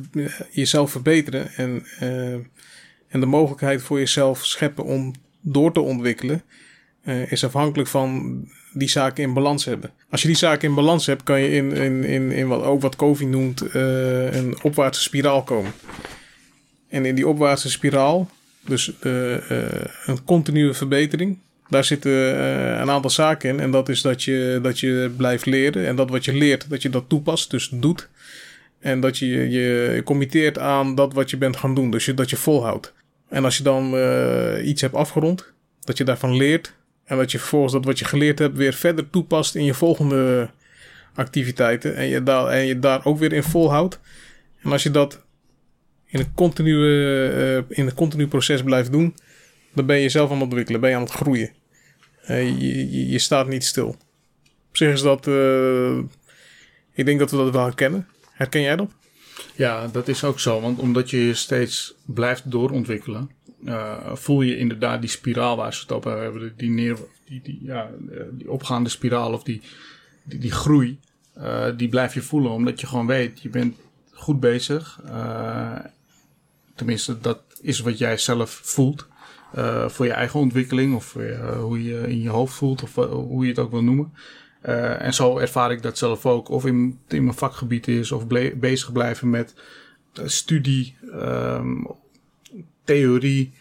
jezelf 0.52 0.92
verbeteren 0.92 1.54
en, 1.56 1.86
en 3.08 3.20
de 3.20 3.26
mogelijkheid 3.26 3.82
voor 3.82 4.00
jezelf 4.00 4.46
scheppen 4.46 4.84
om 4.84 5.14
door 5.42 5.74
te 5.74 5.80
ontwikkelen, 5.80 6.44
is 7.28 7.44
afhankelijk 7.46 7.90
van 7.90 8.42
die 8.74 8.90
zaken 8.90 9.24
in 9.24 9.34
balans 9.34 9.66
hebben. 9.66 9.92
Als 10.10 10.22
je 10.22 10.28
die 10.28 10.38
zaken 10.38 10.70
in 10.70 10.76
balans 10.76 11.06
hebt, 11.06 11.24
kan 11.24 11.42
je 11.42 11.50
in, 11.50 11.72
in, 11.72 12.04
in, 12.04 12.32
in 12.32 12.48
wat, 12.48 12.64
ook 12.64 12.82
wat 12.82 12.96
Covey 12.96 13.28
noemt 13.28 13.74
een 13.74 14.56
opwaartse 14.62 15.02
spiraal 15.02 15.44
komen. 15.44 15.72
En 16.90 17.06
in 17.06 17.16
die 17.16 17.28
opwaartse 17.28 17.70
spiraal, 17.70 18.30
dus 18.66 18.94
een 19.00 20.24
continue 20.26 20.74
verbetering, 20.74 21.38
daar 21.74 21.84
zitten 21.84 22.12
een 22.82 22.90
aantal 22.90 23.10
zaken 23.10 23.50
in. 23.50 23.60
En 23.60 23.72
dat 23.72 23.90
is 23.90 24.02
dat 24.02 24.24
je, 24.24 24.60
dat 24.62 24.80
je 24.80 25.12
blijft 25.18 25.46
leren. 25.46 25.88
En 25.88 25.96
dat 25.96 26.10
wat 26.10 26.26
je 26.26 26.34
leert, 26.34 26.70
dat 26.70 26.82
je 26.82 26.90
dat 26.90 27.04
toepast, 27.08 27.52
dus 27.52 27.70
doet. 27.72 28.10
En 28.80 29.00
dat 29.00 29.18
je 29.18 29.50
je 29.50 30.02
committeert 30.06 30.60
aan 30.60 30.96
dat 30.96 31.14
wat 31.14 31.30
je 31.30 31.38
bent 31.38 31.58
gaan 31.58 31.76
doen. 31.76 31.92
Dus 31.92 32.06
je, 32.06 32.14
dat 32.14 32.30
je 32.30 32.36
volhoudt. 32.36 32.94
En 33.30 33.44
als 33.44 33.58
je 33.58 33.64
dan 33.64 33.86
iets 34.66 34.82
hebt 34.82 34.96
afgerond, 34.96 35.54
dat 35.80 35.98
je 35.98 36.04
daarvan 36.04 36.36
leert 36.36 36.74
en 37.06 37.18
dat 37.18 37.32
je 37.32 37.40
vervolgens 37.40 37.74
dat 37.74 37.86
wat 37.86 38.00
je 38.00 38.06
geleerd 38.06 38.40
hebt 38.40 38.58
weer 38.58 38.74
verder 38.74 39.10
toepast 39.10 39.56
in 39.56 39.66
je 39.66 39.74
volgende 39.74 40.50
activiteiten. 41.16 41.96
En 41.96 42.08
je 42.08 42.24
daar, 42.24 42.48
en 42.48 42.66
je 42.66 42.80
daar 42.80 43.06
ook 43.06 43.20
weer 43.20 43.34
in 43.34 43.44
volhoudt. 43.44 44.00
En 44.62 44.72
als 44.72 44.84
je 44.84 44.92
dat 44.92 45.22
in 46.06 46.20
een, 46.20 46.34
continue, 46.34 47.64
uh, 47.68 47.78
in 47.78 47.88
een 47.88 47.94
continu 47.94 48.28
proces 48.28 48.64
blijft 48.64 48.92
doen, 48.92 49.16
dan 49.74 49.86
ben 49.86 50.00
je 50.00 50.10
zelf 50.10 50.30
aan 50.30 50.36
het 50.36 50.44
ontwikkelen, 50.44 50.82
ben 50.82 50.90
je 50.90 50.96
aan 50.96 51.02
het 51.02 51.12
groeien. 51.12 51.52
Uh, 52.30 52.60
je, 52.60 53.10
je, 53.10 53.20
staat 53.20 53.48
niet 53.48 53.64
stil. 53.64 53.88
Op 54.70 54.78
zich 54.78 54.94
is 54.94 55.02
dat. 55.02 55.28
Uh, 55.28 55.98
ik 56.94 57.06
denk 57.06 57.20
dat 57.20 57.32
we 57.32 57.38
dat 57.38 57.52
wel 57.52 57.64
herkennen. 57.64 58.08
Herken 58.32 58.62
jij 58.62 58.76
dat? 58.76 58.92
Ja, 59.56 59.88
dat 59.88 60.08
is 60.08 60.24
ook 60.24 60.40
zo. 60.40 60.62
Want 60.62 60.80
omdat 60.80 61.10
je 61.10 61.26
je 61.26 61.34
steeds 61.34 61.96
blijft 62.06 62.52
doorontwikkelen, 62.52 63.30
uh, 63.66 64.16
voel 64.16 64.42
je 64.42 64.58
inderdaad 64.58 65.02
die 65.02 65.10
spiraal 65.10 65.56
waar 65.56 65.74
ze 65.74 65.82
het 65.82 65.92
op 65.92 66.04
hebben. 66.04 66.54
Die, 66.58 66.70
neer, 66.70 66.98
die, 67.26 67.42
die, 67.44 67.60
ja, 67.62 67.90
eh, 68.12 68.24
die 68.32 68.52
opgaande 68.52 68.90
spiraal 68.90 69.34
of 69.34 69.44
die, 69.44 69.62
die, 70.24 70.52
groei. 70.52 71.00
Die 71.76 71.90
blijf 71.90 72.14
je 72.14 72.22
voelen 72.22 72.52
omdat 72.52 72.80
je 72.80 72.88
gewoon 72.88 73.08
weet, 73.08 73.42
je 73.42 73.50
bent 73.50 73.76
goed 74.12 74.40
bezig. 74.40 75.02
Uh, 75.06 75.80
tenminste, 76.76 77.20
dat 77.20 77.42
is 77.62 77.80
wat 77.80 77.98
jij 77.98 78.18
zelf 78.18 78.60
voelt. 78.64 79.08
Uh, 79.58 79.90
voor 79.90 80.06
je 80.06 80.12
eigen 80.12 80.40
ontwikkeling 80.40 80.96
of 80.96 81.16
uh, 81.16 81.60
hoe 81.60 81.84
je 81.84 82.08
in 82.08 82.22
je 82.22 82.30
hoofd 82.30 82.54
voelt 82.54 82.84
of 82.84 82.96
hoe 82.96 83.44
je 83.44 83.50
het 83.50 83.60
ook 83.60 83.72
wil 83.72 83.84
noemen. 83.84 84.14
En 85.00 85.14
zo 85.14 85.38
ervaar 85.38 85.72
ik 85.72 85.82
dat 85.82 85.98
zelf 85.98 86.26
ook. 86.26 86.50
Of 86.50 86.66
in, 86.66 87.00
in 87.08 87.24
mijn 87.24 87.38
vakgebied 87.38 87.88
is 87.88 88.12
of 88.12 88.28
bezig 88.56 88.92
blijven 88.92 89.30
met 89.30 89.54
studie, 90.14 90.96
um, 91.14 91.88
theorie, 92.84 93.54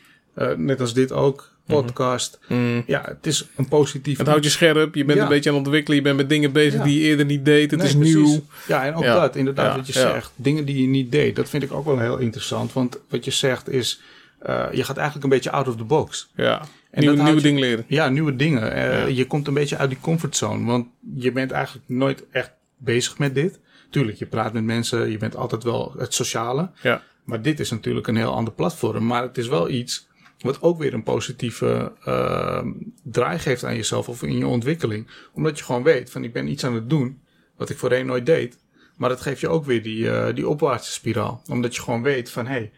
net 0.56 0.80
als 0.80 0.94
dit 0.94 1.12
ook. 1.12 1.50
Mhm. 1.66 1.80
Podcast. 1.80 2.38
Mm. 2.48 2.82
Ja, 2.86 3.02
het 3.04 3.26
is 3.26 3.48
een 3.56 3.68
positief. 3.68 4.18
Het 4.18 4.26
houdt 4.26 4.44
je 4.44 4.50
scherp. 4.50 4.94
Je 4.94 5.04
bent 5.04 5.20
een 5.20 5.28
beetje 5.28 5.50
aan 5.50 5.56
het 5.56 5.64
ontwikkelen. 5.64 5.98
Je 5.98 6.04
bent 6.04 6.16
met 6.16 6.28
dingen 6.28 6.52
bezig 6.52 6.82
die 6.82 7.00
je 7.00 7.04
eerder 7.04 7.26
niet 7.26 7.44
deed. 7.44 7.70
Het 7.70 7.82
is 7.82 7.94
nieuw. 7.94 8.44
Ja, 8.68 8.84
en 8.84 8.94
ook 8.94 9.04
dat. 9.04 9.36
Inderdaad, 9.36 9.76
wat 9.76 9.86
je 9.86 9.92
zegt. 9.92 10.32
Dingen 10.36 10.64
die 10.64 10.80
je 10.80 10.88
niet 10.88 11.12
deed. 11.12 11.36
Dat 11.36 11.48
vind 11.48 11.62
ik 11.62 11.72
ook 11.72 11.84
wel 11.84 11.98
heel 11.98 12.18
interessant. 12.18 12.72
Want 12.72 12.98
wat 13.08 13.24
je 13.24 13.30
zegt 13.30 13.68
is. 13.68 14.00
Uh, 14.46 14.66
je 14.72 14.84
gaat 14.84 14.96
eigenlijk 14.96 15.24
een 15.24 15.30
beetje 15.30 15.50
out 15.50 15.68
of 15.68 15.76
the 15.76 15.84
box. 15.84 16.30
Ja. 16.34 16.62
En 16.90 17.00
nieuwe, 17.00 17.22
nieuwe 17.22 17.40
dingen 17.40 17.60
leren. 17.60 17.84
Ja, 17.88 18.08
nieuwe 18.08 18.36
dingen. 18.36 18.76
Uh, 18.76 19.08
je 19.08 19.26
komt 19.26 19.46
een 19.46 19.54
beetje 19.54 19.76
uit 19.76 19.90
die 19.90 20.00
comfortzone. 20.00 20.64
Want 20.64 20.86
je 21.14 21.32
bent 21.32 21.50
eigenlijk 21.50 21.88
nooit 21.88 22.24
echt 22.30 22.52
bezig 22.76 23.18
met 23.18 23.34
dit. 23.34 23.60
Tuurlijk, 23.90 24.18
je 24.18 24.26
praat 24.26 24.52
met 24.52 24.64
mensen. 24.64 25.10
Je 25.10 25.18
bent 25.18 25.36
altijd 25.36 25.62
wel 25.62 25.94
het 25.98 26.14
sociale. 26.14 26.70
Ja. 26.82 27.02
Maar 27.24 27.42
dit 27.42 27.60
is 27.60 27.70
natuurlijk 27.70 28.06
een 28.06 28.16
heel 28.16 28.34
ander 28.34 28.52
platform. 28.52 29.06
Maar 29.06 29.22
het 29.22 29.38
is 29.38 29.48
wel 29.48 29.68
iets 29.68 30.08
wat 30.38 30.62
ook 30.62 30.78
weer 30.78 30.94
een 30.94 31.02
positieve 31.02 31.92
uh, 32.06 32.64
draai 33.02 33.38
geeft 33.38 33.64
aan 33.64 33.76
jezelf 33.76 34.08
of 34.08 34.22
in 34.22 34.38
je 34.38 34.46
ontwikkeling. 34.46 35.06
Omdat 35.32 35.58
je 35.58 35.64
gewoon 35.64 35.82
weet 35.82 36.10
van 36.10 36.24
ik 36.24 36.32
ben 36.32 36.48
iets 36.48 36.64
aan 36.64 36.74
het 36.74 36.90
doen 36.90 37.20
wat 37.56 37.70
ik 37.70 37.78
voorheen 37.78 38.06
nooit 38.06 38.26
deed. 38.26 38.58
Maar 38.96 39.08
dat 39.08 39.20
geeft 39.20 39.40
je 39.40 39.48
ook 39.48 39.64
weer 39.64 39.82
die, 39.82 40.04
uh, 40.04 40.26
die 40.34 40.48
opwaartse 40.48 40.92
spiraal. 40.92 41.42
Omdat 41.48 41.74
je 41.74 41.82
gewoon 41.82 42.02
weet 42.02 42.30
van 42.30 42.46
hé, 42.46 42.52
hey, 42.52 42.72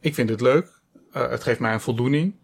ik 0.00 0.14
vind 0.14 0.28
het 0.28 0.40
leuk. 0.40 0.73
Uh, 1.16 1.30
het 1.30 1.42
geeft 1.42 1.60
mij 1.60 1.72
een 1.72 1.80
voldoening. 1.80 2.34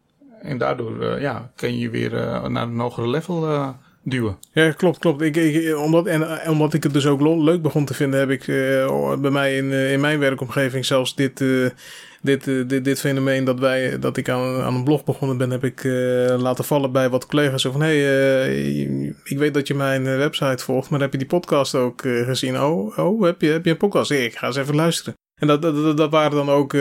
En 0.42 0.59
daardoor 0.59 1.20
ja, 1.20 1.50
kan 1.56 1.78
je 1.78 1.90
weer 1.90 2.11
naar 2.50 2.62
een 2.62 2.78
hogere 2.78 3.09
level 3.09 3.74
duwen. 4.02 4.38
Ja, 4.52 4.72
klopt, 4.72 4.98
klopt. 4.98 5.20
Ik, 5.20 5.37
ik, 5.37 5.76
omdat, 5.76 6.06
en 6.06 6.48
omdat 6.48 6.74
ik 6.74 6.83
het 6.83 6.92
dus 6.92 7.06
ook 7.06 7.20
leuk 7.20 7.62
begon 7.62 7.85
te 7.85 7.94
vinden, 7.94 8.20
heb 8.20 8.30
ik 8.30 8.44
bij 9.20 9.30
mij 9.30 9.56
in, 9.56 9.72
in 9.72 10.00
mijn 10.00 10.18
werkomgeving 10.18 10.85
zelfs 10.85 11.14
dit, 11.14 11.38
dit, 12.22 12.44
dit, 12.44 12.85
dit 12.85 13.00
fenomeen 13.00 13.44
dat, 13.44 13.59
wij, 13.59 13.98
dat 13.98 14.16
ik 14.16 14.28
aan, 14.28 14.61
aan 14.61 14.74
een 14.74 14.85
blog 14.85 15.04
begonnen 15.04 15.37
ben, 15.37 15.50
heb 15.50 15.64
ik 15.64 15.85
laten 16.40 16.64
vallen 16.64 16.92
bij 16.92 17.11
wat 17.11 17.26
collega's. 17.26 17.62
Zo 17.62 17.70
van, 17.70 17.83
hé, 17.83 18.00
hey, 18.00 19.14
ik 19.24 19.38
weet 19.38 19.54
dat 19.54 19.66
je 19.66 19.74
mijn 19.74 20.04
website 20.04 20.64
volgt, 20.64 20.90
maar 20.90 21.00
heb 21.00 21.12
je 21.12 21.18
die 21.18 21.26
podcast 21.26 21.74
ook 21.74 22.00
gezien? 22.02 22.61
Oh, 22.61 22.98
oh 22.98 23.24
heb, 23.24 23.40
je, 23.40 23.48
heb 23.48 23.64
je 23.64 23.70
een 23.70 23.76
podcast? 23.76 24.11
ik 24.11 24.37
ga 24.37 24.46
eens 24.46 24.56
even 24.56 24.74
luisteren. 24.74 25.19
En 25.40 25.46
dat, 25.46 25.62
dat, 25.62 25.96
dat 25.96 26.11
waren 26.11 26.37
dan 26.37 26.50
ook 26.50 26.72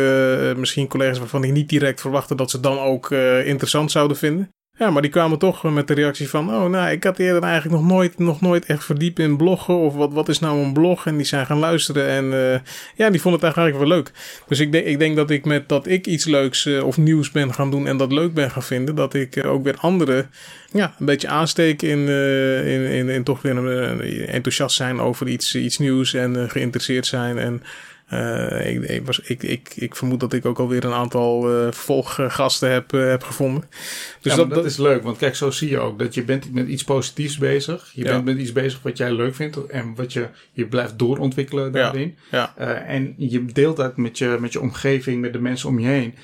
misschien 0.57 0.87
collega's 0.87 1.19
waarvan 1.19 1.43
ik 1.43 1.51
niet 1.51 1.69
direct 1.69 2.01
verwachtte 2.01 2.35
dat 2.35 2.51
ze 2.51 2.59
dan 2.59 2.79
ook 2.79 3.11
interessant 3.11 3.91
zouden 3.91 4.17
vinden. 4.17 4.53
Ja, 4.79 4.89
maar 4.89 5.01
die 5.01 5.11
kwamen 5.11 5.39
toch 5.39 5.63
met 5.63 5.87
de 5.87 5.93
reactie 5.93 6.29
van: 6.29 6.49
Oh, 6.49 6.65
nou, 6.65 6.91
ik 6.91 7.03
had 7.03 7.19
eerder 7.19 7.43
eigenlijk 7.43 7.81
nog 7.81 7.91
nooit, 7.91 8.19
nog 8.19 8.41
nooit 8.41 8.65
echt 8.65 8.83
verdiept 8.83 9.19
in 9.19 9.37
bloggen. 9.37 9.77
Of 9.77 9.95
wat, 9.95 10.13
wat 10.13 10.29
is 10.29 10.39
nou 10.39 10.59
een 10.59 10.73
blog? 10.73 11.05
En 11.05 11.17
die 11.17 11.25
zijn 11.25 11.45
gaan 11.45 11.59
luisteren. 11.59 12.07
En 12.07 12.25
uh, 12.25 12.59
ja, 12.95 13.09
die 13.09 13.21
vonden 13.21 13.41
het 13.41 13.57
eigenlijk 13.57 13.77
wel 13.77 13.97
leuk. 13.97 14.11
Dus 14.47 14.59
ik 14.59 14.71
denk, 14.71 14.85
ik 14.85 14.99
denk 14.99 15.15
dat 15.15 15.29
ik 15.29 15.45
met 15.45 15.69
dat 15.69 15.87
ik 15.87 16.07
iets 16.07 16.25
leuks 16.25 16.67
of 16.67 16.97
nieuws 16.97 17.31
ben 17.31 17.53
gaan 17.53 17.71
doen 17.71 17.87
en 17.87 17.97
dat 17.97 18.11
leuk 18.11 18.33
ben 18.33 18.51
gaan 18.51 18.63
vinden, 18.63 18.95
dat 18.95 19.13
ik 19.13 19.45
ook 19.45 19.63
weer 19.63 19.77
anderen 19.77 20.29
ja, 20.71 20.95
een 20.99 21.05
beetje 21.05 21.27
aansteek 21.27 21.81
in, 21.81 22.07
in, 22.65 22.85
in, 22.85 23.09
in, 23.09 23.23
toch 23.23 23.41
weer 23.41 23.57
enthousiast 24.29 24.75
zijn 24.75 24.99
over 24.99 25.27
iets, 25.27 25.55
iets 25.55 25.77
nieuws 25.77 26.13
en 26.13 26.49
geïnteresseerd 26.49 27.05
zijn. 27.05 27.37
En 27.37 27.63
uh, 28.13 28.75
ik, 28.75 28.83
ik, 28.83 29.05
was, 29.05 29.19
ik, 29.19 29.43
ik, 29.43 29.73
ik 29.75 29.95
vermoed 29.95 30.19
dat 30.19 30.33
ik 30.33 30.45
ook 30.45 30.59
alweer 30.59 30.85
een 30.85 30.93
aantal 30.93 31.49
uh, 31.49 31.63
vervolggasten 31.71 32.71
heb, 32.71 32.93
uh, 32.93 33.09
heb 33.09 33.23
gevonden. 33.23 33.63
Dus 34.21 34.31
ja, 34.31 34.37
dat, 34.37 34.49
dat, 34.49 34.65
is 34.65 34.77
leuk, 34.77 35.03
want 35.03 35.17
kijk, 35.17 35.35
zo 35.35 35.51
zie 35.51 35.69
je 35.69 35.79
ook 35.79 35.99
dat 35.99 36.13
je 36.13 36.23
bent 36.23 36.53
met 36.53 36.67
iets 36.67 36.83
positiefs 36.83 37.37
bezig. 37.37 37.91
Je 37.93 38.03
ja. 38.03 38.11
bent 38.11 38.25
met 38.25 38.37
iets 38.37 38.51
bezig 38.51 38.81
wat 38.81 38.97
jij 38.97 39.11
leuk 39.11 39.35
vindt 39.35 39.65
en 39.67 39.95
wat 39.95 40.13
je, 40.13 40.27
je 40.51 40.67
blijft 40.67 40.99
doorontwikkelen 40.99 41.71
daarin. 41.71 42.17
Ja. 42.31 42.55
en 42.87 43.13
je 43.17 43.45
deelt 43.45 43.77
dat 43.77 43.97
met 43.97 44.17
je, 44.17 44.37
met 44.39 44.53
je 44.53 44.61
omgeving, 44.61 45.21
met 45.21 45.33
de 45.33 45.41
mensen 45.41 45.69
om 45.69 45.79
je 45.79 45.87
heen. 45.87 46.15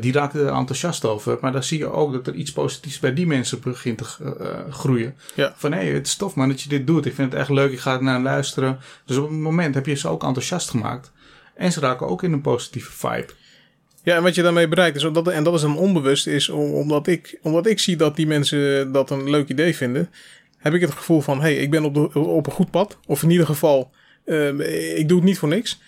die 0.00 0.12
raken 0.12 0.40
er 0.40 0.52
enthousiast 0.52 1.04
over. 1.04 1.38
Maar 1.40 1.52
dan 1.52 1.62
zie 1.62 1.78
je 1.78 1.92
ook 1.92 2.12
dat 2.12 2.26
er 2.26 2.34
iets 2.34 2.52
positiefs 2.52 2.98
bij 2.98 3.14
die 3.14 3.26
mensen 3.26 3.60
begint 3.60 3.98
te 3.98 4.04
groeien. 4.70 5.14
Van 5.56 5.72
hé, 5.72 5.78
hey, 5.78 5.92
het 5.92 6.06
is 6.06 6.16
tof 6.16 6.34
man 6.34 6.48
dat 6.48 6.62
je 6.62 6.68
dit 6.68 6.86
doet. 6.86 7.06
Ik 7.06 7.14
vind 7.14 7.32
het 7.32 7.40
echt 7.40 7.50
leuk, 7.50 7.72
ik 7.72 7.80
ga 7.80 7.94
er 7.94 8.02
naar 8.02 8.20
luisteren. 8.20 8.78
Dus 9.04 9.16
op 9.16 9.28
een 9.28 9.42
moment 9.42 9.74
heb 9.74 9.86
je 9.86 9.94
ze 9.94 10.08
ook 10.08 10.22
enthousiast 10.22 10.70
gemaakt. 10.70 11.12
En 11.58 11.72
ze 11.72 11.80
raken 11.80 12.08
ook 12.08 12.22
in 12.22 12.32
een 12.32 12.40
positieve 12.40 12.92
vibe. 12.92 13.32
Ja, 14.02 14.16
en 14.16 14.22
wat 14.22 14.34
je 14.34 14.42
daarmee 14.42 14.68
bereikt 14.68 14.96
is, 14.96 15.02
dat, 15.02 15.28
en 15.28 15.44
dat 15.44 15.54
is 15.54 15.60
dan 15.60 15.78
onbewust, 15.78 16.26
is 16.26 16.48
omdat 16.48 17.06
ik, 17.06 17.38
omdat 17.42 17.66
ik 17.66 17.78
zie 17.78 17.96
dat 17.96 18.16
die 18.16 18.26
mensen 18.26 18.92
dat 18.92 19.10
een 19.10 19.30
leuk 19.30 19.48
idee 19.48 19.76
vinden, 19.76 20.10
heb 20.58 20.74
ik 20.74 20.80
het 20.80 20.90
gevoel 20.90 21.20
van, 21.20 21.36
hé, 21.36 21.42
hey, 21.42 21.56
ik 21.56 21.70
ben 21.70 21.84
op, 21.84 21.94
de, 21.94 22.18
op 22.18 22.46
een 22.46 22.52
goed 22.52 22.70
pad. 22.70 22.98
Of 23.06 23.22
in 23.22 23.30
ieder 23.30 23.46
geval, 23.46 23.90
uh, 24.24 24.98
ik 24.98 25.08
doe 25.08 25.16
het 25.16 25.26
niet 25.26 25.38
voor 25.38 25.48
niks. 25.48 25.80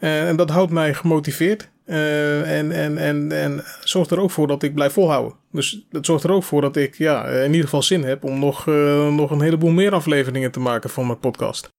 Uh, 0.00 0.28
en 0.28 0.36
dat 0.36 0.50
houdt 0.50 0.72
mij 0.72 0.94
gemotiveerd. 0.94 1.68
Uh, 1.86 2.58
en, 2.58 2.72
en, 2.72 2.98
en, 2.98 3.32
en 3.32 3.64
zorgt 3.84 4.10
er 4.10 4.20
ook 4.20 4.30
voor 4.30 4.46
dat 4.46 4.62
ik 4.62 4.74
blijf 4.74 4.92
volhouden. 4.92 5.36
Dus 5.52 5.86
dat 5.90 6.06
zorgt 6.06 6.24
er 6.24 6.32
ook 6.32 6.44
voor 6.44 6.60
dat 6.60 6.76
ik 6.76 6.94
ja, 6.94 7.26
in 7.26 7.50
ieder 7.50 7.64
geval 7.64 7.82
zin 7.82 8.04
heb 8.04 8.24
om 8.24 8.38
nog, 8.38 8.66
uh, 8.66 9.14
nog 9.14 9.30
een 9.30 9.40
heleboel 9.40 9.70
meer 9.70 9.92
afleveringen 9.92 10.50
te 10.50 10.60
maken 10.60 10.90
van 10.90 11.06
mijn 11.06 11.18
podcast. 11.18 11.72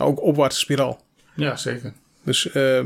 Ook 0.00 0.22
opwaartse 0.22 0.58
spiraal. 0.58 1.00
Ja, 1.34 1.56
zeker. 1.56 1.92
Dus 2.24 2.54
uh, 2.54 2.80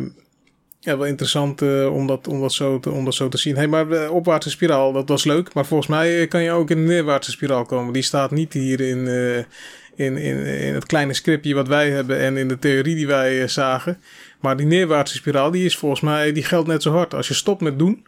ja, 0.80 0.96
wel 0.96 1.06
interessant 1.06 1.62
uh, 1.62 1.94
om, 1.94 2.06
dat, 2.06 2.28
om, 2.28 2.40
dat 2.40 2.52
zo 2.52 2.80
te, 2.80 2.90
om 2.90 3.04
dat 3.04 3.14
zo 3.14 3.28
te 3.28 3.38
zien. 3.38 3.56
Hey, 3.56 3.68
maar 3.68 3.88
de 3.88 4.10
opwaartse 4.10 4.50
spiraal, 4.50 4.92
dat 4.92 5.08
was 5.08 5.24
leuk. 5.24 5.54
Maar 5.54 5.66
volgens 5.66 5.88
mij 5.88 6.26
kan 6.26 6.42
je 6.42 6.50
ook 6.50 6.70
in 6.70 6.76
de 6.76 6.92
neerwaartse 6.92 7.30
spiraal 7.30 7.64
komen. 7.64 7.92
Die 7.92 8.02
staat 8.02 8.30
niet 8.30 8.52
hier 8.52 8.80
in, 8.80 9.06
in, 9.94 10.16
in, 10.16 10.46
in 10.46 10.74
het 10.74 10.86
kleine 10.86 11.14
scriptje 11.14 11.54
wat 11.54 11.68
wij 11.68 11.90
hebben 11.90 12.18
en 12.18 12.36
in 12.36 12.48
de 12.48 12.58
theorie 12.58 12.94
die 12.94 13.06
wij 13.06 13.48
zagen. 13.48 14.00
Maar 14.40 14.56
die 14.56 14.66
neerwaartse 14.66 15.14
spiraal, 15.14 15.50
die 15.50 15.64
is 15.64 15.76
volgens 15.76 16.00
mij, 16.00 16.32
die 16.32 16.44
geldt 16.44 16.68
net 16.68 16.82
zo 16.82 16.92
hard. 16.92 17.14
Als 17.14 17.28
je 17.28 17.34
stopt 17.34 17.60
met 17.60 17.78
doen, 17.78 18.06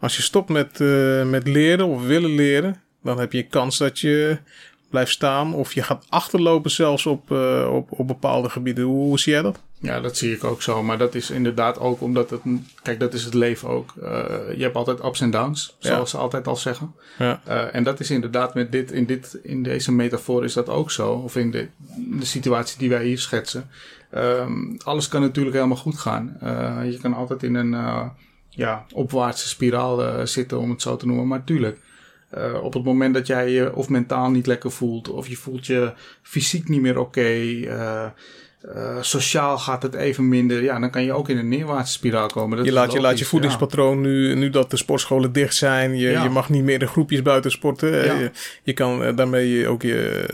als 0.00 0.16
je 0.16 0.22
stopt 0.22 0.48
met, 0.48 0.78
met 1.30 1.46
leren 1.46 1.86
of 1.86 2.06
willen 2.06 2.34
leren, 2.34 2.82
dan 3.02 3.18
heb 3.18 3.32
je 3.32 3.42
kans 3.42 3.78
dat 3.78 3.98
je 3.98 4.38
blijft 4.90 5.10
staan 5.10 5.54
of 5.54 5.72
je 5.72 5.82
gaat 5.82 6.06
achterlopen 6.08 6.70
zelfs 6.70 7.06
op, 7.06 7.30
op, 7.70 7.88
op 7.90 8.06
bepaalde 8.06 8.48
gebieden. 8.48 8.84
Hoe, 8.84 9.06
hoe, 9.06 9.18
zie 9.18 9.32
jij 9.32 9.42
dat? 9.42 9.60
Ja, 9.82 10.00
dat 10.00 10.16
zie 10.16 10.34
ik 10.34 10.44
ook 10.44 10.62
zo. 10.62 10.82
Maar 10.82 10.98
dat 10.98 11.14
is 11.14 11.30
inderdaad 11.30 11.78
ook 11.78 12.00
omdat 12.00 12.30
het, 12.30 12.40
kijk, 12.82 13.00
dat 13.00 13.14
is 13.14 13.24
het 13.24 13.34
leven 13.34 13.68
ook. 13.68 13.94
Uh, 14.02 14.08
je 14.56 14.62
hebt 14.62 14.76
altijd 14.76 15.04
ups 15.04 15.20
en 15.20 15.30
downs, 15.30 15.76
zoals 15.78 16.10
ja. 16.10 16.16
ze 16.16 16.22
altijd 16.22 16.46
al 16.46 16.56
zeggen. 16.56 16.94
Ja. 17.18 17.40
en 17.72 17.84
dat 17.84 18.00
is 18.00 18.10
inderdaad 18.10 18.54
met 18.54 18.72
dit, 18.72 18.92
in, 18.92 19.06
dit, 19.06 19.38
in 19.42 19.62
deze 19.62 19.92
metafoor 19.92 20.44
is 20.44 20.52
dat 20.52 20.68
ook 20.68 20.90
zo. 20.90 21.12
Of 21.12 21.36
in 21.36 21.50
de, 21.50 21.68
de 22.18 22.24
situatie 22.24 22.78
die 22.78 22.88
wij 22.88 23.04
hier 23.04 23.18
schetsen. 23.18 23.70
Um, 24.14 24.76
alles 24.84 25.08
kan 25.08 25.20
natuurlijk 25.20 25.56
helemaal 25.56 25.76
goed 25.76 25.98
gaan. 25.98 26.36
Uh, 26.42 26.80
je 26.90 26.98
kan 26.98 27.14
altijd 27.14 27.42
in 27.42 27.54
een 27.54 28.10
ja, 28.48 28.86
opwaartse 28.92 29.48
spiraal 29.48 30.26
zitten, 30.26 30.58
om 30.58 30.70
het 30.70 30.82
zo 30.82 30.96
te 30.96 31.06
noemen. 31.06 31.26
Maar 31.26 31.44
tuurlijk, 31.44 31.78
op 32.62 32.74
het 32.74 32.84
moment 32.84 33.14
dat 33.14 33.26
jij 33.26 33.50
je 33.50 33.74
of 33.74 33.88
mentaal 33.88 34.30
niet 34.30 34.46
lekker 34.46 34.70
voelt, 34.70 35.08
of 35.08 35.28
je 35.28 35.36
voelt 35.36 35.66
je 35.66 35.92
fysiek 36.22 36.68
niet 36.68 36.80
meer 36.80 36.98
oké, 36.98 37.20
okay, 37.20 37.50
uh, 37.50 38.06
sociaal 39.00 39.58
gaat 39.58 39.82
het 39.82 39.94
even 39.94 40.28
minder. 40.28 40.62
Ja, 40.62 40.78
dan 40.78 40.90
kan 40.90 41.04
je 41.04 41.12
ook 41.12 41.28
in 41.28 41.38
een 41.38 41.48
neerwaartse 41.48 41.92
spiraal 41.92 42.26
komen. 42.26 42.56
Dat 42.56 42.66
je, 42.66 42.72
laat, 42.72 42.92
je 42.92 43.00
laat 43.00 43.18
je 43.18 43.24
voedingspatroon 43.24 44.00
nu, 44.00 44.34
nu 44.34 44.50
dat 44.50 44.70
de 44.70 44.76
sportscholen 44.76 45.32
dicht 45.32 45.54
zijn. 45.54 45.96
Je, 45.96 46.10
ja. 46.10 46.22
je 46.22 46.28
mag 46.28 46.48
niet 46.48 46.64
meer 46.64 46.80
in 46.80 46.88
groepjes 46.88 47.22
buiten 47.22 47.50
sporten. 47.50 48.04
Ja. 48.04 48.14
Je, 48.14 48.30
je, 48.62 48.72
kan 48.72 49.16
daarmee 49.16 49.68
ook 49.68 49.82
je, 49.82 50.28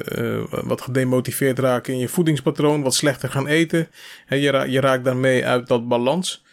uh, 0.53 0.61
wat 0.65 0.81
gedemotiveerd 0.81 1.59
raken 1.59 1.93
in 1.93 1.99
je 1.99 2.09
voedingspatroon. 2.09 2.83
Wat 2.83 2.95
slechter 2.95 3.29
gaan 3.29 3.47
eten. 3.47 3.89
En 4.27 4.39
je, 4.39 4.51
ra 4.51 4.63
je 4.63 4.81
raakt 4.81 5.05
daarmee 5.05 5.47
uit 5.47 5.69
dat 5.69 5.89
balans. 5.89 6.45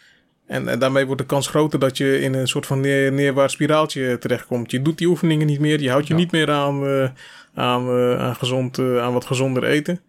En, 0.46 0.68
en, 0.68 0.78
daarmee 0.78 1.06
wordt 1.06 1.20
de 1.20 1.26
kans 1.26 1.46
groter 1.46 1.78
dat 1.78 1.96
je 1.96 2.20
in 2.20 2.34
een 2.34 2.48
soort 2.48 2.66
van 2.66 2.80
neer, 2.80 3.12
neerwaarts 3.12 3.54
spiraaltje 3.54 4.18
terechtkomt. 4.18 4.70
Je 4.70 4.82
doet 4.82 4.98
die 4.98 5.08
oefeningen 5.08 5.46
niet 5.46 5.60
meer. 5.60 5.80
Je 5.80 5.90
houdt 5.90 6.06
je 6.06 6.14
niet 6.14 6.32
meer 6.32 6.50
aan, 6.50 6.84
uh, 6.84 7.08
aan, 7.54 7.88
aan, 8.18 8.36
gezond, 8.36 8.78
aan 8.78 9.12
wat 9.12 9.24
gezonder 9.24 9.64
eten. 9.64 10.00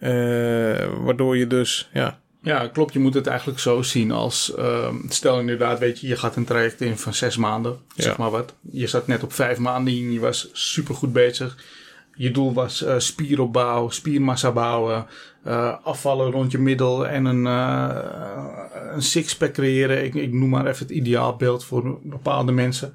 Uh, 0.00 1.04
waardoor 1.04 1.36
je 1.36 1.46
dus, 1.46 1.90
ja. 1.92 2.20
Ja, 2.42 2.68
klopt. 2.68 2.92
Je 2.92 2.98
moet 2.98 3.14
het 3.14 3.26
eigenlijk 3.26 3.58
zo 3.58 3.82
zien 3.82 4.10
als, 4.10 4.52
uh, 4.58 4.94
stel 5.08 5.40
inderdaad, 5.40 5.78
weet 5.78 6.00
je, 6.00 6.06
je 6.06 6.16
gaat 6.16 6.36
een 6.36 6.44
traject 6.44 6.80
in 6.80 6.98
van 6.98 7.14
zes 7.14 7.36
maanden, 7.36 7.78
ja. 7.94 8.02
zeg 8.02 8.16
maar 8.16 8.30
wat. 8.30 8.54
Je 8.70 8.86
zat 8.86 9.06
net 9.06 9.22
op 9.22 9.32
vijf 9.32 9.58
maanden 9.58 9.92
en 9.92 10.12
je 10.12 10.20
was 10.20 10.48
super 10.52 10.94
goed 10.94 11.12
bezig. 11.12 11.64
Je 12.14 12.30
doel 12.30 12.52
was 12.52 12.82
uh, 12.82 12.94
spieropbouw, 12.98 13.90
spiermassa 13.90 14.52
bouwen, 14.52 15.06
uh, 15.46 15.76
afvallen 15.82 16.30
rond 16.30 16.50
je 16.50 16.58
middel 16.58 17.06
en 17.06 17.24
een, 17.24 17.44
een 18.94 19.02
sixpack 19.02 19.52
creëren. 19.52 20.04
Ik, 20.04 20.14
ik 20.14 20.32
noem 20.32 20.48
maar 20.48 20.66
even 20.66 20.86
het 20.86 20.96
ideaalbeeld 20.96 21.64
voor 21.64 21.98
bepaalde 22.02 22.52
mensen. 22.52 22.94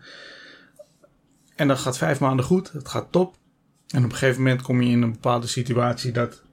En 1.56 1.68
dat 1.68 1.80
gaat 1.80 1.98
vijf 1.98 2.20
maanden 2.20 2.46
goed, 2.46 2.72
het 2.72 2.88
gaat 2.88 3.12
top. 3.12 3.36
En 3.88 4.04
op 4.04 4.12
een 4.12 4.18
gegeven 4.18 4.42
moment 4.42 4.62
kom 4.62 4.82
je 4.82 4.92
in 4.92 5.02
een 5.02 5.12
bepaalde 5.12 5.48
situatie 5.48 6.12
dat 6.12 6.44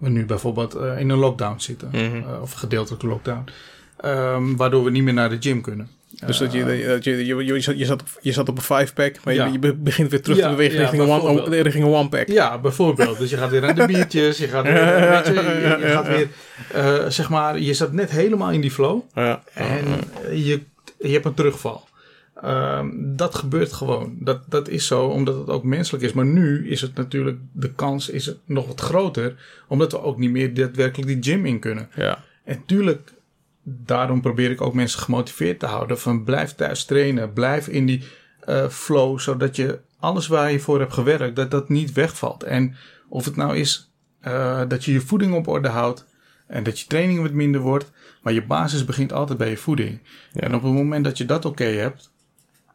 we 0.00 0.08
nu 0.08 0.24
bijvoorbeeld 0.24 0.76
uh, 0.76 0.98
in 0.98 1.08
een 1.08 1.18
lockdown 1.18 1.58
zitten. 1.58 1.88
Mm 1.92 2.10
-hmm. 2.10 2.16
uh, 2.16 2.42
of 2.42 2.52
gedeeltelijke 2.52 3.06
lockdown. 3.06 3.44
Um, 4.04 4.56
waardoor 4.56 4.84
we 4.84 4.90
niet 4.90 5.02
meer 5.02 5.14
naar 5.14 5.30
de 5.30 5.36
gym 5.40 5.60
kunnen. 5.60 5.88
Dus 6.26 6.38
dat 6.38 6.52
je, 6.52 6.84
dat 6.86 7.04
je, 7.04 7.26
je, 7.26 7.44
je, 7.44 7.60
zat, 7.60 7.78
je, 7.78 7.84
zat 7.84 8.00
op, 8.00 8.08
je 8.20 8.32
zat 8.32 8.48
op 8.48 8.58
een 8.58 8.88
5-pack, 8.88 9.24
maar 9.24 9.34
ja. 9.34 9.46
je, 9.46 9.58
je, 9.60 9.74
begint 9.74 10.10
weer 10.10 10.22
terug 10.22 10.38
ja, 10.38 10.44
te 10.44 10.50
bewegen 10.50 10.74
ja, 10.74 10.80
richting, 10.80 11.02
een 11.02 11.08
one, 11.08 11.62
richting 11.62 11.84
een 11.84 11.90
one-pack. 11.90 12.28
Ja, 12.28 12.58
bijvoorbeeld. 12.58 13.18
Dus 13.18 13.30
je 13.30 13.36
gaat 13.36 13.50
weer 13.50 13.66
aan 13.66 13.74
de 13.74 13.86
biertjes, 13.86 14.38
je 14.38 14.48
gaat 14.48 14.64
weer, 14.72 15.10
weet 15.10 15.26
je, 15.26 15.32
je, 15.32 15.76
je 15.80 15.92
gaat 15.92 16.06
weer 16.06 16.28
uh, 16.76 17.08
zeg 17.08 17.28
maar, 17.30 17.58
je 17.58 17.74
zat 17.74 17.92
net 17.92 18.10
helemaal 18.10 18.50
in 18.50 18.60
die 18.60 18.70
flow. 18.70 19.00
En 19.52 19.84
je, 20.32 20.60
je 20.98 21.12
hebt 21.12 21.24
een 21.24 21.34
terugval. 21.34 21.88
Um, 22.44 23.16
dat 23.16 23.34
gebeurt 23.34 23.72
gewoon. 23.72 24.16
Dat, 24.18 24.42
dat 24.48 24.68
is 24.68 24.86
zo, 24.86 25.06
omdat 25.06 25.38
het 25.38 25.48
ook 25.48 25.64
menselijk 25.64 26.04
is. 26.04 26.12
Maar 26.12 26.26
nu 26.26 26.70
is 26.70 26.80
het 26.80 26.94
natuurlijk, 26.94 27.38
de 27.52 27.72
kans 27.72 28.08
is 28.08 28.34
nog 28.44 28.66
wat 28.66 28.80
groter, 28.80 29.62
omdat 29.68 29.92
we 29.92 30.02
ook 30.02 30.18
niet 30.18 30.30
meer 30.30 30.54
daadwerkelijk 30.54 31.08
die 31.08 31.32
gym 31.32 31.46
in 31.46 31.58
kunnen. 31.58 31.88
Ja. 31.94 32.24
En 32.44 32.62
tuurlijk, 32.66 33.12
daarom 33.62 34.20
probeer 34.20 34.50
ik 34.50 34.60
ook 34.60 34.74
mensen 34.74 35.00
gemotiveerd 35.00 35.58
te 35.58 35.66
houden 35.66 35.98
van 35.98 36.24
blijf 36.24 36.54
thuis 36.54 36.84
trainen, 36.84 37.32
blijf 37.32 37.68
in 37.68 37.86
die 37.86 38.04
uh, 38.48 38.68
flow, 38.68 39.18
zodat 39.18 39.56
je 39.56 39.78
alles 39.98 40.26
waar 40.26 40.52
je 40.52 40.60
voor 40.60 40.78
hebt 40.80 40.92
gewerkt, 40.92 41.36
dat 41.36 41.50
dat 41.50 41.68
niet 41.68 41.92
wegvalt. 41.92 42.42
En 42.42 42.74
of 43.08 43.24
het 43.24 43.36
nou 43.36 43.56
is 43.56 43.92
uh, 44.22 44.62
dat 44.68 44.84
je 44.84 44.92
je 44.92 45.00
voeding 45.00 45.34
op 45.34 45.48
orde 45.48 45.68
houdt 45.68 46.06
en 46.46 46.62
dat 46.62 46.80
je 46.80 46.86
training 46.86 47.20
wat 47.20 47.32
minder 47.32 47.60
wordt, 47.60 47.90
maar 48.22 48.32
je 48.32 48.44
basis 48.44 48.84
begint 48.84 49.12
altijd 49.12 49.38
bij 49.38 49.50
je 49.50 49.56
voeding. 49.56 50.00
Ja. 50.32 50.40
En 50.40 50.54
op 50.54 50.62
het 50.62 50.72
moment 50.72 51.04
dat 51.04 51.18
je 51.18 51.24
dat 51.24 51.44
oké 51.44 51.62
okay 51.62 51.74
hebt, 51.74 52.10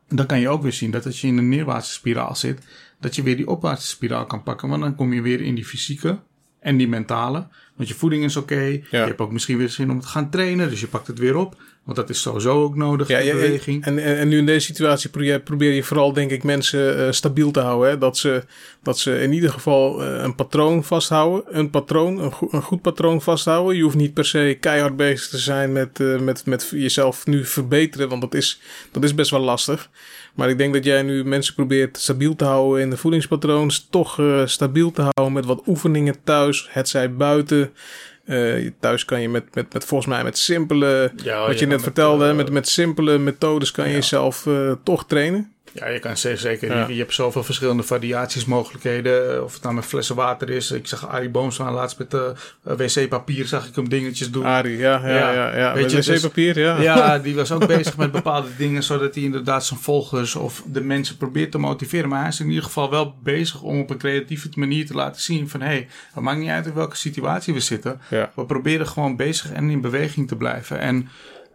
dan 0.07 0.25
kan 0.25 0.39
je 0.39 0.49
ook 0.49 0.61
weer 0.61 0.73
zien 0.73 0.91
dat 0.91 1.05
als 1.05 1.21
je 1.21 1.27
in 1.27 1.37
een 1.37 1.49
neerwaartse 1.49 1.91
spiraal 1.91 2.35
zit, 2.35 2.65
dat 2.99 3.15
je 3.15 3.23
weer 3.23 3.35
die 3.35 3.47
opwaartse 3.47 3.87
spiraal 3.87 4.25
kan 4.25 4.43
pakken. 4.43 4.69
Want 4.69 4.81
dan 4.81 4.95
kom 4.95 5.13
je 5.13 5.21
weer 5.21 5.41
in 5.41 5.55
die 5.55 5.65
fysieke 5.65 6.19
en 6.65 6.77
die 6.77 6.87
mentale. 6.87 7.47
Want 7.75 7.89
je 7.89 7.95
voeding 7.95 8.23
is 8.23 8.35
oké. 8.35 8.53
Okay. 8.53 8.71
Ja. 8.71 8.99
Je 9.01 9.07
hebt 9.07 9.19
ook 9.19 9.31
misschien 9.31 9.57
weer 9.57 9.69
zin 9.69 9.91
om 9.91 9.99
te 9.99 10.07
gaan 10.07 10.29
trainen. 10.29 10.69
Dus 10.69 10.79
je 10.79 10.87
pakt 10.87 11.07
het 11.07 11.19
weer 11.19 11.35
op. 11.35 11.55
Want 11.83 11.97
dat 11.97 12.09
is 12.09 12.21
sowieso 12.21 12.63
ook 12.63 12.75
nodig, 12.75 13.07
ja, 13.07 13.17
ja 13.17 13.33
beweging. 13.33 13.85
En, 13.85 13.99
en, 13.99 14.17
en, 14.17 14.27
nu 14.27 14.37
in 14.37 14.45
deze 14.45 14.65
situatie 14.65 15.09
probeer, 15.09 15.39
probeer 15.39 15.73
je 15.73 15.83
vooral, 15.83 16.13
denk 16.13 16.31
ik, 16.31 16.43
mensen 16.43 16.99
uh, 16.99 17.11
stabiel 17.11 17.51
te 17.51 17.59
houden. 17.59 17.89
Hè? 17.89 17.97
Dat, 17.97 18.17
ze, 18.17 18.43
dat 18.83 18.99
ze 18.99 19.21
in 19.21 19.33
ieder 19.33 19.49
geval 19.49 20.03
uh, 20.03 20.21
een 20.23 20.35
patroon 20.35 20.83
vasthouden. 20.83 21.57
Een 21.57 21.69
patroon, 21.69 22.19
een, 22.19 22.31
go 22.31 22.47
een, 22.51 22.61
goed 22.61 22.81
patroon 22.81 23.21
vasthouden. 23.21 23.75
Je 23.75 23.83
hoeft 23.83 23.95
niet 23.95 24.13
per 24.13 24.25
se 24.25 24.57
keihard 24.59 24.95
bezig 24.95 25.27
te 25.27 25.37
zijn 25.37 25.71
met, 25.71 25.99
uh, 25.99 26.19
met, 26.19 26.45
met 26.45 26.67
jezelf 26.71 27.25
nu 27.25 27.45
verbeteren. 27.45 28.09
Want 28.09 28.21
dat 28.21 28.33
is, 28.33 28.61
dat 28.91 29.03
is 29.03 29.15
best 29.15 29.31
wel 29.31 29.41
lastig. 29.41 29.89
Maar 30.35 30.49
ik 30.49 30.57
denk 30.57 30.73
dat 30.73 30.83
jij 30.83 31.01
nu 31.01 31.23
mensen 31.23 31.53
probeert 31.53 31.97
stabiel 31.97 32.35
te 32.35 32.45
houden 32.45 32.81
in 32.81 32.89
de 32.89 32.97
voedingspatroon. 32.97 33.71
Toch 33.89 34.21
stabiel 34.45 34.91
te 34.91 35.01
houden 35.01 35.33
met 35.33 35.45
wat 35.45 35.67
oefeningen 35.67 36.15
thuis. 36.23 36.67
Het 36.71 36.89
zij 36.89 37.13
buiten. 37.13 37.73
Uh, 38.25 38.71
thuis 38.79 39.05
kan 39.05 39.21
je 39.21 39.29
met, 39.29 39.55
met, 39.55 39.73
met 39.73 39.85
volgens 39.85 40.09
mij 40.09 40.23
met 40.23 40.37
simpele, 40.37 41.11
ja, 41.23 41.45
wat 41.47 41.59
je, 41.59 41.65
je 41.65 41.71
net 41.71 41.81
vertelde, 41.81 42.25
met, 42.25 42.35
met, 42.35 42.49
met 42.49 42.67
simpele 42.67 43.17
methodes 43.17 43.71
kan 43.71 43.87
je 43.87 43.93
jezelf 43.93 44.47
toch 44.83 45.05
trainen. 45.05 45.54
Ja, 45.75 45.87
je 45.87 45.99
kan 45.99 46.17
zeker. 46.17 46.75
Ja. 46.75 46.87
Je, 46.87 46.93
je, 46.93 46.99
hebt 46.99 47.13
zoveel 47.13 47.43
verschillende 47.43 47.83
variaties, 47.83 48.45
mogelijkheden. 48.45 49.43
Of 49.43 49.53
het 49.53 49.63
nou 49.63 49.75
met 49.75 49.85
flessen 49.85 50.15
water 50.15 50.49
is. 50.49 50.71
Ik 50.71 50.87
zag 50.87 51.07
Arie 51.07 51.29
Boomsma 51.29 51.71
laatst 51.71 51.97
met 51.97 52.13
uh, 52.13 52.21
wc-papier. 52.61 53.45
Zag 53.45 53.67
ik 53.67 53.75
hem 53.75 53.89
dingetjes 53.89 54.31
doen. 54.31 54.45
Arie, 54.45 54.77
ja, 54.77 55.01
ja, 55.03 55.15
ja. 55.15 55.31
ja, 55.33 55.57
ja. 55.57 55.73
Weet 55.73 55.91
je, 55.91 56.13
wc-papier, 56.13 56.53
dus, 56.53 56.63
ja. 56.63 56.81
Ja, 56.81 57.17
die 57.25 57.35
was 57.35 57.51
ook 57.51 57.67
bezig 57.67 57.97
met 57.97 58.11
bepaalde 58.11 58.47
dingen. 58.57 58.83
Zodat 58.83 59.15
hij 59.15 59.23
inderdaad 59.23 59.65
zijn 59.65 59.79
volgers 59.79 60.35
of 60.35 60.63
de 60.65 60.81
mensen 60.81 61.17
probeert 61.17 61.51
te 61.51 61.57
motiveren. 61.57 62.09
Maar 62.09 62.19
hij 62.19 62.29
is 62.29 62.39
in 62.39 62.49
ieder 62.49 62.63
geval 62.63 62.89
wel 62.89 63.15
bezig 63.23 63.61
om 63.61 63.79
op 63.79 63.89
een 63.89 63.97
creatieve 63.97 64.49
manier 64.55 64.85
te 64.85 64.93
laten 64.93 65.21
zien 65.21 65.49
van... 65.49 65.61
Hé, 65.61 65.67
hey, 65.67 65.87
het 66.13 66.23
maakt 66.23 66.39
niet 66.39 66.49
uit 66.49 66.65
in 66.65 66.73
welke 66.73 66.95
situatie 66.95 67.53
we 67.53 67.59
zitten. 67.59 68.01
We 68.09 68.45
proberen 68.47 68.87
gewoon 68.87 69.15
bezig 69.15 69.51
en 69.51 69.69
in 69.69 69.81
beweging 69.81 70.27
te 70.27 70.35
blijven. 70.35 70.79
En... 70.79 71.09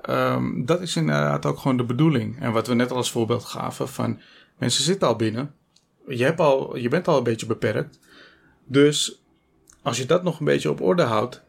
Um, 0.09 0.67
dat 0.67 0.81
is 0.81 0.97
inderdaad 0.97 1.47
ook 1.47 1.59
gewoon 1.59 1.77
de 1.77 1.85
bedoeling. 1.85 2.41
En 2.41 2.53
wat 2.53 2.67
we 2.67 2.75
net 2.75 2.91
als 2.91 3.11
voorbeeld 3.11 3.45
gaven 3.45 3.89
van 3.89 4.21
mensen 4.59 4.85
zitten 4.85 5.09
al 5.09 5.17
binnen. 5.17 5.55
Je, 6.09 6.25
hebt 6.25 6.41
al, 6.41 6.77
je 6.77 6.89
bent 6.89 7.09
al 7.09 7.17
een 7.17 7.23
beetje 7.23 7.47
beperkt. 7.47 7.99
Dus 8.65 9.23
als 9.83 9.99
je 9.99 10.07
dat 10.07 10.23
nog 10.23 10.39
een 10.39 10.45
beetje 10.45 10.71
op 10.71 10.81
orde 10.81 11.03
houdt, 11.03 11.43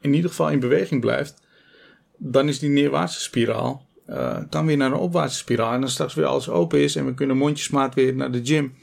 in 0.00 0.14
ieder 0.14 0.30
geval 0.30 0.50
in 0.50 0.60
beweging 0.60 1.00
blijft, 1.00 1.42
dan 2.16 2.48
is 2.48 2.58
die 2.58 2.70
neerwaartse 2.70 3.20
spiraal, 3.20 3.86
uh, 4.08 4.38
kan 4.50 4.66
weer 4.66 4.76
naar 4.76 4.92
een 4.92 4.98
opwaartse 4.98 5.38
spiraal. 5.38 5.72
En 5.72 5.80
dan 5.80 5.90
straks 5.90 6.14
weer 6.14 6.26
alles 6.26 6.48
open 6.48 6.78
is 6.78 6.96
en 6.96 7.06
we 7.06 7.14
kunnen 7.14 7.36
mondjesmaat 7.36 7.94
weer 7.94 8.14
naar 8.14 8.30
de 8.30 8.44
gym. 8.44 8.74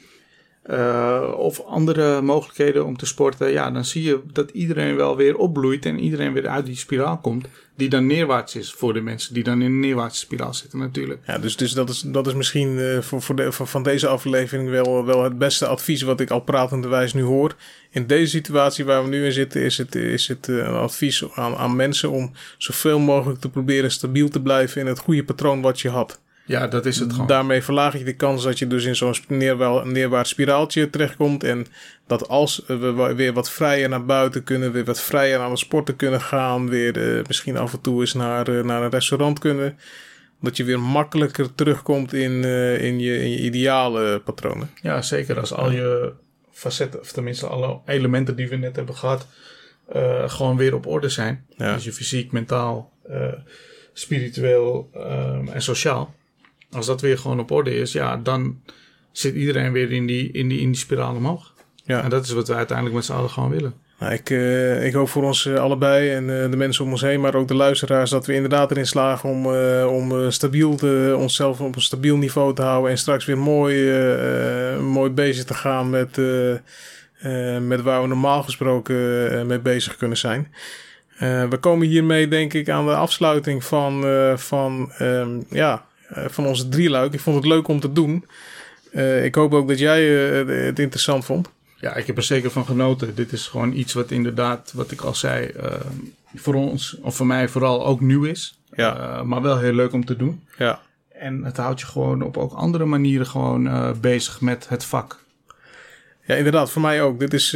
Uh, 0.70 1.34
of 1.38 1.62
andere 1.66 2.22
mogelijkheden 2.22 2.86
om 2.86 2.98
te 2.98 3.06
sporten, 3.06 3.52
ja, 3.52 3.72
dan 3.72 3.86
zie 3.86 4.04
je 4.04 4.22
dat 4.34 4.50
iedereen 4.50 4.96
wel 4.96 5.16
weer 5.16 5.38
opbloeit 5.38 5.86
en 5.86 6.00
iedereen 6.00 6.34
weer 6.34 6.48
uit 6.48 6.66
die 6.66 6.76
spiraal 6.76 7.18
komt, 7.18 7.48
die 7.76 7.90
dan 7.90 8.06
neerwaarts 8.06 8.56
is 8.56 8.72
voor 8.72 8.94
de 8.94 9.02
mensen 9.02 9.34
die 9.34 9.44
dan 9.44 9.62
in 9.62 9.72
een 9.72 9.80
neerwaartse 9.80 10.20
spiraal 10.20 10.54
zitten 10.54 10.80
natuurlijk. 10.80 11.20
Ja, 11.26 11.38
dus, 11.38 11.58
dus 11.58 11.72
dat, 11.72 11.90
is, 11.90 12.02
dat 12.02 12.28
is 12.28 12.34
misschien 12.34 12.78
uh, 12.78 13.02
voor, 13.02 13.22
voor, 13.22 13.36
de, 13.36 13.52
voor 13.52 13.68
van 13.68 13.84
deze 13.84 14.08
aflevering 14.08 14.70
wel, 14.70 15.06
wel 15.06 15.24
het 15.24 15.38
beste 15.38 15.68
advies 15.68 16.02
wat 16.02 16.20
ik 16.20 16.30
al 16.30 16.42
pratenderwijs 16.42 17.14
nu 17.14 17.22
hoor. 17.22 17.56
In 17.90 18.08
deze 18.08 18.30
situatie 18.30 18.86
waar 18.86 19.04
we 19.04 19.10
nu 19.10 19.26
in 19.26 19.32
zitten, 19.32 19.62
is 19.62 19.78
het, 19.78 19.96
is 19.96 20.28
het 20.28 20.48
uh, 20.48 20.58
een 20.58 20.66
advies 20.66 21.24
aan, 21.34 21.56
aan 21.56 21.76
mensen 21.76 22.10
om 22.10 22.32
zoveel 22.58 23.00
mogelijk 23.00 23.40
te 23.40 23.50
proberen 23.50 23.92
stabiel 23.92 24.30
te 24.30 24.42
blijven 24.42 24.82
in 24.82 24.88
het 24.88 25.00
goede 25.00 25.24
patroon 25.24 25.62
wat 25.62 25.80
je 25.80 25.90
had. 25.90 26.20
Ja, 26.52 26.68
dat 26.68 26.86
is 26.86 27.00
het 27.00 27.12
gewoon. 27.12 27.28
Daarmee 27.28 27.62
verlaag 27.62 27.98
je 27.98 28.04
de 28.04 28.16
kans 28.16 28.44
dat 28.44 28.60
je 28.60 28.68
dus 28.68 28.86
in 28.86 28.96
zo'n 28.96 29.16
neerwaarts 29.84 30.30
spiraaltje 30.30 30.90
terechtkomt. 30.90 31.44
En 31.44 31.66
dat 32.08 32.28
als 32.28 32.64
we 32.68 33.14
weer 33.16 33.34
wat 33.34 33.52
vrijer 33.52 33.90
naar 33.90 34.06
buiten 34.06 34.44
kunnen, 34.44 34.72
weer 34.72 34.86
wat 34.86 35.02
vrijer 35.02 35.40
aan 35.40 35.50
het 35.50 35.60
sporten 35.60 35.96
kunnen 35.96 36.22
gaan, 36.22 36.70
weer 36.70 36.98
uh, 36.98 37.24
misschien 37.28 37.58
af 37.58 37.74
en 37.74 37.82
toe 37.82 38.00
eens 38.00 38.14
naar, 38.14 38.50
uh, 38.50 38.64
naar 38.64 38.84
een 38.84 38.90
restaurant 38.90 39.40
kunnen. 39.40 39.78
Dat 40.42 40.58
je 40.58 40.64
weer 40.64 40.80
makkelijker 40.80 41.56
terugkomt 41.56 42.14
in, 42.14 42.32
uh, 42.32 42.84
in, 42.84 43.00
je, 43.00 43.20
in 43.24 43.30
je 43.30 43.40
ideale 43.40 44.20
patronen. 44.20 44.70
Ja, 44.82 45.02
zeker. 45.02 45.40
Als 45.40 45.54
al 45.54 45.72
je 45.72 46.14
facetten, 46.52 47.00
of 47.00 47.12
tenminste 47.12 47.48
alle 47.48 47.80
elementen 47.86 48.36
die 48.36 48.50
we 48.50 48.56
net 48.56 48.76
hebben 48.76 48.96
gehad, 48.96 49.28
gewoon 50.26 50.58
weer 50.58 50.76
op 50.76 50.88
orde 50.88 51.10
zijn. 51.10 51.46
Ja. 51.58 51.74
Dus 51.74 51.84
je 51.84 51.94
fysiek, 51.94 52.32
mentaal, 52.32 52.92
spiritueel 53.94 54.90
um, 54.96 55.48
en 55.48 55.62
sociaal 55.62 56.20
als 56.72 56.86
dat 56.86 57.02
weer 57.02 57.18
gewoon 57.18 57.40
op 57.40 57.52
orde 57.52 57.76
is, 57.76 57.92
ja, 57.92 58.18
dan 58.18 58.60
zit 59.12 59.36
iedereen 59.36 59.72
weer 59.72 59.92
in 59.92 60.06
die, 60.06 60.32
in 60.32 60.48
die, 60.48 60.60
in 60.60 60.72
die 60.72 60.80
spiraal 60.80 61.16
omhoog. 61.16 61.54
Ja. 61.84 62.04
En 62.04 62.10
dat 62.10 62.26
is 62.26 62.32
wat 62.32 62.48
we 62.48 62.54
uiteindelijk 62.54 62.96
met 62.96 63.06
z'n 63.06 63.14
allen 63.14 63.30
gewoon 63.30 63.50
willen. 63.50 63.74
Nou, 64.00 64.14
ik, 64.14 64.30
uh, 64.30 64.86
ik 64.86 64.94
hoop 64.94 65.10
voor 65.10 65.24
ons 65.24 65.46
uh, 65.46 65.60
allebei 65.60 66.10
en 66.10 66.24
uh, 66.24 66.50
de 66.52 66.58
mensen 66.58 66.86
om 66.86 66.92
ons 66.92 67.02
heen, 67.02 67.22
maar 67.22 67.36
ook 67.36 67.48
de 67.48 67.56
luisteraars, 67.56 68.10
dat 68.10 68.26
we 68.26 68.34
inderdaad 68.34 68.72
erin 68.72 68.88
slagen 68.88 69.30
om, 69.30 69.46
om 69.86 70.32
stabiel 70.32 70.76
te, 70.76 71.16
onszelf 71.18 71.62
op 71.62 71.76
een 71.76 71.82
stabiel 71.82 72.18
niveau 72.18 72.56
te 72.56 72.62
houden 72.62 72.92
en 72.92 72.98
straks 72.98 73.26
weer 73.26 73.38
mooi, 73.38 73.92
mooi 74.80 75.10
bezig 75.10 75.44
te 75.44 75.54
gaan 75.54 75.90
met, 75.90 76.18
met 77.62 77.82
waar 77.82 78.02
we 78.02 78.08
normaal 78.08 78.44
gesproken 78.44 79.48
mee 79.48 79.60
bezig 79.60 79.98
kunnen 79.98 80.18
zijn. 80.18 80.48
we 81.50 81.58
komen 81.60 81.88
hiermee 81.88 82.28
denk 82.28 82.54
ik 82.54 82.70
aan 82.70 82.86
de 82.86 82.96
afsluiting 82.96 83.64
van, 83.64 84.06
van 84.38 84.92
um, 85.00 85.46
ja, 85.50 85.74
eh, 85.74 85.91
van 86.12 86.46
onze 86.46 86.70
drieluik. 86.70 87.14
Ik 87.14 87.20
vond 87.20 87.36
het 87.36 87.46
leuk 87.46 87.68
om 87.68 87.80
te 87.80 87.94
doen. 87.94 88.26
Eh, 88.92 89.26
ik 89.26 89.36
hoop 89.36 89.54
ook 89.54 89.68
dat 89.68 89.80
jij 89.80 90.32
eh, 90.42 90.66
het 90.66 90.80
interessant 90.80 91.26
vond. 91.26 91.50
Ja, 91.80 91.96
ik 91.96 92.08
heb 92.08 92.18
er 92.18 92.24
zeker 92.24 92.52
van 92.52 92.66
genoten. 92.66 93.16
Dit 93.16 93.32
is 93.32 93.48
gewoon 93.48 93.74
iets 93.74 93.94
wat 93.94 94.12
inderdaad, 94.12 94.72
wat 94.76 94.92
ik 94.92 95.02
al 95.02 95.16
zei, 95.16 95.52
voor 96.36 96.54
ons, 96.54 96.98
of 97.02 97.16
voor 97.16 97.26
mij 97.26 97.48
vooral 97.48 97.86
ook 97.86 98.02
nieuw 98.02 98.24
is. 98.24 98.60
Ja. 98.76 99.24
maar 99.24 99.42
wel 99.42 99.60
heel 99.60 99.74
leuk 99.74 99.94
om 99.94 100.06
te 100.06 100.16
doen. 100.16 100.44
Ja. 100.58 100.82
En 101.10 101.44
het 101.44 101.58
houdt 101.58 101.80
je 101.80 101.86
gewoon 101.86 102.22
op 102.22 102.38
ook 102.38 102.54
andere 102.54 102.86
manieren 102.86 103.28
gewoon 103.28 103.96
bezig 104.02 104.42
met 104.42 104.70
het 104.70 104.86
vak. 104.86 105.20
Ja, 106.26 106.36
inderdaad, 106.36 106.72
voor 106.72 106.82
mij 106.82 107.02
ook. 107.02 107.20
Dit 107.20 107.34
is, 107.34 107.50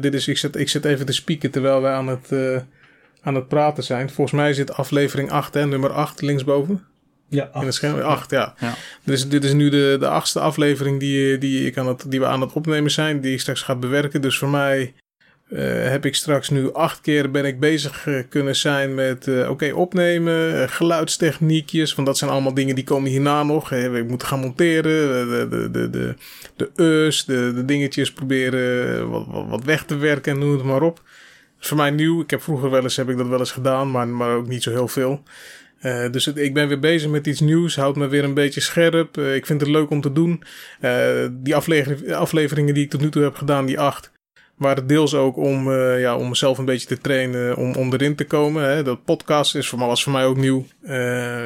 dit 0.00 0.14
is 0.14 0.28
ik, 0.28 0.38
zet, 0.38 0.56
ik 0.56 0.68
zet 0.68 0.84
even 0.84 1.06
te 1.06 1.12
spieken 1.12 1.50
terwijl 1.50 1.80
wij 1.80 1.92
aan 1.92 2.08
het, 2.08 2.32
aan 3.22 3.34
het 3.34 3.48
praten 3.48 3.84
zijn. 3.84 4.10
Volgens 4.10 4.36
mij 4.36 4.52
zit 4.52 4.72
aflevering 4.72 5.30
8, 5.30 5.54
hè, 5.54 5.66
nummer 5.66 5.92
8 5.92 6.20
linksboven. 6.20 6.84
Ja, 7.28 7.42
acht. 7.44 7.60
In 7.60 7.66
het 7.66 7.74
scherm, 7.74 8.00
acht, 8.00 8.30
ja. 8.30 8.54
ja. 8.58 8.74
Dus 9.04 9.28
dit 9.28 9.44
is 9.44 9.52
nu 9.52 9.68
de, 9.68 9.96
de 10.00 10.08
achtste 10.08 10.40
aflevering 10.40 11.00
die, 11.00 11.38
die, 11.38 11.66
ik 11.66 11.76
aan 11.76 11.88
het, 11.88 12.04
die 12.08 12.20
we 12.20 12.26
aan 12.26 12.40
het 12.40 12.52
opnemen 12.52 12.90
zijn, 12.90 13.20
die 13.20 13.32
ik 13.32 13.40
straks 13.40 13.62
ga 13.62 13.74
bewerken. 13.74 14.20
Dus 14.20 14.38
voor 14.38 14.48
mij 14.48 14.94
uh, 15.48 15.60
heb 15.88 16.04
ik 16.04 16.14
straks 16.14 16.48
nu 16.48 16.72
acht 16.72 17.00
keer 17.00 17.30
ben 17.30 17.44
ik 17.44 17.60
bezig 17.60 18.06
uh, 18.06 18.22
kunnen 18.28 18.56
zijn 18.56 18.94
met 18.94 19.26
uh, 19.26 19.50
oké 19.50 19.72
opnemen, 19.74 20.68
geluidstechniekjes, 20.68 21.94
want 21.94 22.06
dat 22.06 22.18
zijn 22.18 22.30
allemaal 22.30 22.54
dingen 22.54 22.74
die 22.74 22.84
komen 22.84 23.10
hierna 23.10 23.42
nog. 23.42 23.72
ik 23.72 24.08
moet 24.08 24.22
gaan 24.22 24.40
monteren, 24.40 25.28
de, 25.28 25.46
de, 25.50 25.70
de, 25.70 25.90
de, 25.90 26.14
de 26.56 26.82
us, 26.82 27.24
de, 27.24 27.52
de 27.54 27.64
dingetjes 27.64 28.12
proberen 28.12 29.10
wat, 29.10 29.26
wat, 29.28 29.46
wat 29.48 29.64
weg 29.64 29.84
te 29.84 29.96
werken 29.96 30.32
en 30.32 30.38
noem 30.38 30.52
het 30.52 30.62
maar 30.62 30.82
op. 30.82 30.96
Dat 30.96 31.60
is 31.60 31.68
voor 31.68 31.76
mij 31.76 31.90
nieuw. 31.90 32.20
Ik 32.20 32.30
heb 32.30 32.42
vroeger 32.42 32.70
wel 32.70 32.82
eens 32.82 32.96
heb 32.96 33.08
ik 33.08 33.16
dat 33.16 33.28
wel 33.28 33.38
eens 33.38 33.52
gedaan, 33.52 33.90
maar, 33.90 34.08
maar 34.08 34.36
ook 34.36 34.48
niet 34.48 34.62
zo 34.62 34.70
heel 34.70 34.88
veel. 34.88 35.22
Uh, 35.82 36.10
dus 36.10 36.26
ik 36.26 36.54
ben 36.54 36.68
weer 36.68 36.78
bezig 36.78 37.10
met 37.10 37.26
iets 37.26 37.40
nieuws, 37.40 37.76
houdt 37.76 37.96
me 37.96 38.08
weer 38.08 38.24
een 38.24 38.34
beetje 38.34 38.60
scherp. 38.60 39.16
Uh, 39.16 39.34
ik 39.34 39.46
vind 39.46 39.60
het 39.60 39.70
leuk 39.70 39.90
om 39.90 40.00
te 40.00 40.12
doen. 40.12 40.42
Uh, 40.80 41.26
die 41.30 41.54
aflevering, 41.54 42.12
afleveringen 42.12 42.74
die 42.74 42.84
ik 42.84 42.90
tot 42.90 43.00
nu 43.00 43.08
toe 43.08 43.22
heb 43.22 43.34
gedaan, 43.34 43.66
die 43.66 43.80
acht, 43.80 44.12
waren 44.56 44.86
deels 44.86 45.14
ook 45.14 45.36
om, 45.36 45.72
ja, 45.72 46.16
om 46.16 46.28
mezelf 46.28 46.58
een 46.58 46.64
beetje 46.64 46.86
te 46.86 46.98
trainen, 46.98 47.56
om, 47.56 47.74
om 47.74 47.92
erin 47.92 48.14
te 48.14 48.24
komen. 48.24 48.62
Hè. 48.62 48.82
Dat 48.82 49.04
podcast 49.04 49.54
is 49.54 49.68
voor 49.68 49.78
was 49.78 50.02
voor 50.02 50.12
mij 50.12 50.24
ook 50.24 50.36
nieuw. 50.36 50.66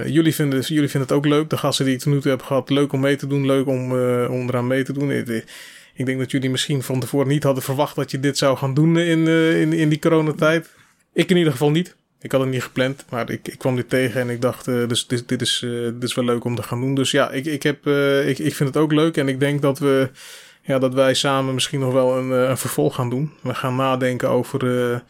jullie, 0.06 0.34
vinden, 0.34 0.60
jullie 0.60 0.88
vinden 0.88 1.08
het 1.08 1.12
ook 1.12 1.26
leuk. 1.26 1.50
De 1.50 1.56
gasten 1.56 1.84
die 1.84 1.94
ik 1.94 2.00
tot 2.00 2.12
nu 2.12 2.20
toe 2.20 2.30
heb 2.30 2.42
gehad, 2.42 2.70
leuk 2.70 2.92
om 2.92 3.00
mee 3.00 3.16
te 3.16 3.26
doen, 3.26 3.46
leuk 3.46 3.66
om, 3.66 3.92
om 4.26 4.48
eraan 4.48 4.66
mee 4.66 4.82
te 4.82 4.92
doen. 4.92 5.10
Ik, 5.10 5.44
ik 5.94 6.06
denk 6.06 6.18
dat 6.18 6.30
jullie 6.30 6.50
misschien 6.50 6.82
van 6.82 7.00
tevoren 7.00 7.28
niet 7.28 7.42
hadden 7.42 7.62
verwacht 7.62 7.96
dat 7.96 8.10
je 8.10 8.20
dit 8.20 8.38
zou 8.38 8.56
gaan 8.56 8.74
doen 8.74 8.98
in, 8.98 9.26
in, 9.28 9.72
in 9.72 9.88
die 9.88 9.98
coronatijd. 9.98 10.70
Ik 11.12 11.30
in 11.30 11.36
ieder 11.36 11.52
geval 11.52 11.70
niet. 11.70 11.96
Ik 12.22 12.32
had 12.32 12.40
het 12.40 12.50
niet 12.50 12.62
gepland, 12.62 13.04
maar 13.10 13.30
ik, 13.30 13.48
ik 13.48 13.58
kwam 13.58 13.76
dit 13.76 13.88
tegen 13.88 14.20
en 14.20 14.30
ik 14.30 14.40
dacht, 14.40 14.68
uh, 14.68 14.88
dus 14.88 15.06
dit, 15.06 15.28
dit, 15.28 15.40
is, 15.40 15.62
uh, 15.62 15.84
dit 15.84 16.02
is 16.02 16.14
wel 16.14 16.24
leuk 16.24 16.44
om 16.44 16.54
te 16.54 16.62
gaan 16.62 16.80
doen. 16.80 16.94
Dus 16.94 17.10
ja, 17.10 17.30
ik, 17.30 17.44
ik, 17.44 17.62
heb, 17.62 17.86
uh, 17.86 18.28
ik, 18.28 18.38
ik 18.38 18.54
vind 18.54 18.68
het 18.68 18.82
ook 18.82 18.92
leuk 18.92 19.16
en 19.16 19.28
ik 19.28 19.40
denk 19.40 19.62
dat, 19.62 19.78
we, 19.78 20.10
ja, 20.62 20.78
dat 20.78 20.94
wij 20.94 21.14
samen 21.14 21.54
misschien 21.54 21.80
nog 21.80 21.92
wel 21.92 22.18
een, 22.18 22.30
een 22.30 22.58
vervolg 22.58 22.94
gaan 22.94 23.10
doen. 23.10 23.32
We 23.40 23.54
gaan 23.54 23.76
nadenken 23.76 24.28
over, 24.28 25.02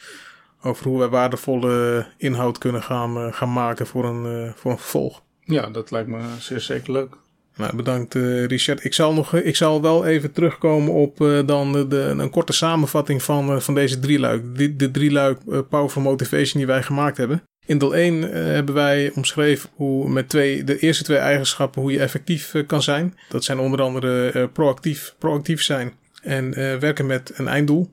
over 0.63 0.87
hoe 0.87 0.99
wij 0.99 1.09
waardevolle 1.09 2.07
inhoud 2.17 2.59
kunnen 2.59 2.83
gaan, 2.83 3.35
gaan 3.35 3.53
maken 3.53 3.87
voor 3.87 4.05
een, 4.05 4.53
voor 4.57 4.71
een 4.71 4.79
vervolg. 4.79 5.23
Ja, 5.45 5.71
dat 5.71 5.91
lijkt 5.91 6.09
me 6.09 6.21
zeer 6.39 6.61
zeker 6.61 6.93
leuk. 6.93 7.17
Nou, 7.57 7.77
bedankt 7.77 8.15
uh, 8.15 8.45
Richard. 8.45 8.85
Ik 8.85 8.95
zal, 8.95 9.15
nog, 9.15 9.35
ik 9.35 9.57
zal 9.57 9.83
wel 9.83 10.07
even 10.07 10.33
terugkomen 10.33 10.93
op 10.93 11.21
uh, 11.21 11.47
dan 11.47 11.89
de, 11.89 11.97
een 11.97 12.31
korte 12.31 12.53
samenvatting 12.53 13.23
van, 13.23 13.63
van 13.63 13.75
deze 13.75 13.99
drieluik. 13.99 14.59
De, 14.59 14.77
de 14.77 14.91
drieluik 14.91 15.69
Powerful 15.69 16.03
Motivation 16.03 16.59
die 16.59 16.67
wij 16.67 16.83
gemaakt 16.83 17.17
hebben. 17.17 17.43
In 17.67 17.79
deel 17.79 17.95
1 17.95 18.23
hebben 18.33 18.75
wij 18.75 19.13
omschreven 19.15 19.71
hoe 19.75 20.09
met 20.09 20.29
twee, 20.29 20.65
de 20.65 20.79
eerste 20.79 21.05
twee 21.05 21.19
eigenschappen 21.19 21.83
hoe 21.83 21.93
je 21.93 22.01
effectief 22.01 22.55
kan 22.67 22.83
zijn. 22.83 23.19
Dat 23.29 23.45
zijn 23.45 23.59
onder 23.59 23.83
andere 23.83 24.49
proactief, 24.49 25.15
proactief 25.19 25.63
zijn 25.63 25.93
en 26.23 26.55
werken 26.81 27.07
met 27.07 27.33
een 27.35 27.49
einddoel. 27.49 27.91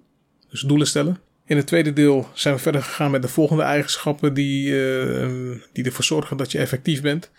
Dus 0.50 0.62
doelen 0.62 0.88
stellen. 0.88 1.20
In 1.46 1.58
het 1.58 1.68
tweede 1.68 1.94
deel 1.94 2.30
zijn 2.34 2.56
we 2.56 2.62
verder 2.62 2.84
gegaan 2.84 3.12
met 3.12 3.22
de 3.22 3.28
volgende 3.28 3.64
eigenschappen 3.64 4.34
die, 4.34 4.64
die 5.72 5.86
ervoor 5.86 6.04
zorgen 6.04 6.38
dat 6.38 6.52
je 6.52 6.58
effectief 6.58 7.02
bent. 7.02 7.32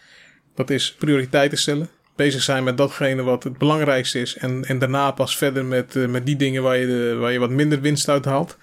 Dat 0.55 0.71
is 0.71 0.95
prioriteiten 0.99 1.59
stellen 1.59 1.89
bezig 2.25 2.43
zijn 2.43 2.65
met 2.65 2.77
datgene 2.77 3.23
wat 3.23 3.43
het 3.43 3.59
belangrijkste 3.59 4.21
is. 4.21 4.37
En, 4.37 4.65
en 4.65 4.79
daarna 4.79 5.11
pas 5.11 5.37
verder 5.37 5.65
met, 5.65 5.95
uh, 5.95 6.09
met 6.09 6.27
die 6.27 6.37
dingen 6.37 6.63
waar 6.63 6.77
je, 6.77 7.17
waar 7.21 7.33
je 7.33 7.39
wat 7.39 7.51
minder 7.51 7.81
winst 7.81 8.09
uit 8.09 8.25
haalt. 8.25 8.57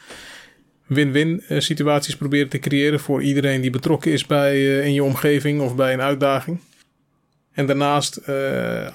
Win-win 0.85 1.43
uh, 1.49 1.59
situaties 1.59 2.15
proberen 2.15 2.49
te 2.49 2.59
creëren 2.59 2.99
voor 2.99 3.21
iedereen 3.21 3.61
die 3.61 3.69
betrokken 3.69 4.11
is 4.11 4.25
bij, 4.25 4.55
uh, 4.55 4.85
in 4.85 4.93
je 4.93 5.03
omgeving 5.03 5.61
of 5.61 5.75
bij 5.75 5.93
een 5.93 6.01
uitdaging. 6.01 6.59
En 7.53 7.65
daarnaast 7.65 8.21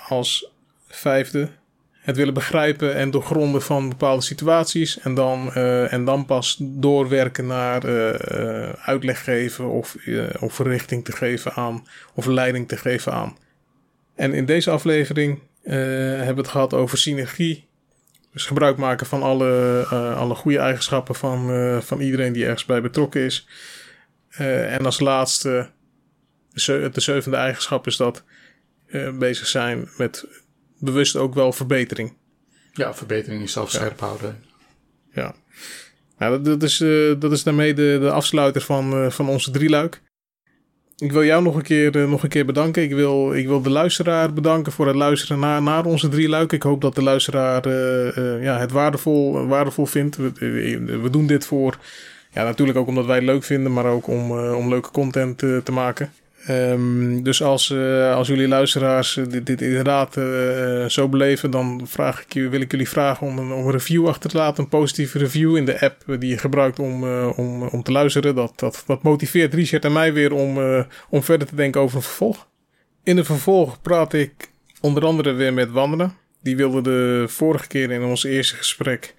als 0.09 0.51
vijfde 0.89 1.49
het 2.01 2.17
willen 2.17 2.35
begrijpen 2.35 2.95
en 2.95 3.11
doorgronden 3.11 3.63
van 3.63 3.89
bepaalde 3.89 4.23
situaties. 4.23 4.99
En 4.99 5.15
dan, 5.15 5.55
en 5.91 6.05
dan 6.05 6.25
pas 6.25 6.57
doorwerken 6.61 7.47
naar 7.47 7.83
uitleg 8.79 9.25
geven 9.25 9.69
of, 9.69 9.97
of 10.41 10.59
richting 10.59 11.05
te 11.05 11.13
geven 11.13 11.53
aan 11.53 11.87
of 12.15 12.27
leiding 12.27 12.69
te 12.69 12.77
geven 12.77 13.13
aan. 13.13 13.37
En 14.15 14.33
in 14.33 14.47
deze 14.47 14.71
aflevering 14.71 15.41
uh, 15.65 15.73
hebben 15.73 16.35
we 16.35 16.41
het 16.41 16.49
gehad 16.49 16.75
over 16.75 16.99
synergie. 16.99 17.71
Dus 18.33 18.47
gebruik 18.47 18.77
maken 18.77 19.07
van 19.07 19.23
alle, 19.23 19.81
uh, 19.93 20.17
alle 20.17 20.35
goede 20.35 20.59
eigenschappen 20.59 21.15
van, 21.15 21.51
uh, 21.51 21.81
van 21.81 22.01
iedereen 22.01 22.33
die 22.33 22.45
ergens 22.45 22.65
bij 22.65 22.81
betrokken 22.81 23.21
is. 23.21 23.47
en 24.29 24.85
als 24.85 25.01
laatste, 25.01 25.71
de, 26.53 26.89
de 26.93 27.01
zevende 27.01 27.37
eigenschap 27.37 27.87
is 27.87 27.97
dat 27.97 28.25
bezig 29.19 29.47
zijn 29.47 29.89
met 29.97 30.27
bewust 30.79 31.17
ook 31.17 31.35
wel 31.35 31.53
verbetering. 31.53 32.17
Ja, 32.73 32.95
verbetering 32.95 33.43
is 33.43 33.53
zelf 33.53 33.71
scherp 33.71 34.01
houden. 34.01 34.45
Ja. 35.13 35.35
Nou, 36.19 36.43
dat, 36.43 36.45
dat, 36.45 36.63
is, 36.63 36.79
dat 37.19 37.33
is 37.33 37.43
daarmee 37.43 37.75
de, 37.75 37.99
de 38.01 38.11
afsluiter 38.11 38.61
van, 38.63 39.13
van 39.13 39.29
onze 39.29 39.51
drieluik. 39.51 40.03
Ik 41.03 41.13
wil 41.13 41.25
jou 41.25 41.43
nog 41.43 41.55
een 41.55 41.63
keer, 41.63 41.97
uh, 41.97 42.09
nog 42.09 42.23
een 42.23 42.29
keer 42.29 42.47
bedanken. 42.47 42.83
Ik 42.83 42.95
wil, 42.95 43.35
ik 43.35 43.47
wil 43.47 43.63
de 43.63 43.71
luisteraar 43.71 44.33
bedanken 44.33 44.73
voor 44.73 44.87
het 44.87 44.97
luisteren 44.97 45.39
naar, 45.39 45.63
naar 45.63 45.85
onze 45.85 46.09
drie 46.09 46.29
luiken. 46.29 46.57
Ik 46.57 46.63
hoop 46.63 46.81
dat 46.81 46.95
de 46.95 47.03
luisteraar 47.03 47.67
uh, 47.67 48.17
uh, 48.17 48.43
ja, 48.43 48.59
het 48.59 48.73
waardevol, 48.73 49.47
waardevol 49.47 49.87
vindt. 49.87 50.17
We, 50.17 50.33
we, 51.03 51.11
doen 51.11 51.27
dit 51.27 51.47
voor, 51.47 51.79
ja, 52.31 52.45
natuurlijk 52.45 52.79
ook 52.79 52.87
omdat 52.87 53.07
wij 53.07 53.17
het 53.17 53.25
leuk 53.25 53.45
vinden, 53.45 53.73
maar 53.73 53.87
ook 53.87 54.07
om, 54.07 54.31
om 54.39 54.69
leuke 54.69 54.91
content 54.91 55.39
te 55.39 55.73
maken. 55.73 56.13
Ehm, 56.47 57.23
dus 57.23 57.43
als, 57.43 57.71
uh, 57.71 58.15
als 58.15 58.29
jullie 58.29 58.49
luisteraars 58.49 59.21
dit, 59.29 59.47
dit 59.47 59.63
inderdaad 59.63 60.17
uh, 60.17 60.85
zo 60.85 61.09
beleven, 61.09 61.51
dan 61.51 61.83
vraag 61.85 62.25
ik, 62.25 62.51
wil 62.51 62.61
ik 62.61 62.71
jullie 62.71 62.89
vragen 62.89 63.27
om 63.27 63.39
een, 63.39 63.53
om 63.53 63.65
een 63.67 63.73
review 63.73 64.09
achter 64.09 64.31
te 64.31 64.37
laten. 64.37 64.63
Een 64.63 64.69
positieve 64.69 65.19
review 65.19 65.57
in 65.57 65.65
de 65.65 65.81
app 65.81 66.05
die 66.19 66.31
je 66.31 66.39
gebruikt 66.39 66.79
om, 66.79 67.05
om, 67.31 67.63
om 67.63 67.83
te 67.83 67.93
luisteren. 67.93 68.35
Dat, 68.35 68.53
dat, 68.57 68.83
dat 68.87 69.03
motiveert 69.03 69.55
Richard 69.55 69.85
en 69.85 69.93
mij 69.93 70.13
weer 70.13 70.33
om, 70.33 70.59
om 71.11 71.23
verder 71.23 71.49
te 71.49 71.55
denken 71.55 71.81
over 71.81 71.97
een 71.97 72.03
vervolg. 72.03 72.49
In 73.03 73.17
de 73.17 73.25
vervolg 73.25 73.81
praat 73.81 74.13
ik 74.13 74.51
onder 74.81 75.05
andere 75.05 75.33
weer 75.33 75.53
met 75.53 75.71
Wandelen. 75.71 76.15
Die 76.43 76.57
wilde 76.57 76.81
de 76.81 77.25
vorige 77.29 77.67
keer 77.67 77.91
in 77.91 78.03
ons 78.03 78.25
eerste 78.25 78.57
gesprek 78.57 79.15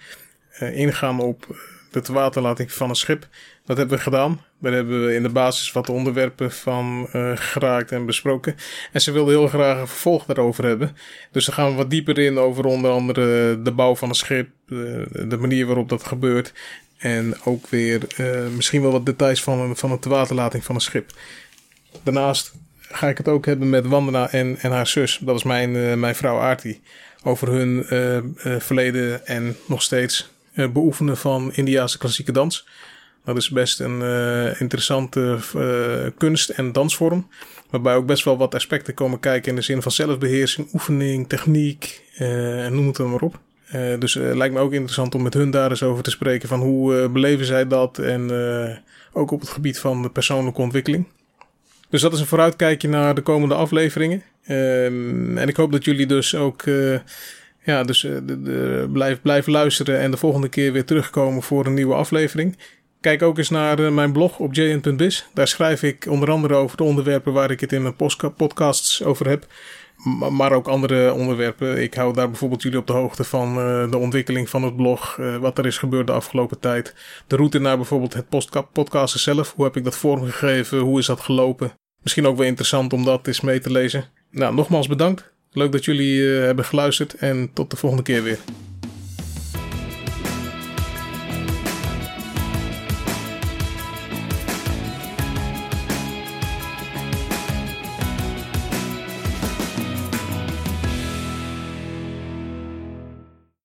ingaan 0.59 1.19
op 1.19 1.47
de 1.91 2.13
waterlating 2.13 2.71
van 2.71 2.89
een 2.89 2.95
schip. 2.95 3.27
Dat 3.65 3.77
hebben 3.77 3.97
we 3.97 4.03
gedaan. 4.03 4.41
Daar 4.63 4.73
hebben 4.73 5.05
we 5.05 5.13
in 5.13 5.23
de 5.23 5.29
basis 5.29 5.71
wat 5.71 5.89
onderwerpen 5.89 6.51
van 6.51 7.07
uh, 7.15 7.31
geraakt 7.35 7.91
en 7.91 8.05
besproken. 8.05 8.55
En 8.91 9.01
ze 9.01 9.11
wilde 9.11 9.31
heel 9.31 9.47
graag 9.47 9.79
een 9.79 9.87
vervolg 9.87 10.25
daarover 10.25 10.65
hebben. 10.65 10.97
Dus 11.31 11.45
dan 11.45 11.53
gaan 11.53 11.69
we 11.69 11.75
wat 11.75 11.89
dieper 11.89 12.19
in 12.19 12.37
over 12.37 12.65
onder 12.65 12.91
andere 12.91 13.61
de 13.61 13.71
bouw 13.71 13.95
van 13.95 14.09
een 14.09 14.15
schip, 14.15 14.49
de, 14.67 15.05
de 15.27 15.37
manier 15.37 15.65
waarop 15.65 15.89
dat 15.89 16.03
gebeurt. 16.03 16.53
En 16.97 17.35
ook 17.43 17.67
weer 17.67 18.01
uh, 18.17 18.47
misschien 18.55 18.81
wel 18.81 18.91
wat 18.91 19.05
details 19.05 19.43
van, 19.43 19.77
van 19.77 19.97
de 20.01 20.09
waterlating 20.09 20.63
van 20.63 20.75
een 20.75 20.81
schip. 20.81 21.11
Daarnaast 22.03 22.53
ga 22.79 23.07
ik 23.07 23.17
het 23.17 23.27
ook 23.27 23.45
hebben 23.45 23.69
met 23.69 23.87
Wandana 23.87 24.31
en, 24.31 24.57
en 24.59 24.71
haar 24.71 24.87
zus. 24.87 25.19
Dat 25.21 25.35
is 25.35 25.43
mijn, 25.43 25.99
mijn 25.99 26.15
vrouw 26.15 26.39
Aarti. 26.39 26.81
Over 27.23 27.47
hun 27.47 27.85
verleden 28.61 29.25
en 29.25 29.55
nog 29.65 29.81
steeds 29.81 30.29
beoefenen 30.53 31.17
van 31.17 31.53
Indiaanse 31.53 31.97
klassieke 31.97 32.31
dans. 32.31 32.67
Dat 33.25 33.37
is 33.37 33.49
best 33.49 33.79
een 33.79 34.01
uh, 34.01 34.61
interessante 34.61 35.37
uh, 35.55 36.09
kunst- 36.17 36.49
en 36.49 36.71
dansvorm. 36.71 37.27
Waarbij 37.69 37.95
ook 37.95 38.05
best 38.05 38.23
wel 38.23 38.37
wat 38.37 38.55
aspecten 38.55 38.93
komen 38.93 39.19
kijken 39.19 39.49
in 39.49 39.55
de 39.55 39.61
zin 39.61 39.81
van 39.81 39.91
zelfbeheersing, 39.91 40.73
oefening, 40.73 41.29
techniek 41.29 42.01
uh, 42.19 42.65
en 42.65 42.75
noem 42.75 42.87
het 42.87 42.95
dan 42.95 43.09
maar 43.09 43.21
op. 43.21 43.39
dus 43.99 44.13
lijkt 44.13 44.53
me 44.53 44.59
ook 44.59 44.73
interessant 44.73 45.15
om 45.15 45.21
met 45.21 45.33
hun 45.33 45.51
daar 45.51 45.69
eens 45.69 45.83
over 45.83 46.03
te 46.03 46.09
spreken 46.09 46.47
van 46.47 46.59
hoe 46.59 47.09
beleven 47.09 47.45
zij 47.45 47.67
dat 47.67 47.97
en 47.97 48.31
ook 49.13 49.31
op 49.31 49.39
het 49.39 49.49
gebied 49.49 49.79
van 49.79 50.01
de 50.01 50.09
persoonlijke 50.09 50.61
ontwikkeling. 50.61 51.07
Dus 51.89 52.01
dat 52.01 52.13
is 52.13 52.19
een 52.19 52.25
vooruitkijkje 52.25 52.87
naar 52.87 53.15
de 53.15 53.21
komende 53.21 53.55
afleveringen. 53.55 54.23
Ehm, 54.43 55.37
en 55.37 55.47
ik 55.47 55.55
hoop 55.55 55.71
dat 55.71 55.85
jullie 55.85 56.05
dus 56.05 56.35
ook 56.35 56.63
ja, 57.63 57.83
dus, 57.83 58.07
blijf, 58.91 59.21
blijven 59.21 59.51
luisteren 59.51 59.99
en 59.99 60.11
de 60.11 60.17
volgende 60.17 60.49
keer 60.49 60.71
weer 60.71 60.85
terugkomen 60.85 61.43
voor 61.43 61.65
een 61.65 61.73
nieuwe 61.73 61.93
aflevering. 61.93 62.57
Kijk 63.03 63.21
ook 63.21 63.37
eens 63.37 63.49
naar 63.49 63.79
uh, 63.79 63.91
mijn 63.91 64.11
blog 64.11 64.39
op 64.39 64.53
jn.biz. 64.53 65.25
Daar 65.33 65.47
schrijf 65.47 65.83
ik 65.83 66.05
onder 66.09 66.31
andere 66.31 66.53
over 66.53 66.77
de 66.77 66.83
onderwerpen 66.83 67.33
waar 67.33 67.51
ik 67.51 67.59
het 67.59 67.71
in 67.71 67.81
mijn 67.81 67.95
podcasts 68.35 69.03
over 69.03 69.29
heb. 69.29 69.47
Maar 70.29 70.51
ook 70.51 70.67
andere 70.67 71.13
onderwerpen. 71.13 71.81
Ik 71.81 71.93
hou 71.93 72.13
daar 72.13 72.27
bijvoorbeeld 72.27 72.61
jullie 72.61 72.77
op 72.77 72.87
de 72.87 72.93
hoogte 72.93 73.23
van 73.23 73.57
uh, 73.57 73.91
de 73.91 73.97
ontwikkeling 73.97 74.49
van 74.49 74.63
het 74.63 74.75
blog. 74.75 75.17
Uh, 75.17 75.37
wat 75.37 75.57
er 75.57 75.65
is 75.65 75.77
gebeurd 75.77 76.07
de 76.07 76.13
afgelopen 76.13 76.59
tijd. 76.59 76.95
De 77.27 77.35
route 77.35 77.59
naar 77.59 77.75
bijvoorbeeld 77.75 78.13
het 78.13 78.29
podcasten 78.73 79.19
zelf. 79.19 79.53
Hoe 79.55 79.65
heb 79.65 79.77
ik 79.77 79.83
dat 79.83 79.97
vormgegeven? 79.97 80.79
Hoe 80.79 80.99
is 80.99 81.05
dat 81.05 81.19
gelopen? 81.19 81.71
Misschien 82.01 82.27
ook 82.27 82.37
wel 82.37 82.45
interessant 82.45 82.93
om 82.93 83.03
dat 83.03 83.27
eens 83.27 83.41
mee 83.41 83.59
te 83.59 83.71
lezen. 83.71 84.05
Nou, 84.31 84.55
nogmaals 84.55 84.87
bedankt. 84.87 85.31
Leuk 85.51 85.71
dat 85.71 85.85
jullie 85.85 86.21
hebben 86.21 86.65
geluisterd 86.65 87.13
en 87.13 87.49
tot 87.53 87.71
de 87.71 87.77
volgende 87.77 88.03
keer 88.03 88.23
weer. 88.23 88.39